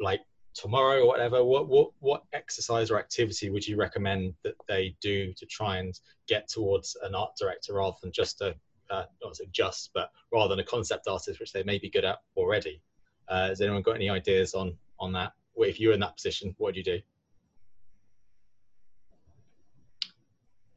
like 0.00 0.20
tomorrow 0.58 1.02
or 1.02 1.06
whatever 1.06 1.44
what 1.44 1.68
what 1.68 1.90
what 2.00 2.24
exercise 2.32 2.90
or 2.90 2.98
activity 2.98 3.48
would 3.48 3.66
you 3.66 3.76
recommend 3.76 4.34
that 4.42 4.54
they 4.66 4.96
do 5.00 5.32
to 5.34 5.46
try 5.46 5.76
and 5.76 6.00
get 6.26 6.48
towards 6.48 6.96
an 7.04 7.14
art 7.14 7.30
director 7.38 7.74
rather 7.74 7.96
than 8.02 8.10
just 8.10 8.40
a 8.40 8.54
uh, 8.90 9.04
not 9.22 9.36
say 9.36 9.44
just 9.52 9.90
but 9.94 10.10
rather 10.32 10.48
than 10.48 10.58
a 10.58 10.64
concept 10.64 11.06
artist 11.06 11.38
which 11.38 11.52
they 11.52 11.62
may 11.62 11.78
be 11.78 11.88
good 11.88 12.04
at 12.04 12.18
already? 12.36 12.82
Uh, 13.28 13.48
has 13.48 13.60
anyone 13.60 13.82
got 13.82 13.94
any 13.94 14.10
ideas 14.10 14.54
on 14.54 14.76
on 14.98 15.12
that? 15.12 15.32
Well, 15.54 15.68
if 15.68 15.78
you're 15.78 15.92
in 15.92 16.00
that 16.00 16.16
position 16.16 16.54
what 16.58 16.68
would 16.68 16.76
you 16.76 16.84
do? 16.84 17.00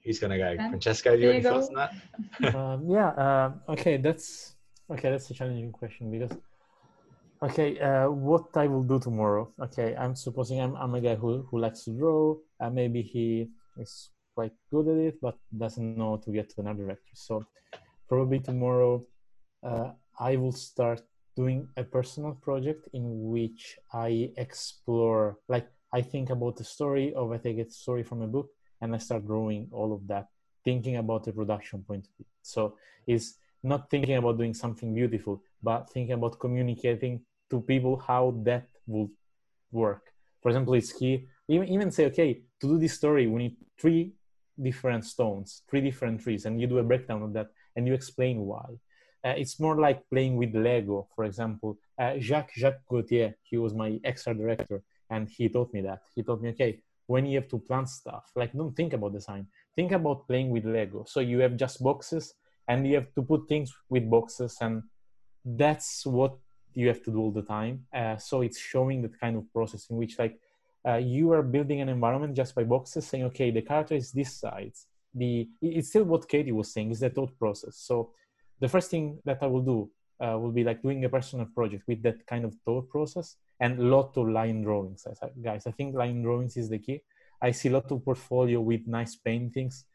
Who's 0.03 0.19
going 0.19 0.31
to 0.31 0.37
go 0.37 0.55
francesco 0.69 1.15
do 1.15 1.21
you 1.21 1.27
have 1.27 1.35
any 1.35 1.43
thoughts 1.43 1.69
on 1.69 1.75
that? 1.75 2.55
Um, 2.55 2.85
yeah 2.87 3.09
uh, 3.09 3.51
okay 3.69 3.97
that's 3.97 4.55
okay 4.91 5.09
that's 5.09 5.31
a 5.31 5.33
challenging 5.33 5.71
question 5.71 6.11
because 6.11 6.37
Okay, 7.43 7.79
uh, 7.79 8.07
what 8.07 8.55
I 8.55 8.67
will 8.67 8.83
do 8.83 8.99
tomorrow? 8.99 9.51
Okay, 9.59 9.95
I'm 9.95 10.15
supposing 10.15 10.61
I'm, 10.61 10.75
I'm 10.75 10.93
a 10.93 11.01
guy 11.01 11.15
who, 11.15 11.41
who 11.49 11.57
likes 11.57 11.85
to 11.85 11.91
draw. 11.91 12.37
and 12.59 12.75
maybe 12.75 13.01
he 13.01 13.49
is 13.77 14.11
quite 14.35 14.53
good 14.69 14.87
at 14.87 14.97
it, 14.97 15.21
but 15.21 15.39
doesn't 15.57 15.97
know 15.97 16.17
to 16.17 16.31
get 16.31 16.49
to 16.51 16.61
another 16.61 16.83
director. 16.83 17.15
So 17.15 17.43
probably 18.07 18.41
tomorrow 18.41 19.03
uh, 19.63 19.89
I 20.19 20.35
will 20.35 20.51
start 20.51 21.01
doing 21.35 21.67
a 21.77 21.83
personal 21.83 22.33
project 22.33 22.87
in 22.93 23.31
which 23.31 23.79
I 23.91 24.29
explore, 24.37 25.39
like 25.47 25.67
I 25.91 26.03
think 26.03 26.29
about 26.29 26.57
the 26.57 26.63
story, 26.63 27.11
or 27.15 27.33
I 27.33 27.39
take 27.39 27.57
a 27.57 27.67
story 27.71 28.03
from 28.03 28.21
a 28.21 28.27
book, 28.27 28.49
and 28.81 28.93
I 28.93 28.99
start 28.99 29.25
drawing 29.25 29.67
all 29.71 29.93
of 29.93 30.07
that, 30.09 30.27
thinking 30.63 30.97
about 30.97 31.23
the 31.23 31.31
production 31.31 31.81
point 31.81 32.05
of 32.05 32.13
view. 32.17 32.25
So 32.43 32.75
it's 33.07 33.39
not 33.63 33.89
thinking 33.89 34.17
about 34.17 34.37
doing 34.37 34.53
something 34.53 34.93
beautiful, 34.93 35.41
but 35.63 35.89
thinking 35.89 36.13
about 36.13 36.39
communicating 36.39 37.21
to 37.51 37.61
people 37.61 37.97
how 37.97 38.33
that 38.43 38.67
would 38.87 39.09
work. 39.71 40.03
For 40.41 40.49
example, 40.49 40.73
it's 40.73 40.91
key. 40.91 41.27
Even, 41.47 41.67
even 41.67 41.91
say, 41.91 42.05
okay, 42.05 42.41
to 42.59 42.67
do 42.67 42.77
this 42.79 42.93
story, 42.93 43.27
we 43.27 43.37
need 43.43 43.57
three 43.79 44.13
different 44.61 45.05
stones, 45.05 45.63
three 45.69 45.81
different 45.81 46.21
trees, 46.21 46.45
and 46.45 46.59
you 46.59 46.67
do 46.67 46.79
a 46.79 46.83
breakdown 46.83 47.21
of 47.21 47.33
that 47.33 47.47
and 47.75 47.87
you 47.87 47.93
explain 47.93 48.41
why. 48.41 48.65
Uh, 49.23 49.35
it's 49.37 49.59
more 49.59 49.79
like 49.79 50.01
playing 50.09 50.35
with 50.35 50.55
Lego, 50.55 51.07
for 51.15 51.25
example. 51.25 51.77
Uh, 51.99 52.17
Jacques 52.17 52.53
Jacques 52.55 52.85
Gauthier, 52.89 53.35
he 53.43 53.57
was 53.57 53.73
my 53.73 53.99
extra 54.03 54.33
director, 54.33 54.81
and 55.09 55.29
he 55.29 55.47
taught 55.47 55.71
me 55.73 55.81
that. 55.81 55.99
He 56.15 56.23
taught 56.23 56.41
me, 56.41 56.49
okay, 56.49 56.81
when 57.05 57.25
you 57.25 57.39
have 57.39 57.49
to 57.49 57.59
plant 57.59 57.89
stuff, 57.89 58.31
like 58.35 58.53
don't 58.53 58.75
think 58.75 58.93
about 58.93 59.13
design, 59.13 59.45
think 59.75 59.91
about 59.91 60.27
playing 60.27 60.49
with 60.49 60.65
Lego. 60.65 61.05
So 61.07 61.19
you 61.19 61.39
have 61.39 61.55
just 61.55 61.83
boxes, 61.83 62.33
and 62.67 62.87
you 62.87 62.95
have 62.95 63.13
to 63.13 63.21
put 63.21 63.47
things 63.47 63.71
with 63.89 64.09
boxes, 64.09 64.57
and 64.61 64.83
that's 65.45 66.05
what 66.05 66.37
you 66.73 66.87
have 66.87 67.03
to 67.03 67.11
do 67.11 67.19
all 67.19 67.31
the 67.31 67.41
time. 67.41 67.85
Uh, 67.93 68.17
so 68.17 68.41
it's 68.41 68.59
showing 68.59 69.01
that 69.01 69.19
kind 69.19 69.35
of 69.35 69.51
process 69.53 69.87
in 69.89 69.97
which 69.97 70.17
like 70.17 70.39
uh, 70.87 70.95
you 70.95 71.31
are 71.31 71.43
building 71.43 71.81
an 71.81 71.89
environment 71.89 72.35
just 72.35 72.55
by 72.55 72.63
boxes, 72.63 73.05
saying, 73.05 73.23
okay, 73.25 73.51
the 73.51 73.61
character 73.61 73.95
is 73.95 74.11
this 74.11 74.35
size. 74.35 74.87
The 75.13 75.47
it's 75.61 75.89
still 75.89 76.05
what 76.05 76.27
Katie 76.27 76.51
was 76.51 76.71
saying 76.71 76.91
is 76.91 77.01
the 77.01 77.09
thought 77.09 77.37
process. 77.37 77.77
So 77.77 78.11
the 78.59 78.69
first 78.69 78.89
thing 78.89 79.19
that 79.25 79.39
I 79.41 79.47
will 79.47 79.61
do 79.61 79.91
uh, 80.23 80.37
will 80.39 80.51
be 80.51 80.63
like 80.63 80.81
doing 80.81 81.03
a 81.03 81.09
personal 81.09 81.47
project 81.47 81.83
with 81.87 82.01
that 82.03 82.25
kind 82.25 82.45
of 82.45 82.55
thought 82.63 82.89
process 82.89 83.35
and 83.59 83.91
lot 83.91 84.15
of 84.17 84.29
line 84.29 84.61
drawings. 84.63 85.05
Guys, 85.41 85.67
I 85.67 85.71
think 85.71 85.95
line 85.95 86.21
drawings 86.23 86.57
is 86.57 86.69
the 86.69 86.79
key. 86.79 87.01
I 87.41 87.51
see 87.51 87.69
a 87.69 87.73
lot 87.73 87.91
of 87.91 88.05
portfolio 88.05 88.61
with 88.61 88.87
nice 88.87 89.15
paintings. 89.15 89.85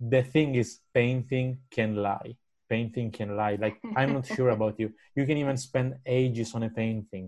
The 0.00 0.22
thing 0.22 0.54
is, 0.54 0.80
painting 0.94 1.58
can 1.70 1.96
lie 1.96 2.36
painting 2.74 3.08
can 3.18 3.30
lie. 3.42 3.56
Like 3.64 3.76
i'm 3.98 4.12
not 4.16 4.26
sure 4.26 4.50
about 4.56 4.74
you. 4.80 4.88
You 5.16 5.24
can 5.28 5.36
even 5.42 5.56
spend 5.68 5.88
ages 6.06 6.54
on 6.56 6.62
a 6.68 6.70
painting. 6.70 7.26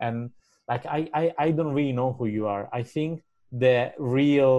And 0.00 0.16
like 0.70 0.84
I, 0.86 1.00
I 1.20 1.24
i 1.46 1.48
don't 1.56 1.74
really 1.78 1.96
know 2.00 2.10
who 2.16 2.26
you 2.26 2.44
are. 2.46 2.64
I 2.72 2.82
think 2.94 3.22
the 3.64 3.92
real 3.98 4.54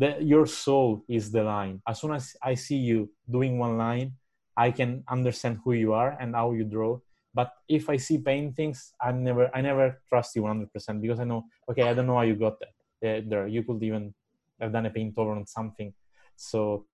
the 0.00 0.10
your 0.32 0.46
soul 0.46 1.04
is 1.08 1.24
the 1.36 1.44
line. 1.54 1.76
As 1.88 2.00
soon 2.00 2.12
as 2.18 2.24
i 2.50 2.54
see 2.66 2.80
you 2.90 2.98
doing 3.36 3.58
one 3.66 3.76
line 3.86 4.08
i 4.56 4.70
can 4.78 4.90
understand 5.16 5.54
who 5.62 5.72
you 5.84 5.90
are 6.02 6.12
and 6.20 6.34
how 6.34 6.52
you 6.58 6.64
draw. 6.76 6.92
But 7.38 7.50
if 7.68 7.84
i 7.94 7.96
see 8.06 8.18
paintings 8.32 8.78
i 9.00 9.12
never 9.12 9.44
i 9.56 9.60
never 9.60 9.86
trust 10.08 10.36
you 10.36 10.42
100% 10.42 11.00
because 11.02 11.20
i 11.20 11.26
know 11.30 11.40
okay 11.70 11.84
i 11.88 11.94
don't 11.94 12.06
know 12.10 12.18
how 12.20 12.26
you 12.30 12.36
got 12.46 12.56
that 13.02 13.28
there. 13.30 13.46
You 13.46 13.62
could 13.66 13.82
even 13.82 14.14
have 14.60 14.72
done 14.72 14.86
a 14.86 14.90
paint 14.90 15.14
over 15.18 15.32
on 15.32 15.46
something. 15.46 15.92
So 16.36 16.86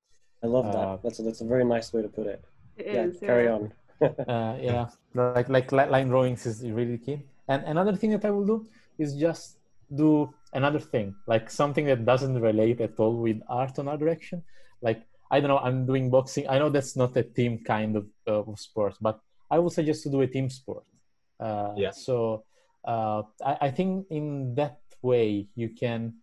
i 0.45 0.47
love 0.47 0.67
that. 0.77 0.89
uh, 0.89 0.97
that's 1.03 1.19
a, 1.21 1.23
that's 1.27 1.43
a 1.47 1.49
very 1.55 1.65
nice 1.75 1.93
way 1.93 2.03
to 2.03 2.09
put 2.09 2.27
it 2.27 2.41
yeah, 2.87 3.07
carry 3.21 3.45
yeah. 3.45 3.53
on. 3.53 3.73
uh, 4.29 4.57
yeah, 4.61 4.87
like 5.15 5.49
like 5.49 5.71
line 5.73 6.09
drawings 6.09 6.47
is 6.47 6.63
really 6.63 6.99
key. 6.99 7.23
And 7.49 7.65
another 7.65 7.95
thing 7.97 8.11
that 8.11 8.25
I 8.25 8.31
will 8.31 8.47
do 8.47 8.67
is 8.99 9.15
just 9.15 9.59
do 9.95 10.33
another 10.53 10.81
thing, 10.81 11.15
like 11.27 11.51
something 11.51 11.85
that 11.87 12.05
doesn't 12.05 12.41
relate 12.41 12.81
at 12.81 12.99
all 12.99 13.17
with 13.17 13.41
art 13.49 13.79
on 13.79 13.89
our 13.89 13.99
direction. 13.99 14.43
Like 14.81 15.03
I 15.31 15.41
don't 15.41 15.49
know, 15.49 15.59
I'm 15.59 15.85
doing 15.85 16.11
boxing. 16.11 16.49
I 16.49 16.59
know 16.59 16.71
that's 16.71 16.97
not 16.97 17.17
a 17.17 17.23
team 17.23 17.63
kind 17.65 17.97
of, 17.97 18.07
uh, 18.27 18.43
of 18.51 18.59
sport, 18.59 18.95
but 19.01 19.21
I 19.51 19.59
would 19.59 19.73
suggest 19.73 20.03
to 20.05 20.11
do 20.11 20.23
a 20.23 20.27
team 20.27 20.49
sport. 20.49 20.85
Uh, 21.39 21.73
yeah. 21.77 21.91
So 21.91 22.45
uh, 22.85 23.23
I, 23.45 23.59
I 23.63 23.71
think 23.71 24.07
in 24.11 24.55
that 24.55 24.79
way 25.03 25.49
you 25.55 25.71
can 25.71 26.15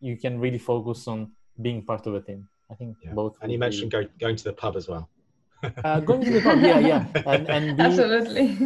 you 0.00 0.16
can 0.16 0.40
really 0.40 0.58
focus 0.58 1.06
on 1.06 1.32
being 1.60 1.84
part 1.84 2.06
of 2.06 2.14
a 2.14 2.20
team. 2.20 2.48
I 2.70 2.74
think 2.74 2.96
yeah. 3.02 3.12
both. 3.12 3.36
And 3.40 3.52
you 3.52 3.58
mentioned 3.58 3.92
go, 3.92 4.04
going 4.18 4.36
to 4.36 4.44
the 4.44 4.52
pub 4.52 4.76
as 4.76 4.88
well 4.88 5.08
uh, 5.84 6.00
going 6.00 6.24
to 6.24 6.30
the 6.30 6.40
pub, 6.40 6.60
yeah, 6.60 6.78
yeah, 6.78 7.06
and, 7.26 7.48
and 7.48 7.80
absolutely. 7.88 8.56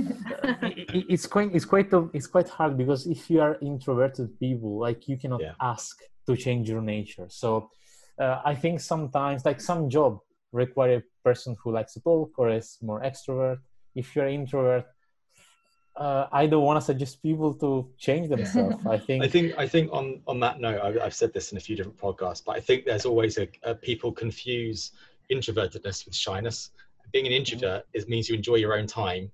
It, 0.95 1.07
it's 1.09 1.27
quite 1.27 1.55
it's 1.55 1.65
quite 1.65 1.91
it's 2.13 2.27
quite 2.27 2.49
hard 2.49 2.77
because 2.77 3.07
if 3.07 3.31
you 3.31 3.41
are 3.41 3.57
introverted 3.61 4.39
people, 4.39 4.79
like 4.79 5.09
you 5.09 5.17
cannot 5.17 5.41
yeah. 5.41 5.53
ask 5.61 6.01
to 6.27 6.37
change 6.37 6.69
your 6.69 6.83
nature. 6.83 7.27
So 7.29 7.71
uh, 8.19 8.41
I 8.45 8.55
think 8.55 8.81
sometimes, 8.81 9.45
like 9.45 9.61
some 9.61 9.89
job 9.89 10.21
require 10.53 10.97
a 10.97 11.03
person 11.25 11.57
who 11.63 11.73
likes 11.73 11.95
to 11.95 12.01
talk 12.01 12.33
or 12.39 12.51
is 12.51 12.79
more 12.83 13.01
extrovert. 13.03 13.59
If 13.95 14.15
you're 14.15 14.29
introvert, 14.29 14.87
uh, 15.97 16.27
I 16.31 16.47
don't 16.47 16.63
want 16.63 16.81
to 16.81 16.85
suggest 16.85 17.23
people 17.23 17.55
to 17.55 17.91
change 17.99 18.29
themselves. 18.29 18.77
I 18.87 18.99
think. 19.07 19.25
I 19.25 19.29
think. 19.29 19.55
I 19.59 19.67
think 19.67 19.93
on 19.93 20.21
on 20.27 20.41
that 20.41 20.61
note, 20.61 20.81
I've, 20.81 20.99
I've 20.99 21.15
said 21.15 21.33
this 21.33 21.53
in 21.53 21.59
a 21.59 21.61
few 21.61 21.77
different 21.77 21.99
podcasts, 21.99 22.43
but 22.45 22.57
I 22.57 22.61
think 22.61 22.85
there's 22.85 23.05
always 23.05 23.39
a, 23.39 23.49
a 23.65 23.75
people 23.75 24.13
confuse 24.13 24.93
introvertedness 25.31 26.07
with 26.07 26.15
shyness. 26.15 26.71
Being 27.13 27.27
an 27.27 27.33
introvert 27.33 27.85
is 27.95 28.07
means 28.09 28.29
you 28.29 28.35
enjoy 28.35 28.57
your 28.57 28.77
own 28.77 28.87
time, 28.87 29.31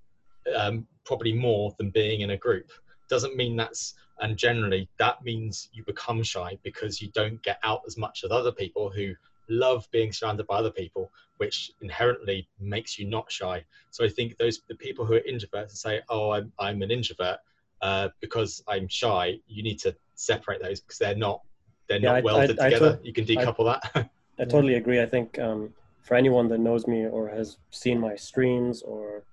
um, 0.54 0.86
probably 1.04 1.32
more 1.32 1.74
than 1.78 1.90
being 1.90 2.20
in 2.20 2.30
a 2.30 2.36
group. 2.36 2.70
Doesn't 3.08 3.36
mean 3.36 3.56
that's 3.56 3.94
and 4.20 4.36
generally 4.36 4.88
that 4.98 5.24
means 5.24 5.68
you 5.72 5.82
become 5.84 6.22
shy 6.22 6.56
because 6.62 7.02
you 7.02 7.10
don't 7.10 7.42
get 7.42 7.58
out 7.64 7.82
as 7.84 7.96
much 7.98 8.22
as 8.22 8.30
other 8.30 8.52
people 8.52 8.88
who 8.88 9.12
love 9.48 9.88
being 9.90 10.12
surrounded 10.12 10.46
by 10.46 10.56
other 10.58 10.70
people, 10.70 11.10
which 11.38 11.72
inherently 11.80 12.48
makes 12.60 12.96
you 12.96 13.06
not 13.08 13.30
shy. 13.30 13.64
So 13.90 14.04
I 14.04 14.08
think 14.08 14.36
those 14.38 14.60
the 14.68 14.76
people 14.76 15.04
who 15.04 15.14
are 15.14 15.20
introverts 15.20 15.70
and 15.70 15.70
say, 15.72 16.00
"Oh, 16.08 16.30
I'm 16.30 16.52
I'm 16.60 16.80
an 16.82 16.90
introvert 16.92 17.38
uh, 17.82 18.10
because 18.20 18.62
I'm 18.68 18.86
shy," 18.88 19.40
you 19.48 19.62
need 19.64 19.80
to 19.80 19.94
separate 20.14 20.62
those 20.62 20.80
because 20.80 20.98
they're 20.98 21.16
not 21.16 21.40
they're 21.88 21.98
Yeah, 21.98 22.10
not 22.10 22.16
I- 22.18 22.20
welded 22.20 22.60
I- 22.60 22.66
I 22.66 22.70
together. 22.70 22.96
to- 22.96 23.04
you 23.04 23.12
can 23.12 23.24
decouple 23.24 23.64
that. 23.94 24.08
I 24.38 24.44
totally 24.44 24.74
agree. 24.74 25.00
I 25.02 25.06
think 25.06 25.38
um, 25.40 25.74
for 26.04 26.14
anyone 26.14 26.48
that 26.48 26.60
knows 26.60 26.86
me 26.86 27.06
or 27.06 27.28
has 27.28 27.56
seen 27.70 27.98
my 27.98 28.14
streams 28.14 28.82
or 28.82 29.24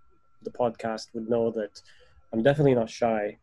the 0.43 0.49
podcast 0.49 1.13
would 1.13 1.29
know 1.29 1.51
that 1.51 1.81
I'm 2.33 2.41
definitely 2.41 2.75
not 2.75 2.89
shy, 2.89 3.37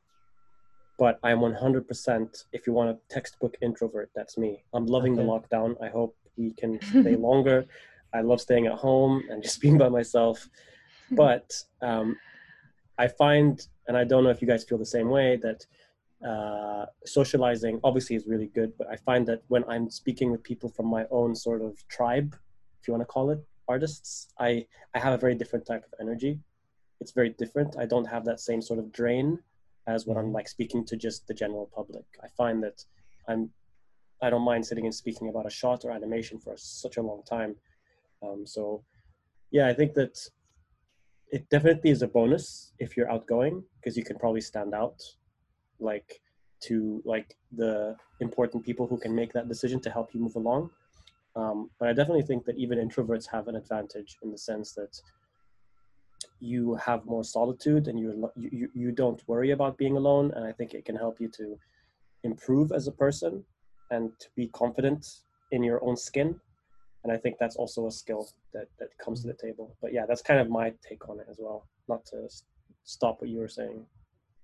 but 0.98 1.20
I'm 1.22 1.38
100%. 1.38 2.44
If 2.52 2.66
you 2.66 2.72
want 2.72 2.90
a 2.90 2.98
textbook 3.14 3.56
introvert, 3.60 4.10
that's 4.16 4.38
me. 4.38 4.64
I'm 4.72 4.86
loving 4.86 5.14
the 5.14 5.22
lockdown. 5.22 5.76
I 5.82 5.88
hope 5.88 6.16
we 6.36 6.52
can 6.52 6.80
stay 7.02 7.16
longer. 7.16 7.66
I 8.14 8.22
love 8.22 8.40
staying 8.40 8.66
at 8.66 8.72
home 8.72 9.22
and 9.30 9.42
just 9.46 9.60
being 9.60 9.76
by 9.76 9.90
myself. 9.90 10.48
But 11.10 11.52
um, 11.82 12.16
I 12.98 13.08
find, 13.08 13.64
and 13.86 13.96
I 13.96 14.04
don't 14.04 14.24
know 14.24 14.30
if 14.30 14.40
you 14.40 14.48
guys 14.48 14.64
feel 14.64 14.78
the 14.78 14.86
same 14.86 15.10
way, 15.10 15.36
that 15.36 15.66
uh, 16.26 16.86
socializing 17.04 17.78
obviously 17.84 18.16
is 18.16 18.26
really 18.26 18.48
good, 18.48 18.72
but 18.78 18.88
I 18.88 18.96
find 18.96 19.26
that 19.26 19.42
when 19.48 19.64
I'm 19.68 19.90
speaking 19.90 20.32
with 20.32 20.42
people 20.42 20.70
from 20.70 20.86
my 20.86 21.04
own 21.10 21.34
sort 21.36 21.60
of 21.60 21.86
tribe, 21.88 22.34
you 22.88 22.92
want 22.92 23.02
to 23.02 23.12
call 23.12 23.30
it 23.30 23.40
artists, 23.68 24.32
I, 24.38 24.66
I 24.94 24.98
have 24.98 25.12
a 25.12 25.18
very 25.18 25.34
different 25.34 25.66
type 25.66 25.84
of 25.84 25.92
energy. 26.00 26.40
It's 27.00 27.12
very 27.12 27.30
different. 27.30 27.76
I 27.78 27.86
don't 27.86 28.06
have 28.06 28.24
that 28.24 28.40
same 28.40 28.60
sort 28.62 28.78
of 28.78 28.90
drain 28.92 29.38
as 29.86 30.06
when 30.06 30.16
I'm 30.16 30.32
like 30.32 30.48
speaking 30.48 30.84
to 30.86 30.96
just 30.96 31.26
the 31.26 31.34
general 31.34 31.70
public. 31.74 32.04
I 32.22 32.28
find 32.28 32.62
that 32.62 32.84
I'm 33.28 33.50
I 34.20 34.30
don't 34.30 34.42
mind 34.42 34.66
sitting 34.66 34.84
and 34.84 34.94
speaking 34.94 35.28
about 35.28 35.46
a 35.46 35.50
shot 35.50 35.84
or 35.84 35.92
animation 35.92 36.40
for 36.40 36.54
such 36.56 36.96
a 36.96 37.02
long 37.02 37.22
time. 37.22 37.54
Um, 38.22 38.44
so 38.44 38.82
yeah, 39.52 39.68
I 39.68 39.74
think 39.74 39.94
that 39.94 40.18
it 41.30 41.48
definitely 41.50 41.90
is 41.90 42.02
a 42.02 42.08
bonus 42.08 42.72
if 42.78 42.96
you're 42.96 43.10
outgoing 43.10 43.62
because 43.76 43.96
you 43.96 44.04
can 44.04 44.18
probably 44.18 44.40
stand 44.40 44.74
out 44.74 45.00
like 45.78 46.20
to 46.60 47.00
like 47.04 47.36
the 47.52 47.96
important 48.20 48.64
people 48.64 48.86
who 48.86 48.98
can 48.98 49.14
make 49.14 49.32
that 49.32 49.48
decision 49.48 49.80
to 49.80 49.90
help 49.90 50.12
you 50.12 50.20
move 50.20 50.36
along. 50.36 50.70
Um, 51.38 51.70
but 51.78 51.88
I 51.88 51.92
definitely 51.92 52.22
think 52.22 52.44
that 52.46 52.56
even 52.58 52.78
introverts 52.78 53.26
have 53.30 53.46
an 53.46 53.54
advantage 53.54 54.18
in 54.22 54.30
the 54.32 54.38
sense 54.38 54.72
that 54.72 55.00
you 56.40 56.74
have 56.74 57.06
more 57.06 57.22
solitude 57.22 57.86
and 57.86 57.98
you, 57.98 58.30
you 58.36 58.68
you- 58.74 58.92
don't 58.92 59.22
worry 59.28 59.50
about 59.52 59.78
being 59.78 59.96
alone. 59.96 60.32
And 60.34 60.44
I 60.44 60.52
think 60.52 60.74
it 60.74 60.84
can 60.84 60.96
help 60.96 61.20
you 61.20 61.28
to 61.40 61.56
improve 62.24 62.72
as 62.72 62.88
a 62.88 62.92
person 63.04 63.44
and 63.90 64.10
to 64.18 64.28
be 64.34 64.48
confident 64.48 65.02
in 65.52 65.62
your 65.62 65.82
own 65.84 65.96
skin. 65.96 66.40
And 67.04 67.12
I 67.12 67.16
think 67.16 67.36
that's 67.38 67.56
also 67.56 67.86
a 67.86 67.92
skill 67.92 68.28
that, 68.52 68.66
that 68.80 68.88
comes 68.98 69.22
to 69.22 69.28
the 69.28 69.34
table. 69.46 69.76
But 69.80 69.92
yeah, 69.92 70.04
that's 70.06 70.22
kind 70.22 70.40
of 70.40 70.50
my 70.50 70.72
take 70.86 71.08
on 71.08 71.20
it 71.20 71.26
as 71.30 71.36
well. 71.38 71.68
Not 71.88 72.04
to 72.06 72.28
stop 72.84 73.20
what 73.20 73.30
you 73.30 73.38
were 73.38 73.48
saying. 73.60 73.86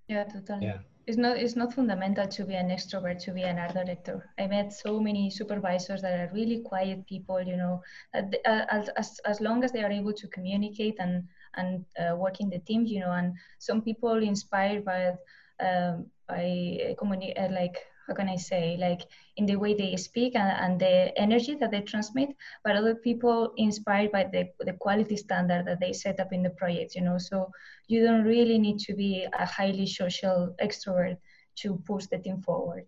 Yeah, 0.08 0.24
totally. 0.24 0.66
Yeah. 0.66 0.78
It's 1.06 1.18
not 1.18 1.36
it's 1.36 1.56
not 1.56 1.74
fundamental 1.74 2.26
to 2.26 2.44
be 2.44 2.54
an 2.54 2.70
extrovert 2.70 3.18
to 3.24 3.32
be 3.32 3.42
an 3.42 3.58
art 3.58 3.74
director. 3.74 4.30
I 4.38 4.46
met 4.46 4.72
so 4.72 4.98
many 5.00 5.30
supervisors 5.30 6.00
that 6.00 6.18
are 6.18 6.32
really 6.32 6.62
quiet 6.64 7.06
people. 7.06 7.42
You 7.42 7.56
know, 7.56 7.82
uh, 8.14 8.22
uh, 8.46 8.64
as 8.70 8.88
as 8.96 9.20
as 9.26 9.40
long 9.40 9.64
as 9.64 9.72
they 9.72 9.82
are 9.84 9.92
able 9.92 10.14
to 10.14 10.28
communicate 10.28 10.96
and 10.98 11.24
and 11.56 11.84
uh, 11.98 12.16
work 12.16 12.40
in 12.40 12.48
the 12.48 12.58
team. 12.60 12.86
You 12.86 13.00
know, 13.00 13.12
and 13.12 13.34
some 13.58 13.82
people 13.82 14.16
inspired 14.22 14.84
by 14.84 15.12
um, 15.60 16.06
by 16.26 16.94
communi- 16.98 17.38
uh, 17.38 17.52
like 17.52 17.76
how 18.06 18.14
can 18.14 18.28
I 18.28 18.36
say 18.36 18.76
like 18.78 19.02
in 19.36 19.46
the 19.46 19.56
way 19.56 19.74
they 19.74 19.96
speak 19.96 20.36
and, 20.36 20.50
and 20.64 20.80
the 20.80 21.18
energy 21.18 21.54
that 21.56 21.70
they 21.70 21.80
transmit, 21.80 22.30
but 22.62 22.76
other 22.76 22.94
people 22.94 23.52
inspired 23.56 24.12
by 24.12 24.24
the 24.24 24.50
the 24.60 24.74
quality 24.74 25.16
standard 25.16 25.66
that 25.66 25.80
they 25.80 25.92
set 25.92 26.20
up 26.20 26.32
in 26.32 26.42
the 26.42 26.50
project. 26.50 26.94
You 26.94 27.02
know, 27.02 27.18
so 27.18 27.50
you 27.88 28.04
don't 28.04 28.24
really 28.24 28.58
need 28.58 28.78
to 28.80 28.94
be 28.94 29.26
a 29.32 29.46
highly 29.46 29.86
social 29.86 30.54
extrovert 30.62 31.16
to 31.56 31.76
push 31.86 32.06
the 32.06 32.18
team 32.18 32.42
forward. 32.42 32.84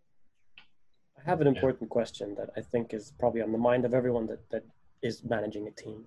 I 1.19 1.31
have 1.31 1.41
an 1.41 1.47
important 1.47 1.89
question 1.91 2.35
that 2.37 2.51
I 2.57 2.61
think 2.61 2.95
is 2.95 3.13
probably 3.19 3.43
on 3.43 3.53
the 3.53 3.59
mind 3.59 3.85
of 3.85 3.95
everyone 3.95 4.27
that, 4.27 4.49
that 4.51 4.65
is 5.03 5.25
managing 5.25 5.67
a 5.67 5.71
team. 5.71 6.05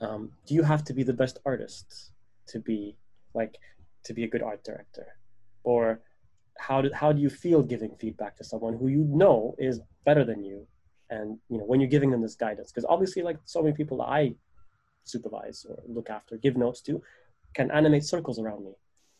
Um, 0.00 0.32
do 0.46 0.54
you 0.54 0.62
have 0.62 0.82
to 0.84 0.92
be 0.92 1.02
the 1.02 1.12
best 1.12 1.38
artist 1.44 2.12
to 2.48 2.58
be 2.58 2.96
like 3.34 3.58
to 4.04 4.12
be 4.12 4.24
a 4.24 4.28
good 4.28 4.42
art 4.42 4.62
director, 4.64 5.06
or 5.62 6.00
how 6.58 6.80
do 6.82 6.90
how 6.92 7.12
do 7.12 7.20
you 7.20 7.30
feel 7.30 7.62
giving 7.62 7.94
feedback 7.96 8.36
to 8.36 8.44
someone 8.44 8.76
who 8.76 8.88
you 8.88 9.04
know 9.08 9.54
is 9.58 9.80
better 10.04 10.24
than 10.24 10.44
you, 10.44 10.66
and 11.10 11.38
you 11.48 11.58
know 11.58 11.64
when 11.64 11.80
you're 11.80 11.90
giving 11.90 12.10
them 12.10 12.22
this 12.22 12.34
guidance? 12.34 12.70
Because 12.70 12.86
obviously, 12.88 13.22
like 13.22 13.38
so 13.44 13.62
many 13.62 13.74
people 13.74 13.98
that 13.98 14.08
I 14.08 14.34
supervise 15.04 15.66
or 15.68 15.82
look 15.86 16.10
after, 16.10 16.36
give 16.36 16.56
notes 16.56 16.80
to, 16.82 17.02
can 17.54 17.70
animate 17.70 18.04
circles 18.04 18.38
around 18.38 18.64
me, 18.64 18.72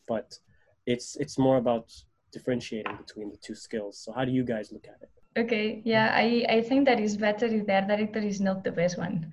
but 0.09 0.39
it's 0.87 1.16
it's 1.16 1.39
more 1.39 1.57
about 1.57 1.93
differentiating 2.32 2.97
between 2.97 3.30
the 3.30 3.37
two 3.37 3.55
skills. 3.55 3.99
So 3.99 4.12
how 4.12 4.24
do 4.24 4.32
you 4.32 4.45
guys 4.45 4.72
look 4.72 4.87
at 4.87 4.99
it? 5.03 5.11
Okay, 5.37 5.82
yeah, 5.85 6.12
I, 6.14 6.45
I 6.49 6.61
think 6.62 6.87
that 6.87 7.01
is 7.01 7.16
better 7.16 7.47
if 7.47 7.66
the 7.66 7.85
director 7.89 8.20
is 8.20 8.41
not 8.41 8.62
the 8.62 8.70
best 8.70 8.99
one. 8.99 9.32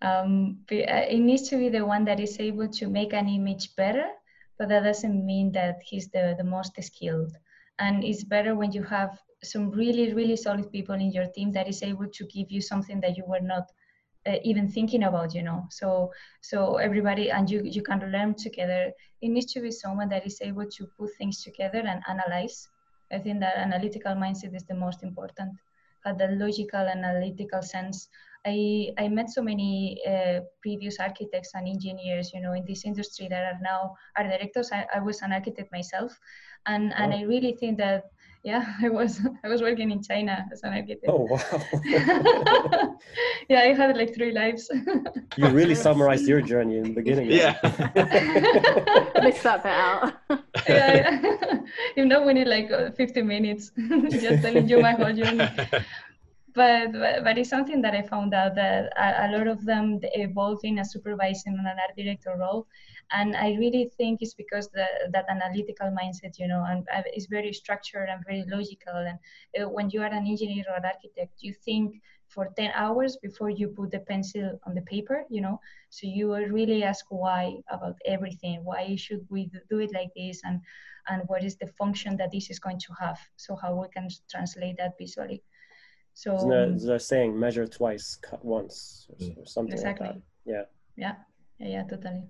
Um, 0.00 0.58
uh, 0.70 1.06
it 1.16 1.20
needs 1.20 1.48
to 1.50 1.56
be 1.56 1.68
the 1.68 1.84
one 1.84 2.04
that 2.06 2.20
is 2.20 2.38
able 2.40 2.68
to 2.68 2.88
make 2.88 3.12
an 3.12 3.28
image 3.28 3.76
better, 3.76 4.06
but 4.58 4.68
that 4.68 4.84
doesn't 4.84 5.24
mean 5.24 5.52
that 5.52 5.82
he's 5.84 6.08
the, 6.08 6.34
the 6.38 6.44
most 6.44 6.72
skilled. 6.82 7.36
And 7.78 8.04
it's 8.04 8.24
better 8.24 8.54
when 8.54 8.72
you 8.72 8.82
have 8.84 9.18
some 9.42 9.70
really, 9.70 10.14
really 10.14 10.36
solid 10.36 10.70
people 10.70 10.94
in 10.94 11.10
your 11.10 11.26
team 11.26 11.52
that 11.52 11.68
is 11.68 11.82
able 11.82 12.08
to 12.08 12.24
give 12.26 12.50
you 12.50 12.60
something 12.60 13.00
that 13.00 13.16
you 13.16 13.24
were 13.26 13.40
not 13.40 13.70
uh, 14.26 14.36
even 14.42 14.68
thinking 14.68 15.04
about, 15.04 15.34
you 15.34 15.42
know. 15.42 15.66
So, 15.70 16.12
so 16.40 16.76
everybody 16.76 17.30
and 17.30 17.50
you 17.50 17.62
you 17.64 17.82
can 17.82 18.00
learn 18.10 18.34
together. 18.34 18.92
It 19.20 19.28
needs 19.28 19.52
to 19.54 19.60
be 19.60 19.70
someone 19.70 20.08
that 20.10 20.26
is 20.26 20.40
able 20.40 20.66
to 20.66 20.86
put 20.98 21.10
things 21.18 21.42
together 21.42 21.78
and 21.78 22.02
analyze 22.08 22.68
I 23.12 23.18
think 23.18 23.40
that 23.40 23.56
analytical 23.56 24.12
mindset 24.14 24.54
is 24.54 24.64
the 24.64 24.74
most 24.74 25.02
important. 25.02 25.52
Had 26.04 26.18
the 26.18 26.28
logical 26.28 26.80
analytical 26.80 27.62
sense. 27.62 28.08
I 28.46 28.90
I 28.98 29.08
met 29.08 29.30
so 29.30 29.42
many 29.42 30.00
uh, 30.06 30.40
previous 30.60 31.00
architects 31.00 31.52
and 31.54 31.66
engineers, 31.66 32.32
you 32.34 32.40
know, 32.40 32.52
in 32.52 32.64
this 32.66 32.84
industry 32.84 33.28
that 33.28 33.42
are 33.44 33.60
now 33.62 33.96
art 34.16 34.28
directors. 34.28 34.70
I, 34.72 34.86
I 34.94 35.00
was 35.00 35.22
an 35.22 35.32
architect 35.32 35.72
myself, 35.72 36.12
and 36.66 36.92
and 36.96 37.12
Oh. 37.12 37.16
I 37.16 37.22
really 37.22 37.56
think 37.56 37.78
that 37.78 38.04
yeah, 38.44 38.74
I 38.82 38.90
was 38.90 39.20
I 39.42 39.48
was 39.48 39.62
working 39.62 39.90
in 39.90 40.02
China 40.02 40.44
as 40.52 40.62
an 40.62 40.74
architect. 40.74 41.08
Oh 41.08 41.24
wow! 41.24 41.40
yeah, 43.48 43.60
I 43.60 43.72
had 43.72 43.96
like 43.96 44.14
three 44.14 44.32
lives. 44.32 44.70
you 45.36 45.48
really 45.48 45.74
summarized 45.74 46.28
your 46.28 46.42
journey 46.42 46.76
in 46.76 46.84
the 46.84 47.00
beginning. 47.00 47.30
Yeah. 47.30 47.56
Miss 49.22 49.42
that 49.42 49.62
bit 49.62 49.72
out. 49.72 50.12
yeah, 50.68 50.92
yeah. 50.92 51.60
if 51.96 52.04
not, 52.06 52.26
we 52.26 52.34
need 52.34 52.46
like 52.48 52.70
uh, 52.70 52.90
50 52.92 53.22
minutes 53.22 53.72
just 54.10 54.42
telling 54.42 54.68
you 54.68 54.80
my 54.80 54.92
whole 54.92 55.12
journey. 55.12 55.48
But, 56.54 56.92
but 57.24 57.38
it's 57.38 57.50
something 57.50 57.82
that 57.82 57.94
I 57.94 58.02
found 58.02 58.32
out 58.34 58.54
that 58.54 58.92
a, 58.96 59.26
a 59.26 59.28
lot 59.36 59.48
of 59.48 59.64
them 59.64 59.98
evolve 60.02 60.60
in 60.62 60.78
a 60.78 60.84
supervising 60.84 61.54
and 61.58 61.66
an 61.66 61.76
art 61.80 61.96
director 61.96 62.36
role, 62.38 62.66
and 63.12 63.36
I 63.36 63.54
really 63.54 63.90
think 63.96 64.20
it's 64.22 64.34
because 64.34 64.68
the, 64.70 64.86
that 65.12 65.26
analytical 65.28 65.88
mindset, 65.88 66.38
you 66.38 66.48
know, 66.48 66.64
and 66.66 66.86
uh, 66.94 67.02
it's 67.06 67.26
very 67.26 67.52
structured 67.52 68.08
and 68.08 68.24
very 68.26 68.44
logical. 68.48 68.94
And 68.94 69.18
uh, 69.60 69.68
when 69.68 69.90
you 69.90 70.00
are 70.02 70.06
an 70.06 70.26
engineer 70.26 70.64
or 70.68 70.76
an 70.76 70.84
architect, 70.84 71.34
you 71.40 71.52
think 71.52 72.00
for 72.28 72.48
10 72.56 72.70
hours 72.74 73.16
before 73.22 73.50
you 73.50 73.68
put 73.68 73.90
the 73.90 74.00
pencil 74.00 74.58
on 74.66 74.74
the 74.74 74.82
paper, 74.82 75.24
you 75.30 75.40
know. 75.40 75.60
So 75.90 76.06
you 76.06 76.34
really 76.34 76.82
ask 76.82 77.04
why 77.10 77.56
about 77.70 77.96
everything. 78.06 78.64
Why 78.64 78.96
should 78.96 79.26
we 79.30 79.50
do 79.70 79.78
it 79.80 79.92
like 79.92 80.10
this, 80.16 80.40
and 80.44 80.60
and 81.08 81.22
what 81.26 81.44
is 81.44 81.56
the 81.56 81.66
function 81.66 82.16
that 82.16 82.30
this 82.32 82.50
is 82.50 82.58
going 82.58 82.78
to 82.80 82.92
have? 82.98 83.18
So 83.36 83.56
how 83.56 83.74
we 83.74 83.88
can 83.88 84.08
translate 84.30 84.76
that 84.78 84.92
visually. 84.98 85.42
So 86.14 86.36
Isn't 86.36 86.48
there, 86.48 86.70
is 86.72 86.88
a 86.88 86.98
saying 86.98 87.38
measure 87.38 87.66
twice, 87.66 88.16
cut 88.22 88.44
once, 88.44 89.08
or, 89.10 89.26
or 89.38 89.46
something 89.46 89.74
Exactly. 89.74 90.06
like 90.06 90.16
that? 90.16 90.22
Yeah. 90.46 90.62
yeah, 90.96 91.14
yeah, 91.58 91.68
yeah, 91.68 91.82
totally. 91.82 92.22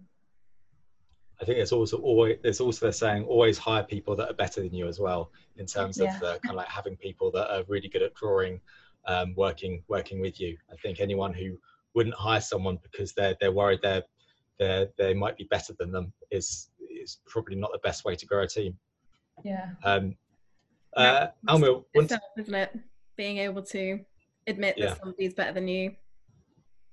I 1.40 1.44
think 1.44 1.58
there's 1.58 1.72
also 1.72 1.98
always 1.98 2.38
there's 2.42 2.60
also 2.60 2.86
the 2.86 2.92
saying 2.92 3.24
always 3.24 3.58
hire 3.58 3.82
people 3.82 4.16
that 4.16 4.30
are 4.30 4.34
better 4.34 4.62
than 4.62 4.72
you 4.72 4.86
as 4.86 5.00
well 5.00 5.32
in 5.56 5.66
terms 5.66 5.98
Yeah. 5.98 6.14
of 6.14 6.20
the 6.20 6.26
kind 6.42 6.50
of 6.50 6.54
like 6.56 6.68
having 6.68 6.96
people 6.96 7.30
that 7.32 7.52
are 7.54 7.64
really 7.68 7.88
good 7.88 8.02
at 8.02 8.14
drawing, 8.14 8.60
um, 9.06 9.34
working 9.36 9.82
working 9.88 10.20
with 10.20 10.40
you. 10.40 10.56
I 10.72 10.76
think 10.76 11.00
anyone 11.00 11.34
who 11.34 11.58
wouldn't 11.94 12.14
hire 12.14 12.40
someone 12.40 12.78
because 12.82 13.12
they're 13.12 13.36
they're 13.40 13.52
worried 13.52 13.80
they're 13.82 14.04
they 14.58 14.88
they 14.96 15.12
might 15.12 15.36
be 15.36 15.44
better 15.44 15.74
than 15.78 15.92
them 15.92 16.12
is 16.30 16.70
is 16.88 17.18
probably 17.26 17.56
not 17.56 17.72
the 17.72 17.78
best 17.78 18.04
way 18.06 18.14
to 18.16 18.24
grow 18.26 18.42
a 18.44 18.48
team. 18.48 18.78
Yeah. 19.44 19.70
Um, 19.84 20.16
uh, 20.96 21.26
Almu, 21.48 21.84
once, 21.94 22.12
Itself, 22.12 22.22
isn't 22.38 22.54
it? 22.54 22.78
Being 23.16 23.38
able 23.38 23.62
to 23.62 24.00
admit 24.46 24.76
Yeah. 24.76 24.86
that 24.86 24.98
somebody's 24.98 25.34
better 25.34 25.52
than 25.52 25.68
you. 25.68 25.94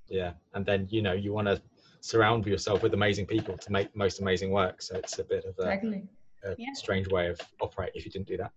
yeah, 0.08 0.34
and 0.54 0.66
then 0.66 0.88
you 0.90 1.02
know 1.02 1.14
you 1.14 1.32
want 1.32 1.48
to 1.48 1.62
surround 2.02 2.46
yourself 2.46 2.84
with 2.84 2.94
amazing 2.94 3.26
people 3.26 3.58
to 3.58 3.72
make 3.72 3.96
most 3.96 4.20
amazing 4.20 4.52
work. 4.52 4.82
So 4.82 4.98
it's 4.98 5.18
a 5.20 5.24
bit 5.24 5.46
of 5.46 5.58
a, 5.60 5.62
Exactly. 5.62 6.04
a 6.44 6.56
Yeah. 6.58 6.74
strange 6.74 7.08
way 7.08 7.28
of 7.28 7.40
operating 7.62 7.96
if 7.98 8.06
you 8.06 8.12
didn't 8.12 8.28
do 8.28 8.38
that. 8.38 8.52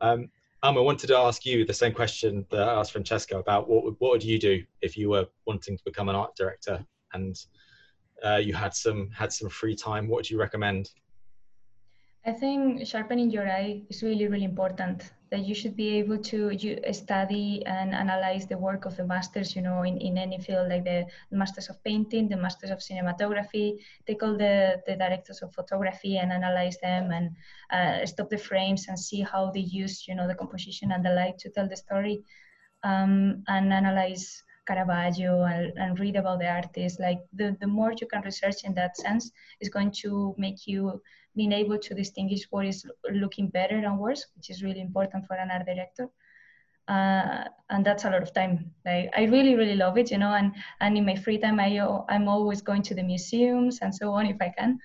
Um, 0.00 0.30
Almu, 0.62 0.78
I 0.78 0.80
wanted 0.80 1.08
to 1.08 1.16
ask 1.16 1.44
you 1.44 1.66
the 1.66 1.74
same 1.74 1.92
question 1.92 2.46
that 2.50 2.66
I 2.66 2.74
asked 2.80 2.92
Francesco 2.92 3.38
about 3.40 3.68
what 3.68 3.84
would, 3.84 3.96
what 3.98 4.10
would 4.12 4.24
you 4.24 4.38
do 4.38 4.64
if 4.80 4.96
you 4.96 5.10
were 5.10 5.26
wanting 5.46 5.76
to 5.76 5.84
become 5.84 6.08
an 6.08 6.14
art 6.16 6.34
director 6.34 6.84
and 7.12 7.36
uh, 8.24 8.36
you 8.36 8.54
had 8.54 8.72
some 8.74 9.10
had 9.10 9.32
some 9.32 9.50
free 9.50 9.76
time? 9.76 10.08
What 10.08 10.16
would 10.16 10.30
you 10.30 10.38
recommend? 10.38 10.90
I 12.26 12.32
think 12.32 12.84
sharpening 12.84 13.30
your 13.30 13.48
eye 13.48 13.82
is 13.88 14.02
really, 14.02 14.26
really 14.26 14.44
important. 14.44 15.12
That 15.30 15.46
you 15.46 15.54
should 15.54 15.76
be 15.76 15.90
able 15.98 16.18
to 16.18 16.50
you 16.50 16.80
study 16.92 17.64
and 17.66 17.94
analyze 17.94 18.46
the 18.46 18.58
work 18.58 18.84
of 18.84 18.96
the 18.96 19.04
masters, 19.04 19.54
you 19.54 19.62
know, 19.62 19.82
in, 19.82 19.96
in 19.98 20.18
any 20.18 20.38
field, 20.38 20.68
like 20.68 20.84
the 20.84 21.06
masters 21.30 21.68
of 21.68 21.82
painting, 21.84 22.28
the 22.28 22.36
masters 22.36 22.70
of 22.70 22.78
cinematography. 22.78 23.78
Take 24.06 24.24
all 24.24 24.36
the, 24.36 24.82
the 24.86 24.96
directors 24.96 25.40
of 25.42 25.54
photography 25.54 26.18
and 26.18 26.32
analyze 26.32 26.78
them 26.78 27.12
and 27.12 27.30
uh, 27.70 28.06
stop 28.06 28.28
the 28.28 28.38
frames 28.38 28.86
and 28.88 28.98
see 28.98 29.20
how 29.20 29.52
they 29.52 29.60
use, 29.60 30.08
you 30.08 30.16
know, 30.16 30.26
the 30.26 30.34
composition 30.34 30.92
and 30.92 31.04
the 31.04 31.10
light 31.10 31.38
to 31.38 31.50
tell 31.50 31.68
the 31.68 31.76
story. 31.76 32.24
Um, 32.82 33.44
and 33.48 33.72
analyze 33.72 34.42
Caravaggio 34.66 35.44
and, 35.44 35.72
and 35.76 35.98
read 35.98 36.16
about 36.16 36.40
the 36.40 36.48
artist. 36.48 36.98
Like 37.00 37.20
the, 37.32 37.56
the 37.60 37.66
more 37.66 37.92
you 38.00 38.06
can 38.06 38.22
research 38.22 38.64
in 38.64 38.74
that 38.74 38.96
sense 38.96 39.30
is 39.60 39.68
going 39.68 39.92
to 40.02 40.34
make 40.38 40.66
you 40.66 41.00
being 41.36 41.52
able 41.52 41.78
to 41.78 41.94
distinguish 41.94 42.46
what 42.50 42.66
is 42.66 42.86
looking 43.12 43.48
better 43.48 43.76
and 43.76 43.98
worse, 43.98 44.26
which 44.34 44.50
is 44.50 44.62
really 44.62 44.80
important 44.80 45.26
for 45.26 45.34
an 45.34 45.50
art 45.50 45.66
director. 45.66 46.08
Uh, 46.88 47.44
and 47.70 47.84
that's 47.84 48.04
a 48.04 48.10
lot 48.10 48.22
of 48.22 48.32
time. 48.32 48.70
Like 48.84 49.10
I 49.16 49.24
really, 49.24 49.56
really 49.56 49.74
love 49.74 49.98
it, 49.98 50.10
you 50.10 50.18
know. 50.18 50.32
And 50.32 50.52
and 50.80 50.96
in 50.96 51.04
my 51.04 51.16
free 51.16 51.38
time, 51.38 51.58
I 51.58 51.78
I'm 52.08 52.28
always 52.28 52.62
going 52.62 52.82
to 52.82 52.94
the 52.94 53.02
museums 53.02 53.80
and 53.82 53.94
so 53.94 54.12
on 54.12 54.26
if 54.26 54.36
I 54.40 54.52
can. 54.56 54.78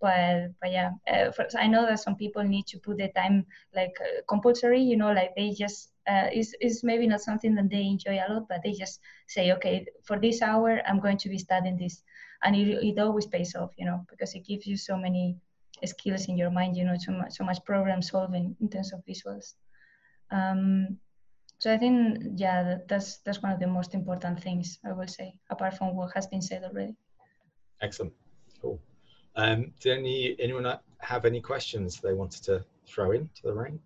But 0.00 0.52
but 0.60 0.72
yeah, 0.72 0.90
uh, 1.06 1.32
for, 1.32 1.46
I 1.58 1.66
know 1.66 1.86
that 1.86 2.00
some 2.00 2.16
people 2.16 2.42
need 2.42 2.66
to 2.68 2.78
put 2.78 2.96
the 2.96 3.08
time 3.08 3.46
like 3.74 3.94
uh, 4.00 4.22
compulsory, 4.26 4.80
you 4.80 4.96
know, 4.96 5.12
like 5.12 5.34
they 5.36 5.50
just 5.50 5.92
uh, 6.08 6.28
is 6.32 6.54
is 6.60 6.82
maybe 6.82 7.06
not 7.06 7.20
something 7.20 7.54
that 7.54 7.70
they 7.70 7.82
enjoy 7.82 8.18
a 8.18 8.32
lot, 8.32 8.48
but 8.48 8.62
they 8.62 8.72
just 8.72 9.00
say, 9.26 9.52
okay, 9.52 9.86
for 10.02 10.18
this 10.18 10.40
hour, 10.42 10.80
I'm 10.86 11.00
going 11.00 11.18
to 11.18 11.28
be 11.28 11.38
studying 11.38 11.76
this, 11.76 12.02
and 12.42 12.56
it 12.56 12.68
it 12.82 12.98
always 12.98 13.26
pays 13.26 13.54
off, 13.54 13.72
you 13.76 13.84
know, 13.84 14.04
because 14.08 14.34
it 14.34 14.46
gives 14.46 14.66
you 14.66 14.76
so 14.76 14.96
many 14.96 15.36
skills 15.86 16.26
in 16.26 16.36
your 16.36 16.50
mind, 16.50 16.76
you 16.76 16.84
know, 16.84 16.96
so 16.98 17.12
much, 17.12 17.32
so 17.34 17.44
much 17.44 17.64
problem 17.64 18.02
solving 18.02 18.56
in 18.60 18.68
terms 18.68 18.92
of 18.92 19.00
visuals. 19.06 19.54
Um, 20.30 20.98
so 21.58 21.72
I 21.72 21.78
think, 21.78 22.18
yeah, 22.36 22.78
that's 22.88 23.18
that's 23.18 23.42
one 23.42 23.52
of 23.52 23.60
the 23.60 23.66
most 23.66 23.94
important 23.94 24.42
things 24.42 24.78
I 24.84 24.92
will 24.92 25.06
say, 25.06 25.34
apart 25.50 25.76
from 25.78 25.94
what 25.94 26.12
has 26.14 26.26
been 26.26 26.42
said 26.42 26.64
already. 26.64 26.94
Excellent, 27.80 28.12
cool. 28.60 28.80
Um, 29.36 29.72
did 29.80 29.98
any 29.98 30.36
anyone 30.38 30.78
have 30.98 31.24
any 31.24 31.40
questions 31.40 32.00
they 32.00 32.12
wanted 32.12 32.42
to 32.44 32.64
throw 32.86 33.12
into 33.12 33.42
the 33.44 33.52
ring? 33.52 33.78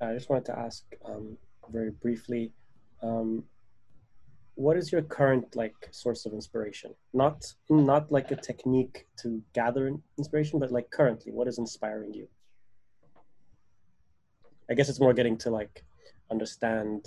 I 0.00 0.12
just 0.14 0.28
wanted 0.28 0.46
to 0.46 0.58
ask 0.58 0.84
um, 1.04 1.38
very 1.70 1.90
briefly, 1.90 2.52
um, 3.02 3.44
what 4.56 4.76
is 4.76 4.90
your 4.90 5.02
current 5.02 5.54
like 5.54 5.74
source 5.90 6.24
of 6.26 6.32
inspiration? 6.32 6.94
Not 7.12 7.44
not 7.68 8.10
like 8.10 8.30
a 8.30 8.36
technique 8.36 9.06
to 9.22 9.42
gather 9.52 9.92
inspiration, 10.18 10.58
but 10.58 10.72
like 10.72 10.90
currently, 10.90 11.30
what 11.30 11.46
is 11.46 11.58
inspiring 11.58 12.14
you? 12.14 12.26
I 14.70 14.74
guess 14.74 14.88
it's 14.88 14.98
more 14.98 15.12
getting 15.12 15.36
to 15.38 15.50
like 15.50 15.84
understand 16.30 17.04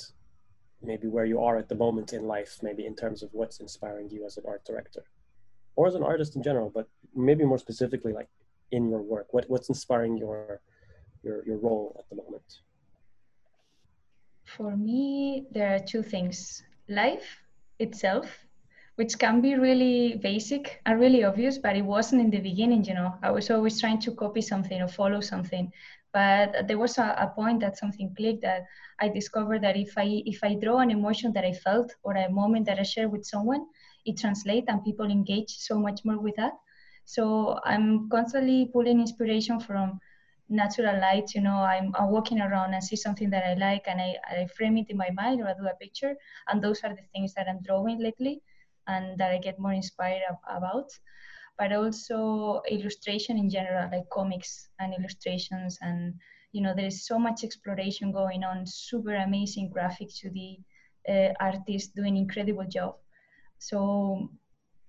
maybe 0.81 1.07
where 1.07 1.25
you 1.25 1.41
are 1.41 1.57
at 1.57 1.67
the 1.67 1.75
moment 1.75 2.13
in 2.13 2.23
life, 2.23 2.59
maybe 2.61 2.85
in 2.85 2.95
terms 2.95 3.23
of 3.23 3.29
what's 3.33 3.59
inspiring 3.59 4.09
you 4.09 4.25
as 4.25 4.37
an 4.37 4.43
art 4.47 4.63
director, 4.63 5.03
or 5.75 5.87
as 5.87 5.95
an 5.95 6.03
artist 6.03 6.35
in 6.35 6.43
general, 6.43 6.71
but 6.73 6.87
maybe 7.15 7.43
more 7.43 7.57
specifically 7.57 8.13
like 8.13 8.29
in 8.71 8.87
your 8.87 9.01
work. 9.01 9.33
What 9.33 9.49
what's 9.49 9.69
inspiring 9.69 10.17
your 10.17 10.61
your 11.23 11.43
your 11.47 11.57
role 11.57 11.95
at 11.97 12.07
the 12.09 12.15
moment? 12.15 12.61
For 14.45 14.77
me, 14.77 15.47
there 15.51 15.73
are 15.75 15.79
two 15.79 16.03
things 16.03 16.63
life 16.89 17.41
itself, 17.79 18.45
which 18.95 19.17
can 19.17 19.41
be 19.41 19.55
really 19.55 20.19
basic 20.21 20.81
and 20.85 20.99
really 20.99 21.23
obvious, 21.23 21.57
but 21.57 21.75
it 21.75 21.85
wasn't 21.85 22.21
in 22.21 22.29
the 22.29 22.39
beginning, 22.39 22.83
you 22.83 22.93
know. 22.93 23.13
I 23.23 23.31
was 23.31 23.49
always 23.49 23.79
trying 23.79 23.99
to 24.01 24.11
copy 24.11 24.41
something 24.41 24.81
or 24.81 24.87
follow 24.87 25.21
something. 25.21 25.71
But 26.11 26.67
there 26.67 26.79
was 26.79 26.97
a, 26.97 27.15
a 27.19 27.31
point 27.35 27.59
that 27.61 27.77
something 27.77 28.13
clicked 28.15 28.41
that 28.41 28.63
I 28.99 29.09
discovered 29.09 29.61
that 29.61 29.77
if 29.77 29.93
I 29.97 30.23
if 30.25 30.43
I 30.43 30.55
draw 30.55 30.79
an 30.79 30.89
emotion 30.89 31.31
that 31.33 31.45
I 31.45 31.53
felt 31.53 31.95
or 32.03 32.13
a 32.15 32.29
moment 32.29 32.65
that 32.65 32.79
I 32.79 32.83
share 32.83 33.09
with 33.09 33.25
someone, 33.25 33.65
it 34.05 34.17
translates 34.17 34.67
and 34.69 34.83
people 34.83 35.05
engage 35.05 35.51
so 35.51 35.77
much 35.79 36.01
more 36.03 36.19
with 36.19 36.35
that. 36.37 36.53
So 37.05 37.59
I'm 37.63 38.09
constantly 38.09 38.69
pulling 38.73 38.99
inspiration 38.99 39.59
from 39.59 39.99
natural 40.49 40.99
light 40.99 41.29
you 41.35 41.41
know 41.41 41.57
I'm, 41.57 41.93
I'm 41.97 42.09
walking 42.09 42.41
around 42.41 42.73
and 42.73 42.83
see 42.83 42.95
something 42.95 43.29
that 43.29 43.45
i 43.45 43.53
like 43.53 43.83
and 43.87 44.01
I, 44.01 44.15
I 44.29 44.47
frame 44.57 44.77
it 44.77 44.89
in 44.89 44.97
my 44.97 45.09
mind 45.11 45.41
or 45.41 45.47
i 45.47 45.53
do 45.53 45.67
a 45.67 45.75
picture. 45.75 46.15
And 46.47 46.61
those 46.61 46.83
are 46.83 46.89
the 46.89 47.07
things 47.13 47.33
that 47.35 47.47
i'm 47.47 47.61
drawing 47.61 47.99
lately 48.01 48.41
and 48.87 49.17
that 49.19 49.31
i 49.31 49.37
get 49.37 49.59
more 49.59 49.73
inspired 49.73 50.21
ab- 50.29 50.57
about. 50.57 50.89
But 51.57 51.73
also 51.73 52.61
illustration 52.69 53.37
in 53.37 53.49
general 53.49 53.89
like 53.91 54.09
comics 54.11 54.69
and 54.79 54.93
illustrations 54.93 55.77
and 55.81 56.13
you 56.51 56.61
know 56.61 56.73
there 56.75 56.85
is 56.85 57.05
so 57.05 57.19
much 57.19 57.43
exploration 57.43 58.11
going 58.11 58.43
on 58.43 58.65
super 58.65 59.15
amazing 59.15 59.71
graphics 59.75 60.19
to 60.21 60.29
the 60.31 60.57
uh, 61.07 61.33
artists 61.39 61.93
doing 61.93 62.17
incredible 62.17 62.65
job. 62.65 62.95
So 63.59 64.29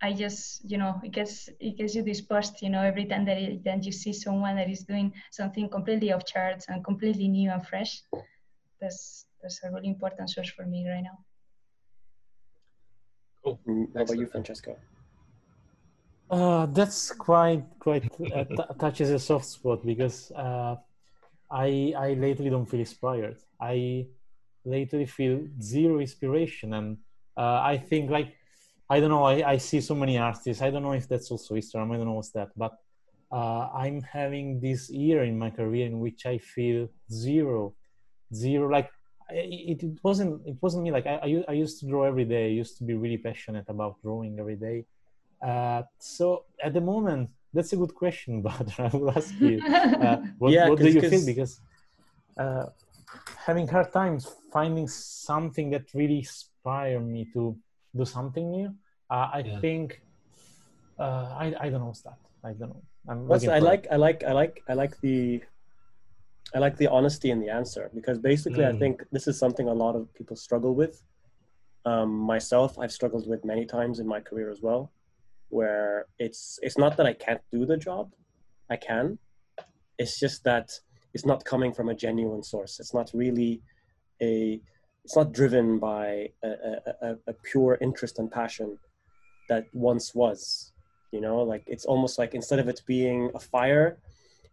I 0.03 0.13
just, 0.15 0.71
you 0.71 0.79
know, 0.79 1.01
it 1.05 1.13
gets 1.13 1.49
it 1.61 1.77
gets 1.77 1.95
you 1.95 2.03
this 2.03 2.21
burst, 2.23 2.63
you 2.63 2.71
know, 2.71 2.83
every 2.83 3.07
time 3.07 3.25
that 3.27 3.39
it, 3.39 3.65
then 3.65 3.83
you 3.83 3.93
see 3.93 4.13
someone 4.13 4.57
that 4.57 4.69
is 4.71 4.85
doing 4.85 5.13
something 5.31 5.69
completely 5.69 6.13
off 6.13 6.25
charts 6.27 6.69
and 6.69 6.85
completely 6.85 7.29
new 7.29 7.51
and 7.51 7.67
fresh. 7.67 8.03
That's 8.81 9.27
that's 9.43 9.63
a 9.65 9.71
really 9.73 9.89
important 9.89 10.31
source 10.31 10.51
for 10.51 10.67
me 10.67 10.89
right 10.89 11.03
now. 11.03 11.25
Cool. 13.45 13.61
Mm, 13.67 13.93
What 13.93 14.05
about 14.05 14.17
you, 14.17 14.25
Excellent. 14.25 14.27
Francesco? 14.27 14.79
Uh, 16.29 16.67
that's 16.67 17.11
quite 17.11 17.65
quite 17.81 18.05
uh, 18.33 18.45
t- 18.45 18.75
touches 18.79 19.11
a 19.11 19.19
soft 19.19 19.47
spot 19.47 19.85
because 19.85 20.31
uh, 20.33 20.77
I 21.51 21.95
I 21.97 22.15
lately 22.15 22.51
don't 22.51 22.67
feel 22.67 22.81
inspired. 22.81 23.39
I 23.61 24.09
lately 24.65 25.07
feel 25.07 25.49
zero 25.61 26.01
inspiration, 26.01 26.75
and 26.75 26.99
uh, 27.37 27.61
I 27.63 27.79
think 27.79 28.11
like 28.11 28.37
I 28.91 28.99
don't 29.01 29.11
know. 29.11 29.24
I, 29.24 29.53
I 29.53 29.57
see 29.59 29.80
so 29.80 29.95
many 29.95 30.18
artists. 30.18 30.61
I 30.62 30.70
don't 30.70 30.82
know 30.82 30.93
if 31.03 31.07
that's 31.09 31.30
also 31.30 31.55
Instagram. 31.55 31.93
I 31.95 31.97
don't 31.99 32.07
know 32.07 32.18
what's 32.20 32.32
that, 32.32 32.49
but 32.57 32.72
uh, 33.32 33.68
I'm 33.82 34.01
having 34.03 34.61
this 34.61 34.91
year 34.91 35.22
in 35.30 35.38
my 35.38 35.51
career 35.51 35.86
in 35.86 36.01
which 36.01 36.26
I 36.26 36.38
feel 36.38 36.88
zero, 37.12 37.74
zero. 38.34 38.68
Like 38.68 38.91
it, 39.30 39.82
it 39.84 39.99
wasn't 40.03 40.32
it 40.47 40.57
wasn't 40.61 40.82
me. 40.84 40.91
Like 40.91 41.07
I, 41.07 41.45
I, 41.49 41.53
used 41.53 41.78
to 41.80 41.86
draw 41.86 42.03
every 42.05 42.24
day. 42.24 42.47
I 42.47 42.55
used 42.62 42.76
to 42.78 42.84
be 42.84 42.95
really 42.95 43.18
passionate 43.18 43.66
about 43.68 44.03
drawing 44.03 44.38
every 44.41 44.57
day. 44.57 44.84
Uh, 45.41 45.82
so 45.99 46.45
at 46.62 46.74
the 46.74 46.80
moment, 46.80 47.30
that's 47.55 47.72
a 47.72 47.76
good 47.76 47.95
question, 47.95 48.43
but 48.49 48.68
I 48.78 48.88
will 48.88 49.11
ask 49.16 49.32
you, 49.41 49.61
uh, 49.64 50.16
what, 50.38 50.51
Yeah, 50.53 50.68
what 50.68 50.78
do 50.78 50.88
you 50.88 51.01
feel? 51.01 51.11
'cause- 51.11 51.24
Because 51.32 51.61
uh, 52.36 52.66
having 53.47 53.66
hard 53.68 53.93
times 53.93 54.22
finding 54.53 54.88
something 54.88 55.70
that 55.70 55.84
really 55.95 56.18
inspire 56.18 56.99
me 57.01 57.28
to 57.34 57.57
do 57.97 58.05
something 58.05 58.51
new. 58.51 58.74
Uh, 59.11 59.28
I 59.34 59.43
Yeah. 59.45 59.59
think 59.61 60.01
uh, 60.99 61.34
I 61.38 61.55
I 61.61 61.70
don't 61.70 61.80
know 61.80 61.86
what's 61.86 62.03
that. 62.03 62.18
I 62.45 62.53
don't 62.53 62.70
know. 62.70 62.82
I'm 63.09 63.26
What's, 63.26 63.45
looking 63.45 63.57
I 63.57 63.59
for 63.59 63.64
it. 63.64 63.70
like 63.70 63.86
I 63.91 63.97
like 63.97 64.24
I 64.24 64.32
like 64.32 64.62
I 64.68 64.74
like 64.74 65.01
the 65.01 65.43
I 66.55 66.59
like 66.59 66.76
the 66.76 66.88
honesty 66.88 67.30
in 67.30 67.41
the 67.41 67.49
answer 67.49 67.91
because 67.95 68.18
basically 68.18 68.64
I 68.66 68.72
Mm. 68.72 68.78
think 68.78 69.05
this 69.12 69.26
is 69.28 69.38
something 69.38 69.68
a 69.68 69.74
lot 69.74 69.95
of 69.97 70.12
people 70.14 70.36
struggle 70.36 70.74
with. 70.74 71.03
Um, 71.86 72.11
myself, 72.14 72.78
I've 72.78 72.93
struggled 72.93 73.26
with 73.28 73.45
many 73.45 73.64
times 73.64 74.01
in 74.01 74.07
my 74.07 74.20
career 74.20 74.51
as 74.51 74.61
well, 74.61 74.93
where 75.49 76.07
it's 76.18 76.59
it's 76.62 76.76
not 76.76 76.97
that 76.97 77.07
I 77.07 77.14
can't 77.14 77.41
do 77.53 77.64
the 77.64 77.76
job, 77.76 78.12
I 78.68 78.76
can. 78.76 79.18
It's 79.99 80.18
just 80.18 80.45
that 80.45 80.70
it's 81.14 81.24
not 81.26 81.45
coming 81.45 81.72
from 81.72 81.88
a 81.88 81.95
genuine 81.95 82.43
source. 82.43 82.78
It's 82.80 82.95
not 82.95 83.11
really 83.14 83.62
a 84.20 84.61
it's 85.05 85.17
not 85.17 85.33
driven 85.33 85.79
by 85.79 86.31
a, 86.45 86.49
a, 87.03 87.17
a, 87.27 87.33
pure 87.43 87.79
interest 87.81 88.19
and 88.19 88.31
passion 88.31 88.79
that 89.49 89.67
once 89.73 90.15
was 90.15 90.73
you 91.13 91.21
know? 91.21 91.43
Like 91.43 91.65
it's 91.67 91.85
almost 91.85 92.19
like 92.19 92.35
instead 92.35 92.59
of 92.59 92.69
it 92.69 92.83
being 92.87 93.31
a 93.35 93.41
fire 93.41 93.99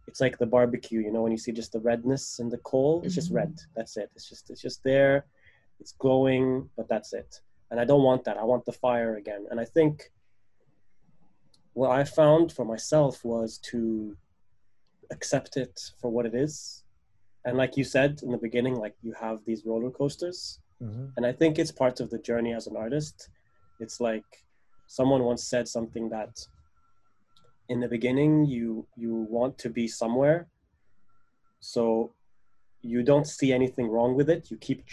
it's 0.06 0.20
like 0.22 0.38
the 0.38 0.46
barbecue 0.46 1.00
you 1.00 1.12
know 1.12 1.20
when 1.20 1.32
you 1.32 1.36
see 1.36 1.52
just 1.52 1.72
the 1.72 1.80
redness 1.80 2.38
in 2.38 2.48
the 2.48 2.56
coal 2.58 3.02
it's 3.04 3.14
just 3.14 3.28
mm-hmm. 3.28 3.36
red. 3.36 3.58
That's 3.76 3.96
it. 3.96 4.10
It's 4.14 4.28
just 4.28 4.50
it's 4.50 4.62
just 4.62 4.82
there. 4.82 5.26
It's 5.80 5.92
glowing 5.92 6.68
but 6.76 6.88
that's 6.88 7.12
it. 7.12 7.40
And 7.70 7.78
i 7.78 7.84
don't 7.84 8.02
want 8.02 8.24
that. 8.24 8.38
I 8.38 8.44
want 8.44 8.64
the 8.64 8.72
fire 8.72 9.16
again. 9.16 9.46
And 9.50 9.60
i 9.60 9.64
think 9.64 10.10
what 11.74 11.90
I 11.90 12.02
found 12.02 12.50
for 12.50 12.64
myself 12.64 13.24
was 13.24 13.58
to 13.70 14.16
accept 15.12 15.56
it 15.56 15.78
for 16.00 16.10
what 16.10 16.26
it 16.26 16.34
is. 16.34 16.82
And 17.44 17.56
like 17.56 17.76
you 17.76 17.84
said 17.84 18.20
in 18.22 18.30
the 18.32 18.38
beginning, 18.38 18.74
like 18.76 18.96
you 19.02 19.12
have 19.20 19.44
these 19.44 19.64
roller 19.64 19.90
coasters. 19.90 20.60
Mm-hmm. 20.82 21.06
And 21.16 21.26
I 21.26 21.32
think 21.32 21.58
it's 21.58 21.72
part 21.72 22.00
of 22.00 22.10
the 22.10 22.18
journey 22.18 22.52
as 22.52 22.66
an 22.66 22.76
artist. 22.76 23.30
It's 23.80 24.00
like 24.00 24.24
someone 24.86 25.22
once 25.24 25.44
said 25.44 25.68
something 25.68 26.08
that 26.10 26.34
in 27.68 27.80
the 27.80 27.88
beginning 27.88 28.46
you 28.46 28.86
you 28.96 29.26
want 29.28 29.58
to 29.58 29.68
be 29.68 29.86
somewhere 29.86 30.48
so 31.60 32.12
you 32.80 33.02
don't 33.02 33.26
see 33.26 33.52
anything 33.52 33.88
wrong 33.88 34.14
with 34.14 34.30
it 34.30 34.50
you 34.50 34.56
keep 34.56 34.84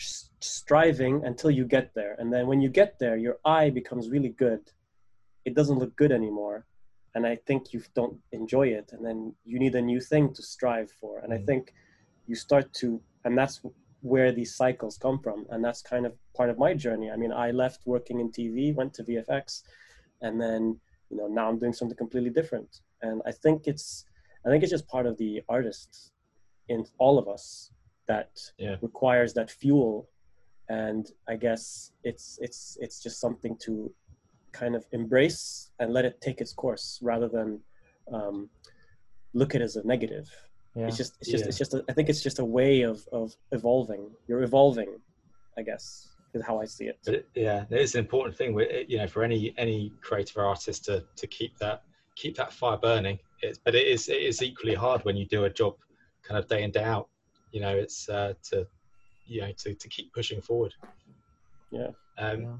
striving 0.41 1.23
until 1.23 1.49
you 1.51 1.63
get 1.65 1.93
there 1.93 2.15
and 2.19 2.33
then 2.33 2.47
when 2.47 2.59
you 2.61 2.67
get 2.69 2.99
there 2.99 3.15
your 3.15 3.37
eye 3.45 3.69
becomes 3.69 4.09
really 4.09 4.29
good 4.29 4.59
it 5.45 5.53
doesn't 5.55 5.79
look 5.79 5.95
good 5.95 6.11
anymore 6.11 6.65
and 7.13 7.25
i 7.25 7.35
think 7.47 7.71
you 7.73 7.81
don't 7.93 8.17
enjoy 8.33 8.67
it 8.67 8.89
and 8.91 9.05
then 9.05 9.33
you 9.45 9.57
need 9.59 9.75
a 9.75 9.81
new 9.81 10.01
thing 10.01 10.33
to 10.33 10.41
strive 10.43 10.91
for 10.91 11.19
and 11.19 11.31
i 11.33 11.37
Mm. 11.37 11.45
think 11.45 11.73
you 12.27 12.35
start 12.35 12.73
to 12.73 13.01
and 13.23 13.37
that's 13.37 13.61
where 14.01 14.31
these 14.31 14.55
cycles 14.55 14.99
come 14.99 15.17
from. 15.17 15.47
And 15.49 15.65
that's 15.65 15.81
kind 15.81 16.05
of 16.05 16.13
part 16.37 16.49
of 16.51 16.59
my 16.59 16.73
journey. 16.73 17.09
I 17.11 17.17
mean 17.17 17.31
i 17.31 17.51
left 17.51 17.81
working 17.85 18.19
in 18.19 18.31
tv 18.31 18.73
went 18.75 18.93
to 18.95 19.03
vfx 19.03 19.63
and 20.21 20.39
then 20.39 20.79
you 21.09 21.17
know 21.17 21.27
now 21.27 21.49
i'm 21.49 21.59
doing 21.59 21.73
something 21.73 21.97
completely 21.97 22.29
different. 22.29 22.81
And 23.01 23.21
i 23.25 23.31
think 23.31 23.67
it's 23.67 24.05
i 24.45 24.49
think 24.49 24.63
it's 24.63 24.71
just 24.71 24.87
part 24.87 25.05
of 25.05 25.17
the 25.17 25.41
artists 25.49 26.11
in 26.69 26.85
all 26.97 27.17
of 27.19 27.27
us 27.27 27.71
that 28.07 28.31
Yeah. 28.57 28.75
requires 28.81 29.33
that 29.33 29.49
fuel. 29.61 30.09
And 30.69 31.03
i 31.27 31.35
guess 31.45 31.91
it's 32.03 32.39
it's 32.45 32.77
it's 32.83 32.97
just 33.05 33.19
something 33.25 33.55
to 33.65 33.93
kind 34.51 34.75
of 34.75 34.85
embrace 34.99 35.71
and 35.79 35.93
let 35.93 36.05
it 36.05 36.15
take 36.21 36.39
its 36.41 36.53
course 36.53 36.99
rather 37.01 37.27
than 37.27 37.59
um, 38.15 38.49
look 39.33 39.53
at 39.53 39.61
it 39.61 39.65
as 39.65 39.75
a 39.75 39.85
negative 39.85 40.27
Yeah. 40.75 40.87
it's 40.87 40.97
just 40.97 41.13
it's 41.21 41.29
just 41.31 41.43
Yeah. 41.43 41.47
it's 41.49 41.57
just 41.57 41.73
a, 41.73 41.85
i 41.89 41.93
think 41.93 42.09
it's 42.09 42.21
just 42.21 42.39
a 42.39 42.45
way 42.45 42.81
of 42.81 43.07
of 43.11 43.35
evolving 43.51 44.11
you're 44.27 44.43
evolving 44.43 44.91
i 45.57 45.61
guess 45.61 46.09
is 46.33 46.43
how 46.43 46.59
i 46.59 46.65
see 46.65 46.85
it 46.87 46.99
But 47.05 47.13
it, 47.15 47.29
yeah, 47.33 47.63
it 47.69 47.79
is 47.79 47.95
an 47.95 47.99
important 47.99 48.35
thing. 48.35 48.53
with 48.53 48.67
You 48.89 48.97
know, 48.97 49.07
for 49.07 49.23
any 49.23 49.53
any 49.57 49.93
creative 50.01 50.37
artist 50.37 50.83
to 50.85 51.03
to 51.15 51.27
keep 51.27 51.57
that 51.59 51.83
keep 52.15 52.35
that 52.37 52.51
fire 52.53 52.77
burning. 52.77 53.19
It's, 53.41 53.57
but 53.65 53.73
it 53.75 53.87
is 53.87 54.09
it 54.09 54.21
is 54.31 54.41
equally 54.41 54.75
hard 54.75 54.99
when 55.05 55.15
you 55.15 55.25
do 55.25 55.45
a 55.45 55.49
job 55.49 55.75
kind 56.23 56.37
of 56.37 56.47
day 56.49 56.63
in 56.63 56.71
day 56.71 56.83
out. 56.83 57.07
You 57.53 57.61
know, 57.61 57.73
it's 57.83 58.09
uh, 58.09 58.33
to 58.49 58.67
you 59.25 59.39
know 59.41 59.51
to 59.61 59.73
to 59.73 59.87
keep 59.87 60.13
pushing 60.13 60.41
forward. 60.41 60.73
Yeah. 61.71 61.91
Um, 62.17 62.41
Yeah. 62.41 62.57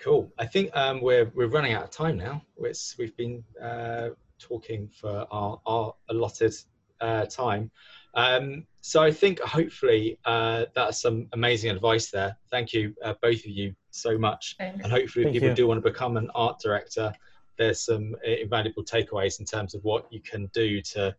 Cool. 0.00 0.32
I 0.38 0.46
think 0.46 0.66
um, 0.76 1.00
we're 1.00 1.30
we're 1.36 1.48
running 1.56 1.72
out 1.74 1.84
of 1.84 1.90
time 1.90 2.16
now. 2.16 2.42
It's, 2.58 2.96
we've 2.98 3.16
been 3.16 3.44
uh, 3.62 4.08
talking 4.40 4.88
for 5.00 5.26
our, 5.30 5.60
our 5.66 5.94
allotted 6.10 6.54
uh, 7.00 7.26
time. 7.26 7.70
Um, 8.14 8.66
so 8.80 9.02
I 9.02 9.10
think 9.10 9.40
hopefully 9.40 10.18
uh, 10.24 10.66
that's 10.74 11.02
some 11.02 11.28
amazing 11.32 11.70
advice 11.70 12.10
there. 12.10 12.36
Thank 12.50 12.72
you, 12.72 12.94
uh, 13.04 13.14
both 13.20 13.38
of 13.40 13.46
you, 13.46 13.74
so 13.90 14.16
much. 14.16 14.56
Thanks. 14.58 14.82
And 14.82 14.92
hopefully, 14.92 15.26
if 15.26 15.32
people 15.32 15.48
you. 15.50 15.54
do 15.54 15.66
want 15.66 15.82
to 15.82 15.90
become 15.90 16.16
an 16.16 16.30
art 16.34 16.58
director, 16.58 17.12
there's 17.58 17.84
some 17.84 18.14
invaluable 18.24 18.84
takeaways 18.84 19.40
in 19.40 19.46
terms 19.46 19.74
of 19.74 19.84
what 19.84 20.10
you 20.12 20.20
can 20.20 20.46
do 20.54 20.80
to 20.80 21.14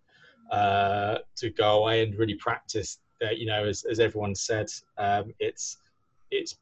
uh, 0.52 1.20
to 1.36 1.50
go 1.52 1.82
away 1.82 2.04
and 2.04 2.16
really 2.18 2.36
practice. 2.36 3.00
That 3.22 3.38
you 3.38 3.46
know, 3.46 3.66
as, 3.66 3.84
as 3.84 4.00
everyone 4.00 4.34
said, 4.34 4.68
um, 4.98 5.34
it's 5.40 5.78
it's 6.32 6.56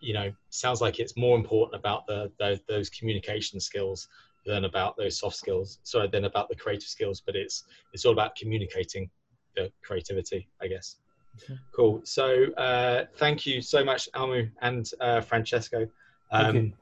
you 0.00 0.14
know 0.14 0.32
sounds 0.48 0.80
like 0.80 0.98
it's 0.98 1.16
more 1.16 1.36
important 1.36 1.78
about 1.78 2.06
the, 2.06 2.32
those 2.38 2.60
those 2.68 2.90
communication 2.90 3.60
skills 3.60 4.08
than 4.46 4.64
about 4.64 4.96
those 4.96 5.18
soft 5.18 5.36
skills. 5.36 5.78
Sorry, 5.82 6.08
than 6.08 6.24
about 6.24 6.48
the 6.48 6.56
creative 6.56 6.88
skills. 6.88 7.22
But 7.24 7.36
it's 7.36 7.64
it's 7.92 8.04
all 8.04 8.12
about 8.12 8.36
communicating 8.36 9.10
the 9.56 9.70
creativity, 9.82 10.48
I 10.60 10.68
guess. 10.68 10.96
Okay. 11.42 11.58
Cool. 11.74 12.00
So 12.04 12.46
uh, 12.54 13.04
thank 13.16 13.46
you 13.46 13.62
so 13.62 13.84
much, 13.84 14.08
Almu 14.14 14.50
and 14.62 14.90
uh, 15.00 15.20
Francesco. 15.20 15.86
Um. 16.32 16.74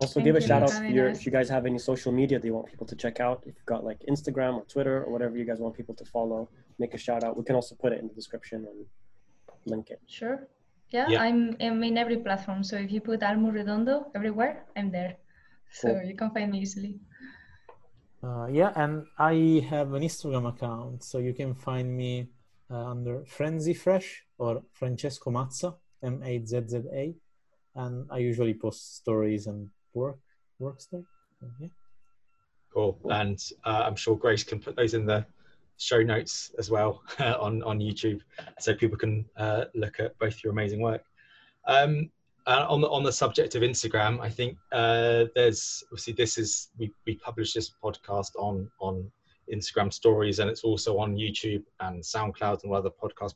Also, 0.00 0.20
Thank 0.20 0.26
give 0.26 0.36
a 0.36 0.40
shout 0.40 0.62
out 0.62 0.68
if, 0.68 0.74
having 0.76 0.94
you're, 0.94 1.08
if 1.08 1.26
you 1.26 1.32
guys 1.32 1.48
have 1.48 1.66
any 1.66 1.76
social 1.76 2.12
media 2.12 2.38
that 2.38 2.46
you 2.46 2.54
want 2.54 2.66
people 2.68 2.86
to 2.86 2.94
check 2.94 3.18
out. 3.18 3.42
If 3.46 3.56
you've 3.56 3.66
got 3.66 3.82
like 3.84 3.98
Instagram 4.08 4.54
or 4.54 4.64
Twitter 4.66 5.02
or 5.02 5.10
whatever 5.10 5.36
you 5.36 5.44
guys 5.44 5.58
want 5.58 5.74
people 5.76 5.92
to 5.96 6.04
follow, 6.04 6.48
make 6.78 6.94
a 6.94 6.98
shout 6.98 7.24
out. 7.24 7.36
We 7.36 7.42
can 7.42 7.56
also 7.56 7.74
put 7.74 7.92
it 7.92 7.98
in 7.98 8.06
the 8.06 8.14
description 8.14 8.64
and 8.70 8.86
link 9.66 9.90
it. 9.90 10.00
Sure. 10.06 10.46
Yeah, 10.90 11.06
Yeah. 11.08 11.22
I'm, 11.22 11.56
I'm 11.60 11.82
in 11.82 11.98
every 11.98 12.18
platform. 12.18 12.62
So 12.62 12.76
if 12.76 12.92
you 12.92 13.00
put 13.00 13.20
Almu 13.20 13.52
Redondo 13.52 14.06
everywhere, 14.14 14.66
I'm 14.76 14.92
there. 14.92 15.16
So 15.70 15.88
Cool. 15.88 16.02
you 16.02 16.16
can 16.16 16.30
find 16.30 16.52
me 16.52 16.60
easily. 16.60 17.00
Uh, 18.22 18.46
yeah, 18.50 18.72
and 18.74 19.06
I 19.18 19.64
have 19.70 19.92
an 19.94 20.02
Instagram 20.02 20.48
account, 20.48 21.04
so 21.04 21.18
you 21.18 21.32
can 21.32 21.54
find 21.54 21.96
me 21.96 22.28
uh, 22.70 22.86
under 22.86 23.24
Frenzy 23.26 23.74
Fresh 23.74 24.24
or 24.38 24.62
Francesco 24.72 25.30
Mazza, 25.30 25.76
M 26.02 26.22
A 26.24 26.44
Z 26.44 26.62
Z 26.66 26.82
A, 26.92 27.14
and 27.76 28.06
I 28.10 28.18
usually 28.18 28.54
post 28.54 28.96
stories 28.96 29.46
and 29.46 29.70
work 29.94 30.18
works 30.58 30.86
there. 30.90 31.04
Yeah. 31.60 31.68
Cool. 32.74 32.98
And 33.04 33.38
uh, 33.64 33.84
I'm 33.86 33.96
sure 33.96 34.16
Grace 34.16 34.44
can 34.44 34.58
put 34.58 34.76
those 34.76 34.94
in 34.94 35.06
the 35.06 35.24
show 35.78 36.02
notes 36.02 36.50
as 36.58 36.70
well 36.70 37.02
on, 37.18 37.62
on 37.62 37.78
YouTube 37.78 38.20
so 38.58 38.74
people 38.74 38.98
can 38.98 39.24
uh, 39.36 39.64
look 39.74 40.00
at 40.00 40.18
both 40.18 40.42
your 40.42 40.52
amazing 40.52 40.80
work. 40.80 41.04
Um, 41.66 42.10
uh, 42.48 42.66
on, 42.68 42.80
the, 42.80 42.88
on 42.88 43.02
the 43.02 43.12
subject 43.12 43.54
of 43.54 43.62
Instagram, 43.62 44.20
I 44.20 44.30
think 44.30 44.56
uh, 44.72 45.26
there's 45.34 45.84
obviously 45.92 46.14
this 46.14 46.38
is, 46.38 46.70
we, 46.78 46.90
we 47.06 47.16
publish 47.16 47.52
this 47.52 47.70
podcast 47.82 48.30
on, 48.38 48.70
on 48.80 49.10
Instagram 49.52 49.92
stories 49.92 50.38
and 50.38 50.48
it's 50.48 50.64
also 50.64 50.98
on 50.98 51.14
YouTube 51.14 51.62
and 51.80 52.02
SoundCloud 52.02 52.64
and 52.64 52.72
other 52.72 52.90
podcast 52.90 53.34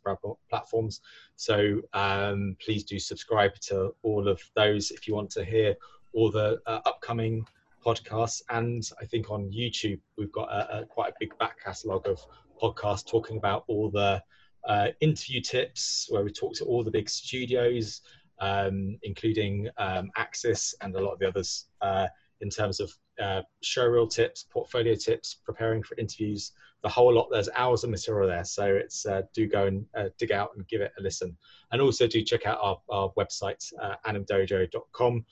platforms. 0.49 1.01
So 1.37 1.81
um, 1.93 2.57
please 2.65 2.85
do 2.85 2.99
subscribe 2.99 3.55
to 3.69 3.95
all 4.03 4.27
of 4.27 4.41
those 4.57 4.91
if 4.91 5.07
you 5.07 5.15
want 5.15 5.31
to 5.33 5.45
hear 5.45 5.77
all 6.15 6.31
the 6.31 6.61
uh, 6.67 6.81
upcoming 6.87 7.47
podcasts 7.85 8.43
and 8.51 8.91
i 9.01 9.05
think 9.05 9.31
on 9.31 9.51
youtube 9.51 9.99
we've 10.17 10.31
got 10.31 10.49
a, 10.53 10.79
a 10.79 10.87
quite 10.87 11.11
a 11.11 11.17
big 11.19 11.37
back 11.39 11.57
catalogue 11.63 12.07
of 12.07 12.25
podcasts 12.63 13.05
talking 13.05 13.37
about 13.37 13.65
all 13.67 13.91
the 13.91 14.23
uh, 14.69 14.89
interview 15.01 15.41
tips 15.41 16.07
where 16.11 16.23
we 16.23 16.31
talk 16.31 16.55
to 16.55 16.65
all 16.65 16.85
the 16.85 16.91
big 16.91 17.09
studios 17.09 18.03
um, 18.43 18.99
including 19.03 19.69
um, 19.79 20.11
axis 20.17 20.75
and 20.83 20.95
a 20.97 21.01
lot 21.01 21.13
of 21.13 21.21
the 21.21 21.29
others 21.29 21.69
uh, 21.81 22.09
in 22.41 22.51
terms 22.51 22.81
of 22.81 22.93
uh, 23.21 23.43
showreel 23.65 24.11
tips 24.11 24.47
portfolio 24.51 24.95
tips 24.97 25.37
preparing 25.45 25.83
for 25.83 25.97
interviews 25.97 26.53
the 26.83 26.89
whole 26.89 27.15
lot. 27.15 27.29
There's 27.31 27.49
hours 27.55 27.85
of 27.85 27.91
material 27.91 28.29
there 28.29 28.45
so 28.45 28.65
it's 28.67 29.07
uh, 29.07 29.23
do 29.33 29.47
go 29.47 29.67
and 29.67 29.87
uh, 29.97 30.09
dig 30.19 30.33
out 30.33 30.51
and 30.57 30.67
give 30.67 30.81
it 30.81 30.93
a 30.99 31.03
listen. 31.03 31.37
And 31.71 31.81
also 31.81 32.09
do 32.09 32.21
check 32.23 32.45
out 32.45 32.59
our, 32.61 32.81
our 32.91 33.13
website 33.17 33.65
uh, 33.81 33.95
animdojo.com 34.07 35.25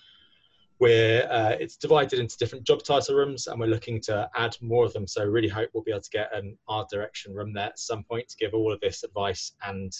where 0.78 1.30
uh, 1.30 1.50
it's 1.60 1.76
divided 1.76 2.18
into 2.18 2.38
different 2.38 2.64
job 2.64 2.82
title 2.82 3.14
rooms 3.14 3.48
and 3.48 3.60
we're 3.60 3.66
looking 3.66 4.00
to 4.00 4.30
add 4.34 4.56
more 4.62 4.86
of 4.86 4.94
them. 4.94 5.06
So 5.06 5.22
really 5.24 5.48
hope 5.48 5.68
we'll 5.74 5.82
be 5.82 5.90
able 5.90 6.00
to 6.00 6.10
get 6.10 6.34
an 6.34 6.56
art 6.68 6.88
direction 6.88 7.34
room 7.34 7.52
there 7.52 7.66
at 7.66 7.78
some 7.78 8.02
point 8.02 8.30
to 8.30 8.36
give 8.38 8.54
all 8.54 8.72
of 8.72 8.80
this 8.80 9.02
advice 9.02 9.52
and 9.66 9.92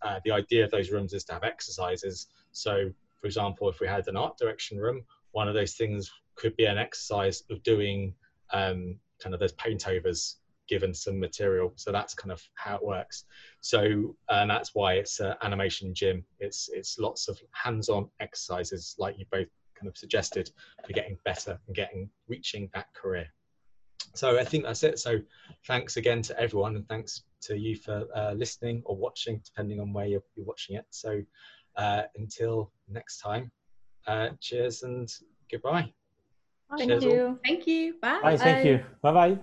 uh, 0.00 0.20
the 0.24 0.30
idea 0.30 0.64
of 0.64 0.70
those 0.70 0.90
rooms 0.90 1.12
is 1.12 1.24
to 1.24 1.34
have 1.34 1.44
exercises 1.44 2.28
so 2.52 2.90
for 3.20 3.26
example 3.26 3.68
if 3.68 3.80
we 3.80 3.86
had 3.86 4.06
an 4.08 4.16
art 4.16 4.36
direction 4.38 4.78
room 4.78 5.02
one 5.32 5.48
of 5.48 5.54
those 5.54 5.74
things 5.74 6.10
could 6.34 6.56
be 6.56 6.64
an 6.64 6.78
exercise 6.78 7.42
of 7.50 7.62
doing 7.62 8.14
um, 8.52 8.98
kind 9.20 9.34
of 9.34 9.40
those 9.40 9.52
paint 9.52 9.88
overs 9.88 10.36
given 10.68 10.94
some 10.94 11.18
material 11.18 11.72
so 11.76 11.90
that's 11.90 12.14
kind 12.14 12.30
of 12.30 12.40
how 12.54 12.76
it 12.76 12.84
works 12.84 13.24
so 13.60 14.14
and 14.30 14.48
that's 14.48 14.74
why 14.74 14.94
it's 14.94 15.20
an 15.20 15.34
animation 15.42 15.92
gym 15.92 16.24
it's 16.38 16.70
it's 16.72 16.98
lots 16.98 17.28
of 17.28 17.38
hands-on 17.52 18.08
exercises 18.20 18.94
like 18.98 19.18
you 19.18 19.26
both 19.30 19.48
kind 19.82 19.90
of 19.90 19.98
suggested 19.98 20.50
for 20.86 20.92
getting 20.92 21.18
better 21.24 21.58
and 21.66 21.76
getting 21.76 22.08
reaching 22.28 22.70
that 22.72 22.86
career. 22.94 23.26
So 24.14 24.38
I 24.38 24.44
think 24.44 24.64
that's 24.64 24.82
it. 24.84 24.98
So 24.98 25.20
thanks 25.66 25.96
again 25.96 26.22
to 26.22 26.38
everyone 26.38 26.76
and 26.76 26.86
thanks 26.88 27.22
to 27.42 27.56
you 27.56 27.76
for 27.76 28.06
uh, 28.14 28.32
listening 28.32 28.82
or 28.84 28.96
watching, 28.96 29.40
depending 29.44 29.80
on 29.80 29.92
where 29.92 30.06
you're, 30.06 30.22
you're 30.36 30.46
watching 30.46 30.76
it. 30.76 30.84
So 30.90 31.22
uh, 31.76 32.02
until 32.16 32.72
next 32.88 33.18
time, 33.18 33.50
uh, 34.06 34.30
cheers 34.40 34.82
and 34.82 35.08
goodbye. 35.50 35.92
Thank 36.76 36.90
Cheers 36.90 37.04
all. 37.04 37.10
you. 37.10 37.38
Thank 37.44 37.66
you. 37.66 37.94
Bye. 38.00 38.20
Bye, 38.22 38.36
thank 38.36 38.64
you. 38.64 38.84
Bye 39.02 39.12
bye. 39.12 39.38